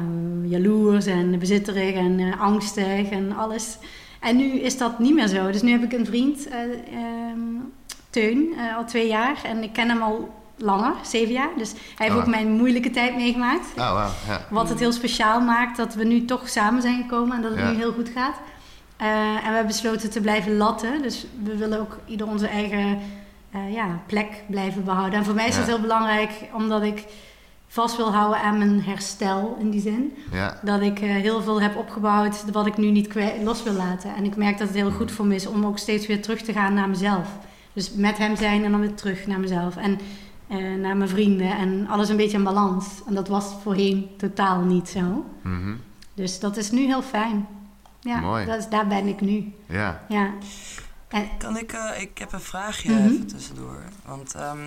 [0.44, 3.78] jaloers en bezitterig en angstig en alles.
[4.20, 5.50] En nu is dat niet meer zo.
[5.50, 7.38] Dus nu heb ik een vriend, eh, ehm,
[8.10, 9.40] Teun, al twee jaar.
[9.44, 11.48] En ik ken hem al langer, zeven jaar.
[11.56, 12.18] Dus hij heeft Oh.
[12.22, 13.66] ook mijn moeilijke tijd meegemaakt.
[13.76, 14.08] Oh.
[14.26, 14.46] Ja.
[14.50, 17.60] Wat het heel speciaal maakt dat we nu toch samen zijn gekomen en dat het
[17.60, 17.70] Ja.
[17.70, 18.34] nu heel goed gaat.
[19.00, 21.02] Eh, en we hebben besloten te blijven latten.
[21.02, 22.98] Dus we willen ook ieder onze eigen
[23.50, 25.18] eh, ja, plek blijven behouden.
[25.18, 25.60] En voor mij is Ja.
[25.60, 27.04] het heel belangrijk omdat ik
[27.68, 30.12] vast wil houden aan mijn herstel in die zin.
[30.32, 30.60] Ja.
[30.62, 34.14] Dat ik eh, heel veel heb opgebouwd wat ik nu niet los wil laten.
[34.14, 36.42] En ik merk dat het heel goed voor me is om ook steeds weer terug
[36.42, 37.28] te gaan naar mezelf.
[37.72, 39.76] Dus met hem zijn en dan weer terug naar mezelf.
[39.76, 39.98] En
[40.80, 42.86] naar mijn vrienden en alles een beetje in balans.
[43.06, 45.24] En dat was voorheen totaal niet zo.
[45.42, 45.74] Mhm.
[46.14, 47.46] Dus dat is nu heel fijn.
[48.00, 48.46] Ja, Mooi.
[48.46, 49.52] Dat is, daar ben ik nu.
[49.68, 50.04] Ja.
[50.08, 50.30] Ja.
[51.38, 53.04] Kan ik, eh, ik heb een vraagje Mhm.
[53.08, 53.82] even tussendoor.
[54.06, 54.58] Want ehm,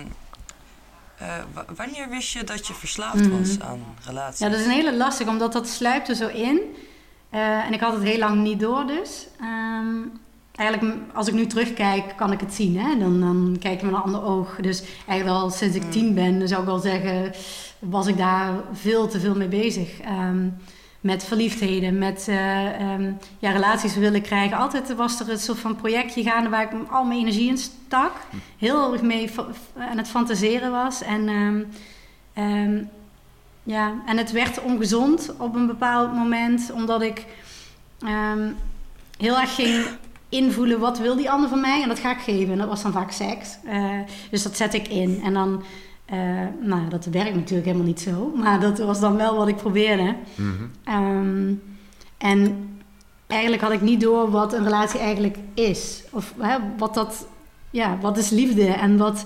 [1.18, 3.38] eh, wa- wanneer wist je dat je verslaafd Mhm.
[3.38, 4.38] was aan relaties?
[4.40, 6.60] ja, dat is een hele lastig, omdat dat sluipt er zo in.
[7.30, 9.26] Eh, en ik had het heel lang niet door dus.
[9.40, 9.96] Ehm,
[10.54, 12.78] eigenlijk, als ik nu terugkijk, kan ik het zien.
[12.78, 12.98] Hè?
[12.98, 14.56] Dan, dan kijk ik met een ander oog.
[14.60, 15.90] Dus eigenlijk al sinds ik Mm.
[15.90, 17.32] tien ben, zou ik wel zeggen,
[17.78, 20.00] was ik daar veel te veel mee bezig.
[20.00, 20.48] Ehm,
[21.04, 24.56] met verliefdheden, met eh, ehm, ja, relaties willen krijgen.
[24.56, 28.12] Altijd was er een soort van projectje gaande waar ik al mijn energie in stak.
[28.58, 29.30] Heel erg mee
[29.78, 31.02] aan het fantaseren was.
[31.02, 31.62] En, ehm,
[32.32, 32.82] ehm,
[33.62, 37.24] ja, en het werd ongezond op een bepaald moment, omdat ik
[39.18, 39.86] heel erg ging
[40.28, 42.52] invoelen wat wil die ander van mij en dat ga ik geven.
[42.52, 43.58] En dat was dan vaak seks.
[43.64, 43.98] Eh,
[44.30, 45.20] dus dat zet ik in.
[45.24, 45.62] En dan,
[46.04, 46.18] eh,
[46.60, 50.14] nou, dat werkt natuurlijk helemaal niet zo, maar dat was dan wel wat ik probeerde.
[50.34, 50.64] Mhm.
[50.84, 51.52] Ehm,
[52.18, 52.68] en
[53.26, 56.04] eigenlijk had ik niet door wat een relatie eigenlijk is.
[56.10, 57.26] Of hè, wat dat,
[57.70, 59.24] ja, wat is liefde en wat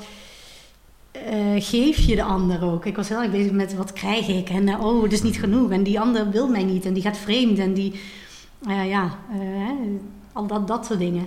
[1.10, 2.86] eh, geef je de ander ook.
[2.86, 5.38] Ik was heel erg bezig met wat krijg ik en eh, oh, het is niet
[5.38, 8.00] genoeg en die ander wil mij niet en die gaat vreemd en die,
[8.66, 9.18] ja,
[10.32, 11.26] al dat, dat soort dingen.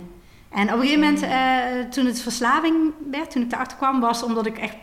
[0.49, 2.75] En op een gegeven moment, toen het verslaving
[3.11, 4.75] werd, toen ik erachter kwam, was omdat ik echt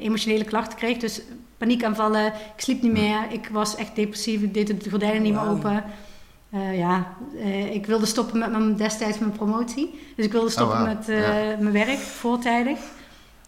[0.00, 0.96] emotionele klachten kreeg.
[0.98, 1.20] Dus
[1.58, 5.48] paniekaanvallen, ik sliep niet meer, ik was echt depressief, ik deed de gordijnen niet meer
[5.48, 5.84] open.
[6.50, 10.00] Eh, ja, eh, ik wilde stoppen met mijn, destijds mijn promotie.
[10.16, 11.20] Dus ik wilde stoppen Oh, met eh,
[11.50, 11.56] Ja.
[11.60, 12.78] mijn werk voortijdig.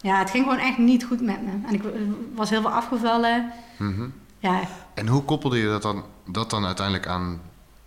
[0.00, 1.50] Ja, het ging gewoon echt niet goed met me.
[1.66, 1.90] En ik eh,
[2.34, 3.52] was heel veel afgevallen.
[3.78, 4.08] Mhm.
[4.38, 4.60] Ja,
[4.94, 7.40] En hoe koppelde je dat dan, dat dan uiteindelijk aan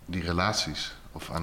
[0.06, 0.94] die relaties?
[1.12, 1.42] Of aan,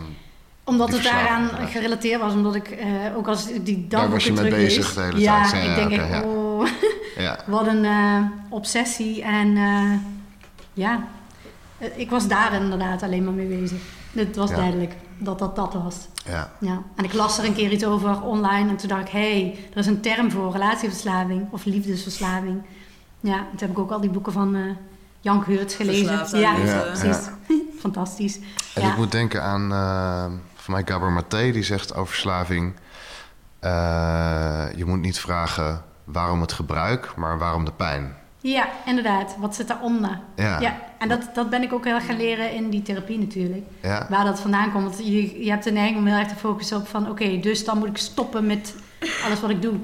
[0.70, 2.34] omdat het daaraan gerelateerd was.
[2.34, 5.50] Omdat ik, eh, ook als ik die Daar was je mee bezig de hele ja,
[5.50, 5.64] tijd.
[5.66, 6.22] Ja, ik denk echt, ja.
[6.22, 6.68] oh,
[7.18, 7.40] ja.
[7.46, 9.24] wat een eh, obsessie.
[9.24, 9.92] En eh,
[10.74, 11.04] ja,
[11.96, 13.80] ik was daar inderdaad alleen maar mee bezig.
[14.14, 14.56] Het was Ja.
[14.56, 15.96] duidelijk dat dat dat was.
[16.26, 16.52] ja.
[16.60, 16.82] Ja.
[16.96, 19.58] En ik las er een keer iets over online en toen dacht ik, hé, hey,
[19.72, 22.62] er is een term voor relatieverslaving of liefdesverslaving.
[23.20, 24.62] Ja, toen heb ik ook al die boeken van eh
[25.22, 26.18] Jan Geurts gelezen.
[26.18, 26.92] Verslaafd ja, liefde.
[26.92, 27.30] precies.
[27.82, 28.40] Fantastisch.
[28.74, 28.92] En Ja.
[28.92, 29.72] ik moet denken aan,
[30.70, 32.74] van mij Gabor Maté, die zegt over verslaving...
[33.60, 38.16] eh, je moet niet vragen waarom het gebruik, maar waarom de pijn.
[38.42, 39.36] Ja, inderdaad.
[39.38, 40.20] Wat zit daaronder?
[40.36, 43.20] Ja, Ja, en dat, dat ben ik ook heel erg gaan leren in die therapie
[43.20, 43.66] natuurlijk.
[43.82, 44.84] ja, Waar dat vandaan komt.
[44.84, 47.10] Want je, je hebt de neiging om heel erg te focussen op van...
[47.10, 48.76] oké, dus dan moet ik stoppen met
[49.26, 49.76] alles wat ik doe.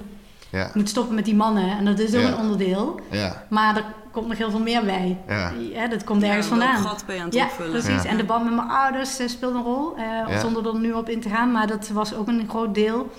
[0.56, 1.78] Ja, Ik moet stoppen met die mannen.
[1.78, 2.28] En dat is ook Ja.
[2.28, 3.00] een onderdeel.
[3.12, 5.18] ja, Maar er komt nog heel veel meer bij.
[5.28, 5.52] ja.
[5.74, 6.78] Ja, dat komt ergens vandaan.
[6.84, 7.72] gat je aan het Ja, opvullen?
[7.72, 8.04] precies.
[8.04, 8.10] Ja.
[8.10, 9.96] En de band met mijn ouders eh, speelde een rol.
[9.98, 10.40] eh, Ja.
[10.40, 11.52] Zonder er nu op in te gaan.
[11.52, 13.12] Maar dat was ook een groot deel.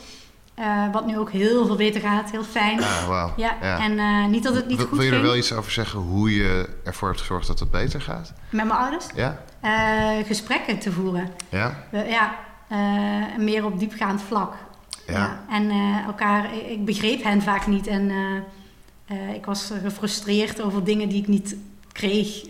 [0.55, 2.31] eh, wat nu ook heel veel beter gaat.
[2.31, 2.83] Heel fijn.
[2.83, 3.33] Ah, wauw.
[3.37, 3.79] Ja, Ja.
[3.79, 5.99] en eh, niet dat het niet goed Wil je er ging wel iets over zeggen
[6.01, 8.33] hoe je ervoor hebt gezorgd dat het beter gaat?
[8.51, 9.07] met mijn ouders.
[9.15, 9.39] Ja?
[9.61, 11.31] eh, gesprekken te voeren.
[11.49, 11.75] Ja?
[11.91, 12.35] Ja,
[12.69, 12.79] eh,
[13.39, 14.55] meer op diepgaand vlak.
[15.07, 15.45] Ja.
[15.49, 17.87] En eh, elkaar, ik begreep hen vaak niet.
[17.87, 18.37] En eh,
[19.07, 21.57] eh, ik was gefrustreerd over dingen die ik niet
[21.93, 22.45] kreeg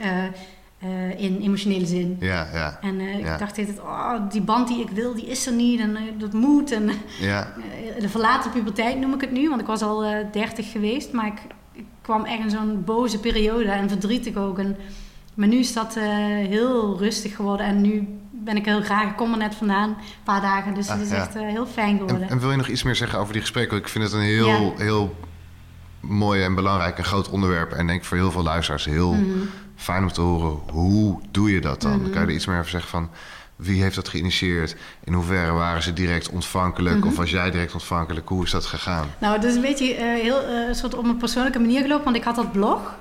[1.16, 2.16] in emotionele zin.
[2.20, 3.32] Ja, ja, En Ja.
[3.32, 5.80] ik dacht altijd, oh, die band die ik wil, die is er niet.
[5.80, 6.72] En dat moet.
[6.72, 6.90] En
[7.20, 7.52] ja,
[8.00, 9.48] de verlaten puberteit noem ik het nu.
[9.48, 11.12] Want ik was al 30 geweest.
[11.12, 11.40] Maar ik,
[11.72, 14.58] ik kwam echt in zo'n boze periode en verdrietig ook.
[14.58, 14.76] En,
[15.34, 15.94] maar nu is dat
[16.48, 18.08] heel rustig geworden en nu
[18.46, 19.08] ben ik heel graag.
[19.10, 21.16] Ik kom er net vandaan, een paar dagen, dus Ah, het is ja.
[21.16, 22.22] echt eh, heel fijn geworden.
[22.22, 23.72] En, en wil je nog iets meer zeggen over die gesprekken?
[23.72, 24.70] Want Ik vind het een heel, Ja.
[24.76, 25.16] heel
[26.00, 27.72] mooi en belangrijk en groot onderwerp.
[27.72, 29.24] En denk voor heel veel luisteraars heel Mhm.
[29.76, 30.58] fijn om te horen.
[30.72, 32.00] Hoe doe je dat dan?
[32.02, 33.10] Kan je er iets meer over zeggen van...
[33.56, 34.76] Wie heeft dat geïnitieerd?
[35.04, 36.96] In hoeverre waren ze direct ontvankelijk?
[36.98, 37.06] Mhm.
[37.06, 38.28] Of was jij direct ontvankelijk?
[38.28, 39.06] Hoe is dat gegaan?
[39.18, 42.16] Nou, het is een beetje eh, heel, eh, soort op een persoonlijke manier gelopen, want
[42.16, 42.94] ik had dat blog.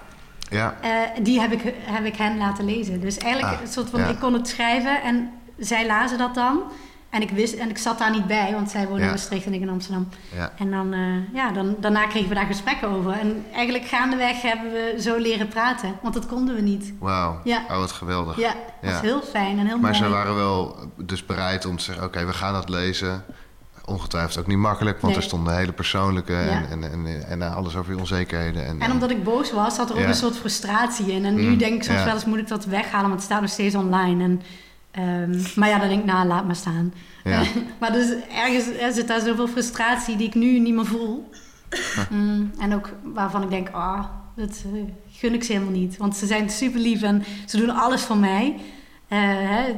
[0.50, 0.90] Ja, Eh,
[1.24, 3.00] die heb ik, heb ik hen laten lezen.
[3.02, 4.08] Dus eigenlijk Ah, een soort van, ja.
[4.08, 6.62] ik kon het schrijven en zij lazen dat dan.
[7.10, 8.88] En ik wist, en ik zat daar niet bij, want zij Ja.
[8.98, 10.08] in Maastricht en ik in Amsterdam.
[10.36, 10.52] ja.
[10.58, 13.12] En dan, eh, ja, dan, daarna kregen we daar gesprekken over.
[13.12, 16.94] En eigenlijk gaandeweg hebben we zo leren praten, want dat konden we niet.
[17.00, 17.40] Wauw.
[17.44, 17.64] Ja.
[17.70, 18.38] Oh, wat geweldig.
[18.38, 20.04] Ja, dat was heel fijn en heel Maar mooi.
[20.04, 22.04] ze waren wel dus bereid om te zeggen...
[22.06, 23.24] oké, we gaan dat lezen.
[23.86, 25.00] Ongetwijfeld ook niet makkelijk...
[25.02, 25.22] want Nee.
[25.22, 26.66] er stonden hele persoonlijke en, Ja.
[26.70, 28.66] en, en, en, alles over je onzekerheden.
[28.66, 31.26] En, En omdat ik boos was, zat er ook een soort frustratie in.
[31.26, 32.06] En nu Mm, denk ik soms ja.
[32.06, 34.24] wel eens, moet ik dat weghalen, want het staat nog steeds online.
[34.24, 34.42] En,
[34.92, 36.94] ehm, maar ja, dan denk ik, nou, laat maar staan.
[37.80, 41.30] Maar dus ergens er zit daar zoveel frustratie die ik nu niet meer voel.
[42.10, 44.04] Mm, en ook waarvan ik denk, ah,
[44.36, 44.82] dat eh,
[45.12, 45.98] gun ik ze helemaal niet.
[45.98, 48.56] Want ze zijn super lief en ze doen alles voor mij.
[49.08, 49.76] Eh, hè,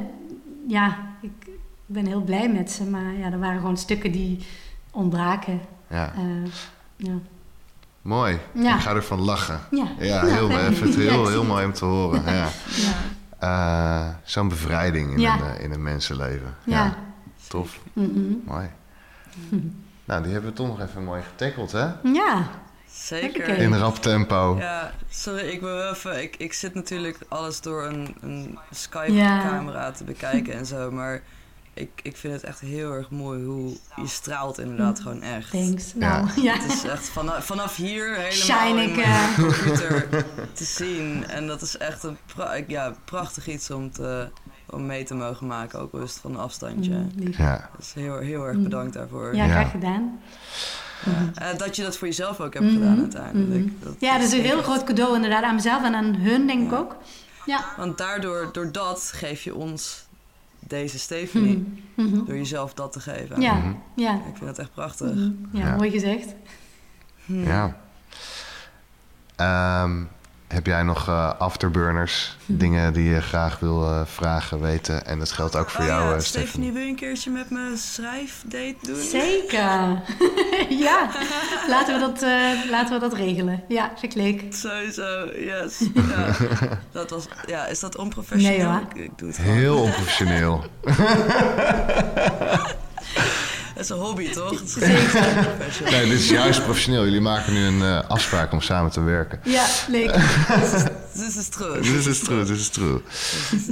[0.68, 1.47] ja, ik
[1.88, 2.84] ben heel blij met ze.
[2.84, 4.46] Maar ja, er waren gewoon stukken die
[4.90, 5.60] ontbraken.
[5.88, 6.12] ja.
[6.16, 6.50] Eh,
[6.96, 7.12] ja.
[8.02, 8.38] Mooi.
[8.52, 8.74] Ja.
[8.74, 9.60] Ik ga ervan lachen.
[9.70, 9.86] Ja.
[9.98, 12.22] Ja, heel, ik vind het Ja, heel, ik heel mooi om te horen.
[12.34, 12.48] Ja.
[12.86, 12.92] Ja.
[13.38, 15.40] Eh, Zo'n bevrijding in, Ja.
[15.40, 16.54] een, eh, in een mensenleven.
[16.64, 16.96] Ja.
[17.48, 17.78] Tof.
[17.92, 18.32] Mhm.
[18.44, 18.68] Mooi.
[20.04, 21.86] Nou, die hebben we toch nog even mooi getackeld, hè?
[22.02, 22.48] Ja.
[22.90, 23.48] Zeker.
[23.48, 24.56] In rap tempo.
[24.58, 26.22] Ja, sorry, ik wil wel even.
[26.22, 28.58] Ik, ik zit natuurlijk alles door een, een Ja.
[28.70, 31.22] Skype-camera te bekijken en zo, maar
[31.78, 35.50] ik, ik vind het echt heel erg mooi hoe je straalt inderdaad gewoon echt.
[35.50, 35.94] Thanks.
[35.94, 36.54] Nou, ja.
[36.58, 39.34] Het is echt vanaf, vanaf hier helemaal in ik, mijn eh.
[39.38, 40.08] computer
[40.52, 41.26] te zien.
[41.28, 44.28] En dat is echt een pra- ja, prachtig iets om, te,
[44.70, 46.94] om mee te mogen maken, ook al is het van een afstandje.
[46.94, 47.36] Mm, lief.
[47.38, 47.70] Ja.
[47.76, 48.62] Dus heel, heel erg Mm.
[48.62, 49.34] bedankt daarvoor.
[49.34, 49.50] Ja, Ja.
[49.50, 50.20] graag gedaan.
[51.34, 53.64] Eh, dat je dat voor jezelf ook hebt Mhm, gedaan uiteindelijk.
[53.64, 53.84] mhm.
[53.84, 56.64] Dat Ja, dat is een heel groot cadeau inderdaad aan mezelf en aan hun denk
[56.64, 56.76] ik Ja.
[56.78, 56.96] ook.
[57.46, 57.64] Ja.
[57.76, 60.06] Want daardoor, door dat geef je ons
[60.70, 61.56] deze Stephanie.
[61.94, 62.08] Mhm.
[62.08, 62.24] Mhm.
[62.24, 63.40] Door jezelf dat te geven.
[63.40, 63.72] Ja, Mhm.
[63.96, 64.14] ja.
[64.14, 65.14] Ik vind dat echt prachtig.
[65.52, 65.76] Ja, Ja.
[65.76, 66.34] mooi gezegd.
[67.24, 67.42] Hm.
[67.42, 67.76] ja.
[69.36, 70.02] Ehm,
[70.48, 72.36] heb jij nog eh, afterburners?
[72.46, 75.06] Dingen die je graag wil eh, vragen, weten?
[75.06, 76.72] En dat geldt ook voor Oh jou, ja, eh, Stephanie, Stephanie.
[76.72, 79.02] wil je een keertje met me schrijfdate doen?
[79.02, 80.02] Zeker.
[80.86, 81.10] ja,
[81.68, 83.62] laten we, dat, eh, laten we dat regelen.
[83.68, 84.54] Ja, vind ik leuk.
[84.54, 85.78] Sowieso, yes.
[86.08, 86.34] Ja.
[86.92, 88.58] Dat was, ja, is dat onprofessioneel?
[88.58, 88.80] Nee, hoor.
[88.94, 89.36] ik, ik doe het.
[89.36, 90.64] Heel onprofessioneel.
[93.78, 94.50] Het is een hobby, toch?
[94.50, 95.90] Het is Zeker.
[95.90, 97.04] Nee, dit is juist professioneel.
[97.04, 99.40] Jullie maken nu een eh, afspraak om samen te werken.
[99.44, 100.10] Ja, leuk.
[101.14, 101.80] This is true.
[101.80, 103.00] Dit is true, dit is true.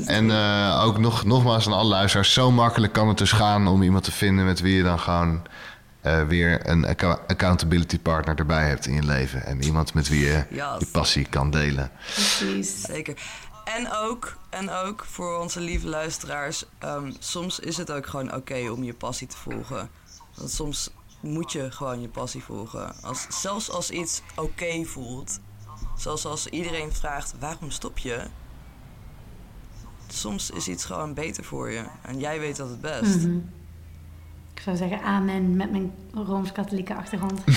[0.06, 3.82] En eh, ook nog, nogmaals aan alle luisteraars, zo makkelijk kan het dus gaan om
[3.82, 5.42] iemand te vinden met wie je dan gewoon
[6.00, 6.86] eh, weer een
[7.26, 9.46] accountability partner erbij hebt in je leven.
[9.46, 10.64] En iemand met wie je Yes.
[10.78, 11.90] die passie kan delen.
[12.14, 12.80] Precies.
[12.80, 13.14] Zeker.
[13.74, 18.70] En ook, en ook voor onze lieve luisteraars, ehm, soms is het ook gewoon oké
[18.70, 19.90] om je passie te volgen.
[20.34, 20.90] Want soms
[21.20, 22.94] moet je gewoon je passie volgen.
[23.02, 25.40] Als, zelfs als iets oké voelt.
[25.96, 28.22] Zoals als iedereen vraagt, waarom stop je?
[30.08, 31.84] Soms is iets gewoon beter voor je.
[32.02, 33.16] En jij weet dat het best.
[33.16, 33.38] Mhm.
[34.54, 37.40] Ik zou zeggen amen met mijn Rooms-Katholieke achtergrond.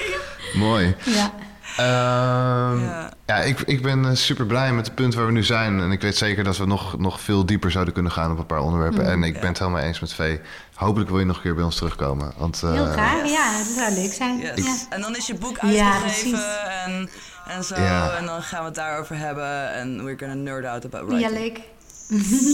[0.66, 0.96] Mooi.
[1.04, 1.32] ja.
[1.76, 3.10] Ehm, Ja.
[3.26, 5.80] ja, ik, ik ben super blij met het punt waar we nu zijn.
[5.80, 8.46] En ik weet zeker dat we nog, nog veel dieper zouden kunnen gaan op een
[8.46, 9.00] paar onderwerpen.
[9.02, 9.10] Mhm.
[9.10, 9.40] En ik Ja.
[9.40, 10.40] ben het helemaal eens met Vee.
[10.74, 12.32] Hopelijk wil je nog een keer bij ons terugkomen.
[12.36, 13.22] Want, eh, Heel graag.
[13.22, 13.30] Yes.
[13.32, 14.38] Ja, dat zou leuk zijn.
[14.38, 14.64] Yes.
[14.64, 14.74] Ja.
[14.90, 17.08] En dan is je boek Ja, uitgegeven en,
[17.48, 17.80] en zo.
[17.80, 18.10] Ja.
[18.16, 19.72] En dan gaan we het daarover hebben.
[19.72, 21.38] En we're gonna nerd out about Ja, writing.
[21.38, 21.60] leuk.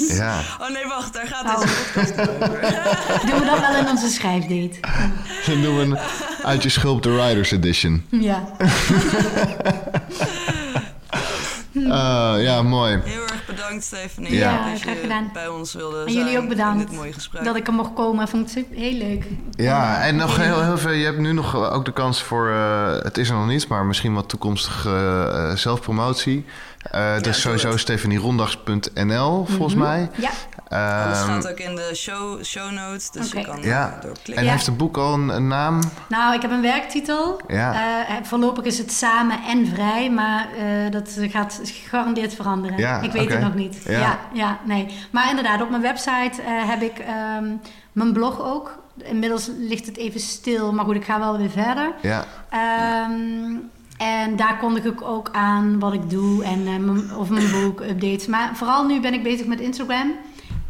[0.09, 0.41] Ja.
[0.61, 1.61] Oh nee, wacht, daar gaat Oh.
[1.61, 2.61] deze podcast over.
[3.31, 4.81] Doen we dat wel in onze schrijfdate.
[5.47, 5.99] Dan doen we een
[6.45, 8.05] uit je schulp de Riders Edition.
[8.11, 8.45] Ja.
[11.73, 13.01] Eh, ja, mooi.
[13.05, 14.35] Heel erg bedankt, Stephanie.
[14.35, 14.71] Ja.
[14.71, 15.31] dat graag je gedaan.
[15.33, 17.45] bij ons wilde En zijn jullie ook bedankt in dit mooie gesprek.
[17.45, 18.29] Dat ik er mocht komen.
[18.29, 19.25] Vond ik super- heel leuk.
[19.51, 20.91] Ja, en nog heel, heel veel.
[20.91, 22.49] Je hebt nu nog ook de kans voor.
[22.51, 24.91] eh, het is er nog niet, maar misschien wat toekomstige
[25.33, 26.45] eh, zelfpromotie.
[26.91, 29.83] Eh dat is sowieso stefanierondags.nl volgens Mhm.
[29.85, 30.11] mij.
[30.15, 30.31] Ja,
[30.69, 33.95] Alles Ehm, gaat ook in de show, show notes, dus je kan Ja.
[33.95, 34.45] er door en.
[34.45, 34.51] Ja.
[34.51, 35.81] heeft het boek al een, een naam?
[36.09, 37.41] Nou, ik heb een werktitel.
[37.49, 37.73] Ja.
[37.73, 42.79] Eh, voorlopig is het samen en vrij, maar eh, dat gaat gegarandeerd veranderen.
[42.79, 43.77] Ja, ik weet het nog niet.
[43.85, 43.99] Ja.
[44.01, 44.19] Ja.
[44.33, 44.87] Ja, nee.
[45.11, 47.45] Maar inderdaad, op mijn website eh, heb ik ehm,
[47.93, 48.79] mijn blog ook.
[49.03, 51.93] Inmiddels ligt het even stil, maar goed, ik ga wel weer verder.
[52.03, 52.25] Ja.
[52.51, 53.55] Ehm,
[53.97, 58.27] en daar kondig ik ook aan wat ik doe en eh, of mijn boek, updates.
[58.27, 60.13] Maar vooral nu ben ik bezig met Instagram.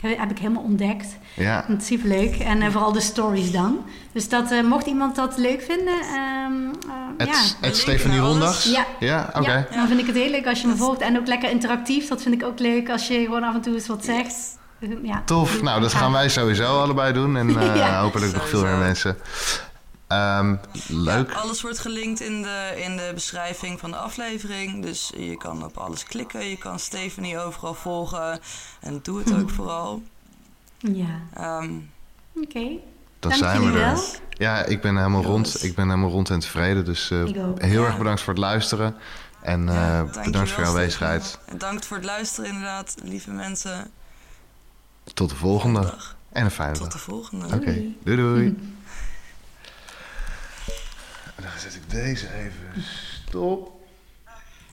[0.01, 1.07] Heb, heb ik helemaal ontdekt.
[1.35, 1.65] Ja.
[1.69, 2.37] Dat is super leuk.
[2.37, 3.79] En eh, vooral de stories dan.
[4.13, 6.53] Dus dat, eh, mocht iemand dat leuk vinden, ehm,
[6.89, 7.67] eh, Het, ja.
[7.67, 8.19] het Stefanie.
[8.19, 8.65] Rondags?
[8.65, 8.87] Ja.
[8.99, 9.53] Ja, oké.
[9.53, 11.01] Ja, dan vind ik het heel leuk als je me volgt.
[11.01, 12.09] En ook lekker interactief.
[12.09, 14.59] Dat vind ik ook leuk als je gewoon af en toe eens wat zegt.
[15.03, 15.23] Ja.
[15.25, 15.63] Tof.
[15.63, 17.37] Nou, dat gaan wij sowieso allebei doen.
[17.37, 18.01] En eh, Ja.
[18.01, 19.17] hopelijk nog veel meer mensen.
[20.07, 20.57] Ehm,
[20.89, 21.31] leuk.
[21.33, 24.83] Ja, alles wordt gelinkt in de, in de beschrijving van de aflevering.
[24.83, 26.45] Dus je kan op alles klikken.
[26.45, 28.41] Je kan Stephanie overal volgen.
[28.81, 30.03] En doe het ook vooral.
[30.79, 31.71] Ja, Ehm,
[32.37, 32.69] oké.
[33.21, 33.73] Dan Dank zijn we er.
[33.95, 34.03] wel.
[34.31, 35.63] Ja, ik ben helemaal rond.
[35.65, 36.85] Ik ben helemaal rond en tevreden.
[36.85, 37.25] Dus eh,
[37.57, 37.87] heel Ja.
[37.87, 38.97] erg bedankt voor het luisteren.
[39.43, 41.39] En eh, bedankt voor je aanwezigheid.
[41.51, 43.91] Bedankt voor het luisteren inderdaad, lieve mensen.
[45.15, 45.81] Tot de volgende.
[45.81, 46.17] Dag.
[46.33, 46.93] En een fijne Tot dag.
[46.93, 47.47] de volgende.
[47.55, 48.57] Oké, doei doei.
[51.37, 53.76] Dan zet ik deze even stop.